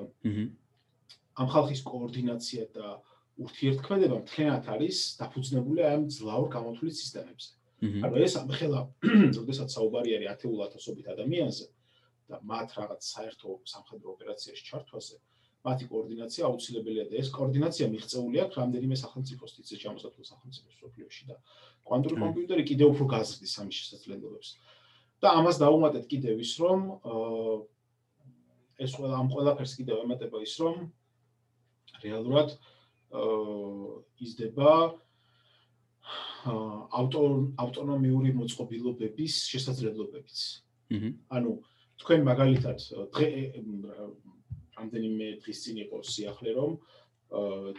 ამ 1.37 1.49
ხალხის 1.53 1.83
კოორდინაცია 1.85 2.63
და 2.73 2.87
ურთიერთქმედება 3.45 4.17
მთლიანად 4.23 4.69
არის 4.73 4.99
დაფუძნებული 5.21 5.85
აი 5.85 5.95
ამ 5.99 6.05
ძლაურ 6.17 6.49
გამოთვლის 6.57 7.01
სისტემებზე. 7.03 7.51
ანუ 7.83 8.17
ეს 8.25 8.35
ამხელა, 8.41 8.81
როდესაც 9.37 9.69
საუბარი 9.77 10.17
არის 10.17 10.31
ათეულ 10.33 10.61
ათასობით 10.67 11.07
ადამიანზე 11.13 11.67
და 12.31 12.37
მათ 12.51 12.69
რაღაც 12.81 13.01
საერთო 13.05 13.49
სამხედრო 13.69 14.15
ოპერაციაში 14.17 14.65
ჩართვაზე, 14.71 15.17
მათი 15.67 15.85
კოორდინაცია 15.91 16.47
აუცილებელია 16.47 17.05
და 17.11 17.19
ეს 17.21 17.29
კოორდინაცია 17.35 17.87
მიღწეული 17.91 18.41
აქვს 18.47 18.59
რამდენიმე 18.61 18.97
სახელმწიფოს 19.03 19.55
თითქმის 19.57 19.81
ჩამოსათვლ 19.83 20.25
სახელმწიფოს 20.31 20.75
სოფლიოში 20.81 21.25
და 21.31 21.37
კვანტური 21.87 22.17
კომპიუტერი 22.23 22.65
კიდევ 22.71 22.89
უფრო 22.95 23.05
გაზრდის 23.13 23.55
ამის 23.63 23.77
შესაძლებლობებს. 23.81 24.49
და 25.17 25.29
ამას 25.41 25.57
დაუმატეთ 25.65 26.05
კიდევ 26.13 26.35
ის, 26.45 26.53
რომ 26.61 26.81
ეს 28.85 28.91
ყველა 28.97 29.15
ამ 29.17 29.29
ყველაფერს 29.33 29.73
კიდევ 29.81 29.97
ემატება 30.05 30.39
ის, 30.45 30.55
რომ 30.61 30.77
რეალურად 32.05 32.49
იზრდება 34.21 34.73
ავტონომიური 36.47 38.31
მოწყობილობების 38.39 39.35
შესაძლებლობებიც. 39.53 40.39
ანუ 41.37 41.53
თქვენ 42.03 42.21
მაგალითად 42.29 42.79
დღე 43.17 43.29
რამდენიმე 44.77 45.27
დღის 45.43 45.59
წინ 45.65 45.77
იყო 45.87 45.97
სიახლე 46.05 46.51
რომ 46.59 46.73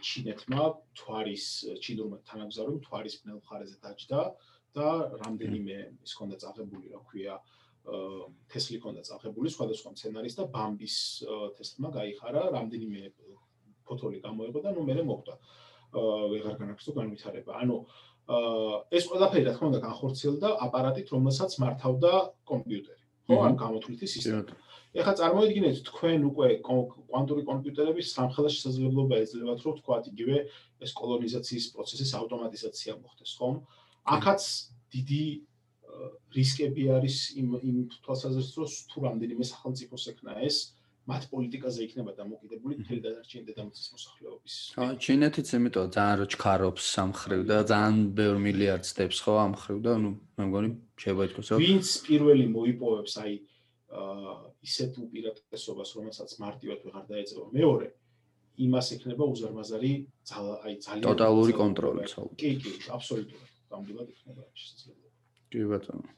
ჩინეთმა 0.04 0.64
თვარის 1.00 1.46
ჩინურმა 1.80 2.18
თანამგზავრებმა 2.28 2.82
თვარის 2.88 3.16
ბნელ 3.24 3.38
მხარეზე 3.40 3.78
დაჯდა 3.86 4.22
და 4.76 4.88
რამდენიმე 5.24 5.78
ის 6.04 6.14
ქონდა 6.20 6.38
წაღებული 6.44 6.92
რა 6.92 7.00
ქვია 7.08 7.38
თესლი 8.52 8.78
ქონდა 8.84 9.02
წაღებული 9.08 9.48
სხვადასხვა 9.48 9.96
სცენარის 9.96 10.36
და 10.36 10.44
ბამბის 10.52 10.98
თესლმა 11.56 11.90
გაიხარა 11.96 12.44
რამდენიმე 12.58 13.02
ფოთოლი 13.88 14.20
გამოიღო 14.28 14.60
და 14.66 14.76
ნუ 14.76 14.84
მე 14.84 15.04
მოხდა 15.08 15.36
ვეღარ 15.96 16.56
განაგრძო 16.60 16.92
განვითარება. 17.00 17.64
ანუ 17.64 17.78
ეს 18.28 19.04
ყველაფერი 19.08 19.44
რა 19.48 19.54
თქმა 19.56 19.68
უნდა 19.72 19.82
განხორციელდა 19.88 20.50
აპარატით 20.68 21.08
რომელსაც 21.16 21.52
მართავდა 21.64 22.12
კომპიუტერი 22.52 23.04
ხო 23.28 23.38
ან 23.48 23.56
გამოთვლითი 23.60 24.08
სისტემა. 24.08 24.56
ეხლა 24.98 25.14
წარმოიდგინეთ 25.20 25.78
თქვენ 25.88 26.20
უკვე 26.32 26.48
კვანტური 26.64 27.44
კომპიუტერების 27.48 28.08
სამხედრო 28.18 28.50
შესაძლებლობა 28.56 29.16
ეძლევათ 29.24 29.60
რომ 29.64 29.76
თქვა 29.80 29.96
იგივე 30.12 30.38
ეს 30.84 30.92
კოლონიზაციის 31.00 31.66
პროცესის 31.76 32.12
ავტომატიზაცია 32.20 32.92
მოხდეს 33.04 33.32
ხომ? 33.40 33.56
ახაც 34.08 34.42
დიდი 34.96 35.24
რისკები 36.36 36.84
არის 36.98 37.18
იმ 37.40 37.48
იმ 37.70 37.78
თვალსაზრისით 38.04 38.56
რომ 38.60 38.70
თუ 38.92 38.98
რამდენიმე 39.08 39.44
სახელმწიფოს 39.52 40.04
ექნა 40.12 40.32
ეს 40.48 40.77
მათ 41.08 41.24
პოლიტიკაზე 41.32 41.80
იქნება 41.88 42.12
დამოკიდებული 42.20 42.74
მთელი 42.84 43.02
დანარჩენი 43.06 43.44
დედამიწის 43.48 43.88
მოსახლეობის. 43.96 44.56
ხო, 44.76 44.88
ჩინეთიც 45.04 45.48
იმიტომ 45.58 45.88
ძალიან 45.96 46.16
რო 46.20 46.26
ჩქარობს 46.34 46.84
სამხრივ 46.98 47.42
და 47.48 47.58
ძალიან 47.72 47.96
ბევრ 48.18 48.36
მილიარდს 48.46 48.92
დებს 48.98 49.18
ხო 49.24 49.34
ამ 49.40 49.54
ხრივ 49.62 49.78
და 49.88 49.94
ნუ 50.04 50.12
მე 50.36 50.44
მგონი 50.52 50.70
შეიძლება 51.00 51.24
ითქვას 51.28 51.48
რომ 51.52 51.60
ვინც 51.64 51.88
პირველი 52.08 52.46
მოიპოვებს 52.58 53.14
აი 53.24 53.34
აა 53.88 54.36
ისეთ 54.68 54.92
უპირატესობას, 55.00 55.90
რომელსაც 55.96 56.30
მარტივად 56.44 56.80
ვეღარ 56.84 57.06
დაეწევა. 57.08 57.46
მეორე 57.56 57.88
იმას 58.68 58.88
ექნება 58.98 59.24
უზარმაზარი 59.32 59.92
აი 60.36 60.74
ძალიან 60.84 61.06
ტოტალური 61.08 61.54
კონტროლი 61.56 62.04
ცალ. 62.12 62.28
კი, 62.42 62.52
კი, 62.60 62.72
აბსოლუტურად. 62.92 63.52
გამდივად 63.72 64.08
ექნება 64.12 64.44
შესაძლებლობა. 64.52 65.10
კი 65.52 65.60
ბატონო. 65.72 66.10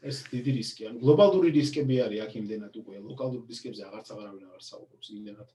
ეს 0.00 0.22
დიდი 0.32 0.52
რისკი, 0.56 0.86
ანუ 0.88 1.00
გლობალური 1.04 1.50
რისკები 1.52 1.96
არის 2.00 2.20
აქ 2.24 2.32
იმდენად 2.40 2.76
უკვე 2.80 3.00
ლოკალურ 3.04 3.42
რისკებზე 3.50 3.82
აღარც 3.84 4.12
აღარავინ 4.14 4.44
აღარ 4.48 4.62
საუბრობს 4.64 5.08
იმდენად 5.12 5.48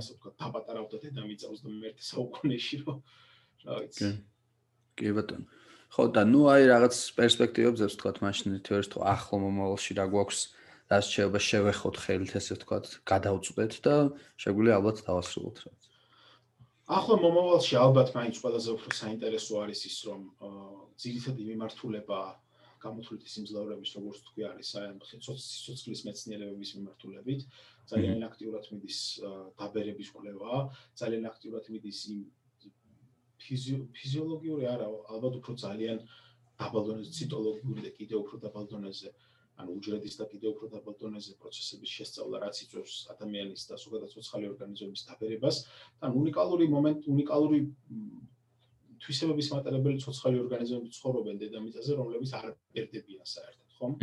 ასე 0.00 0.14
ვთქვათ, 0.16 0.34
დაპატარავდა 0.40 0.96
დედამიწა 1.02 1.50
21 1.52 2.06
საუკუნეში, 2.08 2.76
რომ 2.86 3.02
რა 3.68 3.76
ვიცი. 3.82 4.08
კი 4.96 5.12
ბატონო. 5.12 5.46
ხო 5.92 6.02
და 6.08 6.22
ნუ 6.24 6.40
აი 6.48 6.62
რაღაც 6.72 6.94
პერსპექტივებს 7.20 7.84
ვთქვათ, 7.84 8.16
მაშინ 8.24 8.48
თეორიას 8.64 8.88
თუ 8.96 8.98
ახლო 9.12 9.36
მომავალში 9.44 9.92
რა 10.00 10.06
გვაქვს 10.08 10.40
რაც 10.88 11.04
შეიძლება 11.12 11.40
შევეხოთ 11.48 11.96
ხელით 12.04 12.32
ესე 12.40 12.52
ვთქვათ, 12.56 12.86
გადავწყვეტ 13.12 13.72
და 13.84 13.94
შეგვიძლია 14.40 14.74
ალბათ 14.80 14.96
დავასრულოთ 15.04 15.58
რა. 15.68 15.72
ახლა 16.92 17.16
მომავალში 17.24 17.74
ალბათ 17.80 18.08
მაინც 18.16 18.36
ყველაზე 18.42 18.70
უფრო 18.76 18.90
საინტერესო 18.92 19.54
არის 19.64 19.80
ის, 19.88 19.96
რომ 20.08 20.20
ძირითადი 21.00 21.42
მიმართულება 21.52 22.18
გამოთვლითი 22.82 23.28
სიმძლავრების 23.34 23.90
როგორც 23.98 24.18
თქვი 24.26 24.42
არის 24.50 24.70
აი 24.78 24.86
ამ 24.90 24.98
სიცოცხლის 25.08 26.00
მეცნიერებების 26.08 26.70
მიმართულებით. 26.76 27.40
ძალიან 27.92 28.20
აქტიურად 28.28 28.64
მიდის 28.72 28.98
დაბერების 29.58 30.08
კვლევა, 30.14 30.52
ძალიან 31.00 31.24
აქტიურად 31.32 31.64
მიდის 31.74 32.00
იმ 32.12 32.20
ფიზიოლოგიური 33.42 34.64
არა, 34.74 34.86
ალბათ 35.14 35.34
უფრო 35.40 35.52
ძალიან 35.66 35.98
დაბალ 36.62 36.82
დონეზე 36.88 37.10
ციტოლოგიური 37.18 37.80
და 37.86 37.90
კიდევ 37.98 38.18
უფრო 38.24 38.36
დაბალ 38.46 38.66
დონეზე 38.72 39.10
ანუ 39.60 39.74
უჯრედის 39.78 40.14
და 40.20 40.26
კიდევ 40.32 40.54
უფრო 40.54 40.68
დაბალ 40.74 40.94
დონეზე 41.02 41.32
პროცესების 41.42 41.90
შესწავლა, 41.96 42.36
რაც 42.44 42.56
იწვევს 42.64 42.94
ადამიანის 43.14 43.62
და 43.68 43.78
ზოგადად 43.84 44.14
ცოცხალი 44.14 44.48
ორგანიზმების 44.52 45.02
დაბერებას. 45.08 45.56
და 46.00 46.06
უნიკალური 46.22 46.66
მომენტ, 46.74 47.00
უნიკალური 47.14 47.58
თვისებების 49.02 49.48
მატარებელი 49.54 49.98
ცოცხალი 50.04 50.40
ორგანიზმები 50.44 50.88
ცხოვრობენ 50.96 51.42
დედამიწაზე, 51.42 51.92
რომლებიც 51.98 52.30
არ 52.38 52.46
ერთებიან 52.82 53.26
საერთოდ, 53.34 53.68
ხომ? 53.78 53.96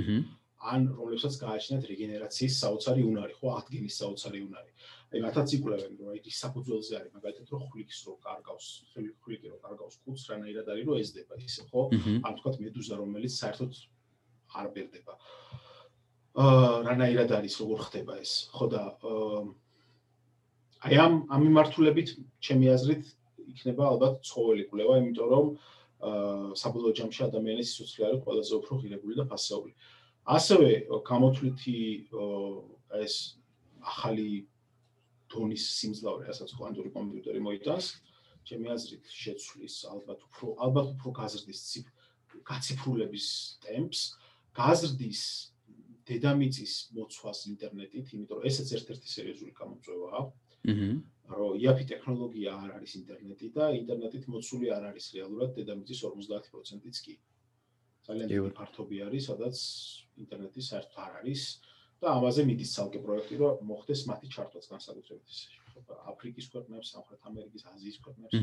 ან 0.59 0.87
რომლებსაც 0.91 1.35
გააჩნიათ 1.39 1.85
რეგენერაციის 1.87 2.55
საოცარი 2.59 3.03
უნარი, 3.07 3.33
ხო, 3.39 3.47
აღდგენის 3.55 3.95
საოცარი 3.95 4.39
უნარი. 4.43 4.71
აი 5.09 5.19
მათაც 5.23 5.53
იკვლევენ, 5.55 5.93
რომ 5.99 6.09
აი 6.11 6.19
ის 6.27 6.39
საფუძველზე 6.43 6.93
არის, 6.99 7.11
მაგალითად, 7.15 7.47
რომ 7.53 7.61
ხვლიკის 7.69 7.99
რო 8.09 8.13
კარგავს, 8.27 8.67
ხვლიკი 8.91 9.47
რო 9.53 9.57
კარგავს 9.63 9.95
კუც, 10.03 10.19
რანაირად 10.29 10.67
არის, 10.73 10.83
რომ 10.89 10.99
ეზდება 10.99 11.35
ისე, 11.47 11.63
ხო? 11.71 11.81
ან 12.27 12.33
თქვათ 12.39 12.55
მედუზა, 12.59 12.93
რომელიც 12.99 13.33
საერთოდ 13.39 13.71
არ 14.59 14.67
ბერდება. 14.75 15.13
აა 16.39 16.83
რანაირად 16.85 17.31
არის 17.39 17.55
როგორ 17.63 17.79
ხდება 17.87 18.13
ეს? 18.19 18.33
ხო 18.51 18.65
და 18.69 18.83
აი 20.79 20.95
ამ 20.95 21.13
ამ 21.27 21.41
მიმართულებით 21.43 22.09
ჩემი 22.39 22.65
აზრით 22.71 23.03
იქნება 23.53 23.83
ალბათ 23.91 24.21
ცხოველი 24.29 24.63
კვლევა, 24.69 24.93
იმიტომ 25.03 25.29
რომ 25.33 25.47
აა 25.99 26.55
საბოლოო 26.55 26.93
ჯამში 26.95 27.21
ადამიანის 27.27 27.71
სიცოცხლე 27.75 28.05
არის 28.09 28.21
ყველაზე 28.25 28.53
უფრო 28.59 28.73
ღირებული 28.81 29.15
და 29.19 29.25
ფასეული. 29.31 29.71
ასევე 30.29 30.69
გამოთვლითი 31.09 31.79
ეს 33.03 33.15
ახალი 33.81 34.45
დონის 35.29 35.63
სიმძლავრე, 35.79 36.23
რასაც 36.29 36.49
კვანტური 36.57 36.89
კომპიუტერი 36.93 37.41
მოიტანს, 37.45 37.87
ჩემი 38.47 38.71
აზრით 38.73 39.05
შეცვლის 39.13 39.75
ალბათ 39.93 40.19
უფრო 40.29 40.47
ალბათ 40.65 40.87
უფრო 40.95 41.09
გაზრდის 41.19 41.61
გაციფრულების 42.49 43.27
ტემპს, 43.65 44.01
გაზრდის 44.57 45.21
დედამიწის 46.09 46.73
მოცვას 46.97 47.39
ინტერნეტით, 47.53 48.13
იმიტომ 48.17 48.39
რომ 48.41 48.47
ესეც 48.49 48.69
ერთ-ერთი 48.79 49.09
სერიოზული 49.15 49.53
გამოწვევაა. 49.59 50.21
აჰა. 50.73 50.89
რომ 51.29 51.57
იაფი 51.61 51.85
ტექნოლოგია 51.91 52.51
არ 52.57 52.71
არის 52.79 52.91
ინტერნეტი 52.99 53.47
და 53.53 53.65
ინტერნეტით 53.79 54.25
მოცული 54.33 54.71
არ 54.73 54.83
არის 54.89 55.05
რეალურად 55.15 55.51
დედამიწის 55.59 55.99
50%-იც 56.05 56.97
კი. 57.05 57.15
ძალიან 58.09 58.27
დიდი 58.33 58.51
ფართობი 58.57 58.97
არის, 59.05 59.23
სადაც 59.29 59.57
ინტერნეტი 60.23 60.61
საერთოდ 60.69 60.99
არ 61.05 61.13
არის 61.21 61.41
და 62.01 62.07
ამაზე 62.17 62.41
მიდის 62.49 62.69
ცალკე 62.75 62.99
პროექტი, 63.05 63.35
რომ 63.43 63.53
მოხდეს 63.69 64.01
მათი 64.09 64.27
ჩართვაც 64.33 64.65
განსაკუთრებით 64.73 65.29
აფრიკის 66.11 66.47
ქვეყნებს, 66.53 66.87
სამხრეთ 66.95 67.21
ამერიკის, 67.29 67.63
აზიის 67.73 67.97
ქვეყნებს. 68.03 68.33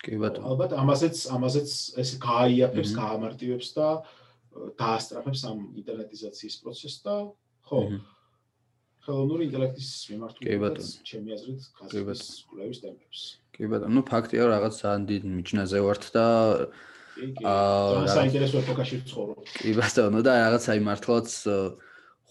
კი 0.00 0.16
ბატონო. 0.20 0.44
ალბათ 0.52 0.72
ამაზეც 0.80 1.16
ამაზეც 1.36 1.70
ეს 2.00 2.10
გააიაფებს, 2.24 2.90
გაამარტივებს 2.96 3.68
და 3.76 3.88
დაასტრაფებს 4.80 5.40
ამ 5.50 5.58
ინტერნეტიზაციის 5.80 6.54
პროცესს 6.62 7.02
და 7.04 7.14
ხო. 7.68 7.80
ხელოვნური 9.04 9.46
ინტელექტის 9.48 9.90
მიმართულებით 10.12 10.88
ჩემი 11.08 11.34
აზრით 11.36 11.60
გასაგებს 11.80 12.24
კვლევის 12.50 12.78
ტემპებს. 12.84 13.20
კი 13.56 13.64
ბატონო, 13.72 13.92
ნუ 13.96 14.02
ფაქტია 14.10 14.44
რაღაც 14.50 14.74
ძალიან 14.80 15.02
დიდ 15.10 15.22
მიჩნაზე 15.36 15.78
ვართ 15.86 16.04
და 16.16 16.26
აა 17.20 18.06
საინტერესო 18.16 18.56
ეპოქაში 18.64 18.96
ვცხოვრობ. 19.04 19.38
კი 19.60 19.72
ბატონო 19.80 20.20
და 20.24 20.32
რაღაც 20.40 20.64
აი 20.72 20.80
მართლაც 20.84 21.28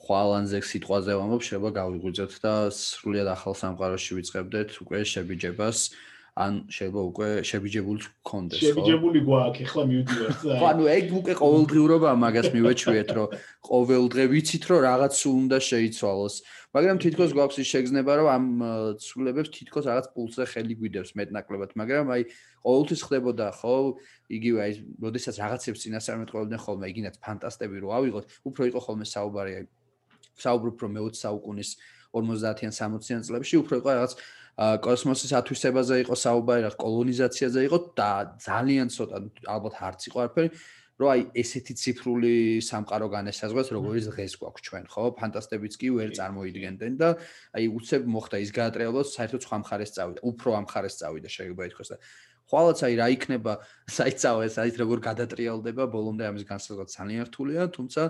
ხვალანზე 0.10 0.60
სიტყვაზე 0.70 1.12
ვამბობ, 1.20 1.42
შეიძლება 1.46 1.70
გავიღვიძოთ 1.80 2.34
და 2.42 2.54
სრულიად 2.74 3.28
ახალ 3.30 3.54
სამყაროში 3.62 4.12
ვიწყებდეთ 4.18 4.70
უკვე 4.82 5.00
შებიჯებას. 5.06 5.78
ან 6.40 6.54
შეიძლება 6.72 7.02
უკვე 7.12 7.28
შებიჯებული 7.44 8.00
გქონდეს, 8.24 8.60
ხო? 8.60 8.64
შებიჯებული 8.64 9.20
გვაქვს, 9.28 9.60
ეხლა 9.66 9.84
მივდივართ. 9.92 10.38
ხო, 10.40 10.66
ანუ 10.72 10.84
ეგ 10.96 11.06
უკვე 11.20 11.34
ყოველდღიურობა 11.36 12.10
მაგას 12.24 12.48
მივეჩვიეთ, 12.56 13.10
რომ 13.18 13.28
ყოველდღე 13.70 14.24
ვიცით, 14.32 14.64
რომ 14.72 14.80
რაღაც 14.88 15.16
უნდა 15.20 15.58
შეიცვალოს. 15.70 16.36
მაგრამ 16.70 16.98
თითქოს 17.04 17.32
გვაქვს 17.36 17.58
ის 17.60 17.68
შეგზნება, 17.74 18.12
რომ 18.20 18.28
ამ 18.30 18.46
ცვლილებებს 19.04 19.50
თითქოს 19.52 19.86
რაღაც 19.90 20.06
პულსზე 20.16 20.46
ხელი 20.48 20.76
გვიდევს 20.80 21.12
მეტნაკლებად, 21.20 21.70
მაგრამ 21.76 22.08
აი 22.16 22.22
ყოველთვის 22.64 23.02
ხდებოდა, 23.04 23.48
ხო? 23.60 23.76
იგივე 24.32 24.60
აი, 24.64 24.72
როდესაც 25.04 25.36
რაღაცებს 25.44 25.82
წინასწარმეტყველებდნენ 25.84 26.60
ხოლმე, 26.64 26.86
იგინაც 26.94 27.16
ფანტასტები 27.20 27.76
რო 27.84 27.90
ავიღოთ, 28.00 28.26
უფრო 28.48 28.62
იყო 28.72 28.80
ხოლმე 28.80 29.06
საუბარი 29.12 29.52
აი 29.60 29.66
საუბრობ 30.40 30.76
რომ 30.84 30.92
მე 30.96 31.02
20 31.10 31.20
საუკუნის 31.20 31.70
50-იან 32.16 32.74
60-იან 32.74 33.26
წლებში 33.28 33.56
უფრო 33.62 33.80
იყო 33.82 33.90
რაღაც 34.00 34.14
კოსმოსის 34.60 35.32
ათვისებაზე 35.40 36.02
იყო 36.04 36.16
საუბარი, 36.20 36.66
რა 36.68 36.72
კოლონიზაციაზე 36.84 37.64
იყო 37.70 37.78
და 37.96 38.12
ძალიან 38.44 38.92
ცოტა 38.92 39.18
ალბათ 39.56 39.76
არც 39.88 40.02
იყო 40.12 40.18
არაფერი 40.26 40.50
რომ 41.00 41.10
აი 41.16 41.22
ესეთი 41.40 41.74
ციფრული 41.80 42.60
სამყარო 42.60 43.08
განესაზღვრეს, 43.08 43.70
როგორც 43.72 44.08
დღეს 44.12 44.34
გვაქვს 44.36 44.64
ჩვენ, 44.68 44.86
ხო? 44.92 45.04
ფანტასტებიც 45.16 45.74
კი 45.80 45.90
ვერ 45.96 46.10
წარმოიდგენდნენ 46.12 46.94
და 47.00 47.10
აი 47.56 47.70
უცებ 47.72 48.04
მოხდა 48.04 48.38
ის 48.44 48.52
გაატრიალო, 48.52 49.02
საერთოდ 49.08 49.42
სხვა 49.48 49.58
მხარეს 49.64 49.96
წავიდა, 49.96 50.20
უფრო 50.28 50.50
ამ 50.60 50.66
მხარეს 50.68 51.00
წავიდა, 51.00 51.30
შეიძლება 51.32 51.64
ითქვას 51.72 51.90
და 51.96 51.98
ხვალაც 52.52 52.80
აი 52.84 52.94
რა 53.00 53.08
იქნება, 53.16 53.54
საიცავეს, 53.96 54.56
აი 54.60 54.70
როგორ 54.76 55.00
გადატრიალდება 55.08 55.84
ბოლომდე 55.88 56.24
ამის 56.28 56.44
განსაზღვრა 56.52 56.86
ძალიან 57.00 57.24
რთულია, 57.32 57.64
თუმცა 57.72 58.02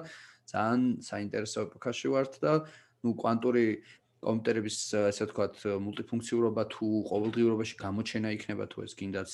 ძალიან 0.50 0.82
საინტერესო 1.06 1.58
ეპოქაში 1.70 2.08
ვართ 2.10 2.34
და 2.42 2.54
ну 3.06 3.14
кванტური 3.14 3.86
კომპიუტერების 4.20 4.78
ესე 5.10 5.26
ვთქვათ 5.30 5.56
მულტიფუნქციურობა 5.86 6.64
თუ 6.74 6.88
ყოველდღიურობაში 7.10 7.76
გამოჩენა 7.80 8.30
იქნება 8.36 8.66
თუ 8.74 8.84
ეს 8.86 8.94
კიდაც 9.00 9.30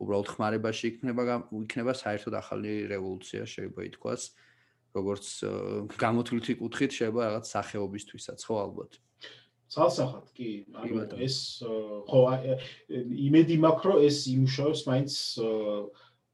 უბრალოდ 0.00 0.28
ხმარებაში 0.32 0.84
იქნება 0.92 1.22
იქნება 1.60 1.92
საერთოდ 1.96 2.34
ახალი 2.40 2.72
რევოლუცია 2.92 3.44
შეიძლება 3.48 3.82
ითქვას 3.90 4.22
როგორც 4.96 5.26
გამოთვლითი 6.00 6.52
კუთხით 6.60 6.92
შეიძლება 6.98 7.22
რაღაც 7.30 7.46
სახეობისთვისაც 7.54 8.38
ხო 8.44 8.54
ალბათ? 8.64 8.92
ცალსახად 9.70 10.26
კი 10.34 10.48
ანუ 10.82 11.02
ეს 11.22 11.36
ხო 12.10 12.20
იმედი 13.28 13.56
მაქვს 13.64 13.86
რომ 13.86 13.98
ეს 14.08 14.16
იმუშავებს 14.34 14.82
მაინც 14.90 15.12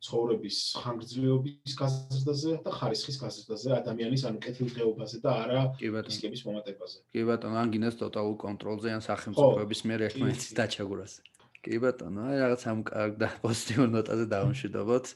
ცხოვრების 0.04 0.56
ხანგრძლივობის 0.76 1.72
გაზრდაზე 1.80 2.50
და 2.66 2.70
ხარისხის 2.76 3.16
გაზრდაზე, 3.22 3.68
ადამიანის 3.80 4.22
ანუ 4.28 4.38
კეთილდღეობაზე 4.44 5.18
და 5.24 5.30
არა 5.42 5.62
ისკების 5.80 6.42
მომატებაზე. 6.46 6.98
კი 7.16 7.22
ბატონო, 7.26 7.56
ან 7.62 7.68
გინას 7.72 7.96
ტოტალურ 8.02 8.36
კონტროლზე 8.44 8.88
ან 8.92 9.02
სახელმწიფოების 9.08 9.80
მიერ 9.88 10.00
ერთმანეთის 10.08 10.52
დაჩაგვრას. 10.60 11.12
კი 11.64 11.80
ბატონო, 11.82 12.20
აი 12.28 12.36
რაღაც 12.44 12.62
ამ 12.70 12.78
კარგ 12.86 13.14
და 13.24 13.28
პოზიტიურ 13.40 13.88
ნოტაზე 13.96 14.24
დავამშვიდობოთ. 14.36 15.06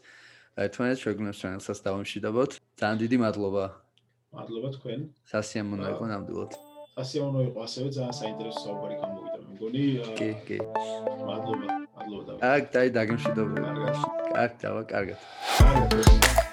ერთმანეთს 0.65 1.01
შეგვიძლია 1.05 1.35
ჩვენსაც 1.41 1.79
დავამშვიდობოთ. 1.87 2.51
ძალიან 2.81 2.99
დიდი 3.05 3.17
მადლობა. 3.25 3.65
მადლობა 4.35 4.69
თქვენ. 4.77 5.01
სასიამოვნო 5.31 5.87
იყო 5.95 6.05
ნამდვილად. 6.11 6.51
სასიამოვნო 6.97 7.41
იყო 7.51 7.59
ასევე 7.67 7.89
ძალიან 7.97 8.15
საინტერესო 8.21 8.61
საუბარი 8.67 8.97
გამოვიდა 9.03 9.39
მე 9.41 9.49
მგონი. 9.55 9.85
კი, 10.19 10.31
კი. 10.49 10.59
მადლობა. 11.29 11.80
მადლობა. 12.13 12.53
აკ 12.55 12.71
დაი 12.75 12.89
დაგემშვიდობები. 12.99 13.67
კარგად. 13.67 13.97
კარგად, 14.45 14.53
დავა, 14.63 14.83
კარგად. 14.95 16.50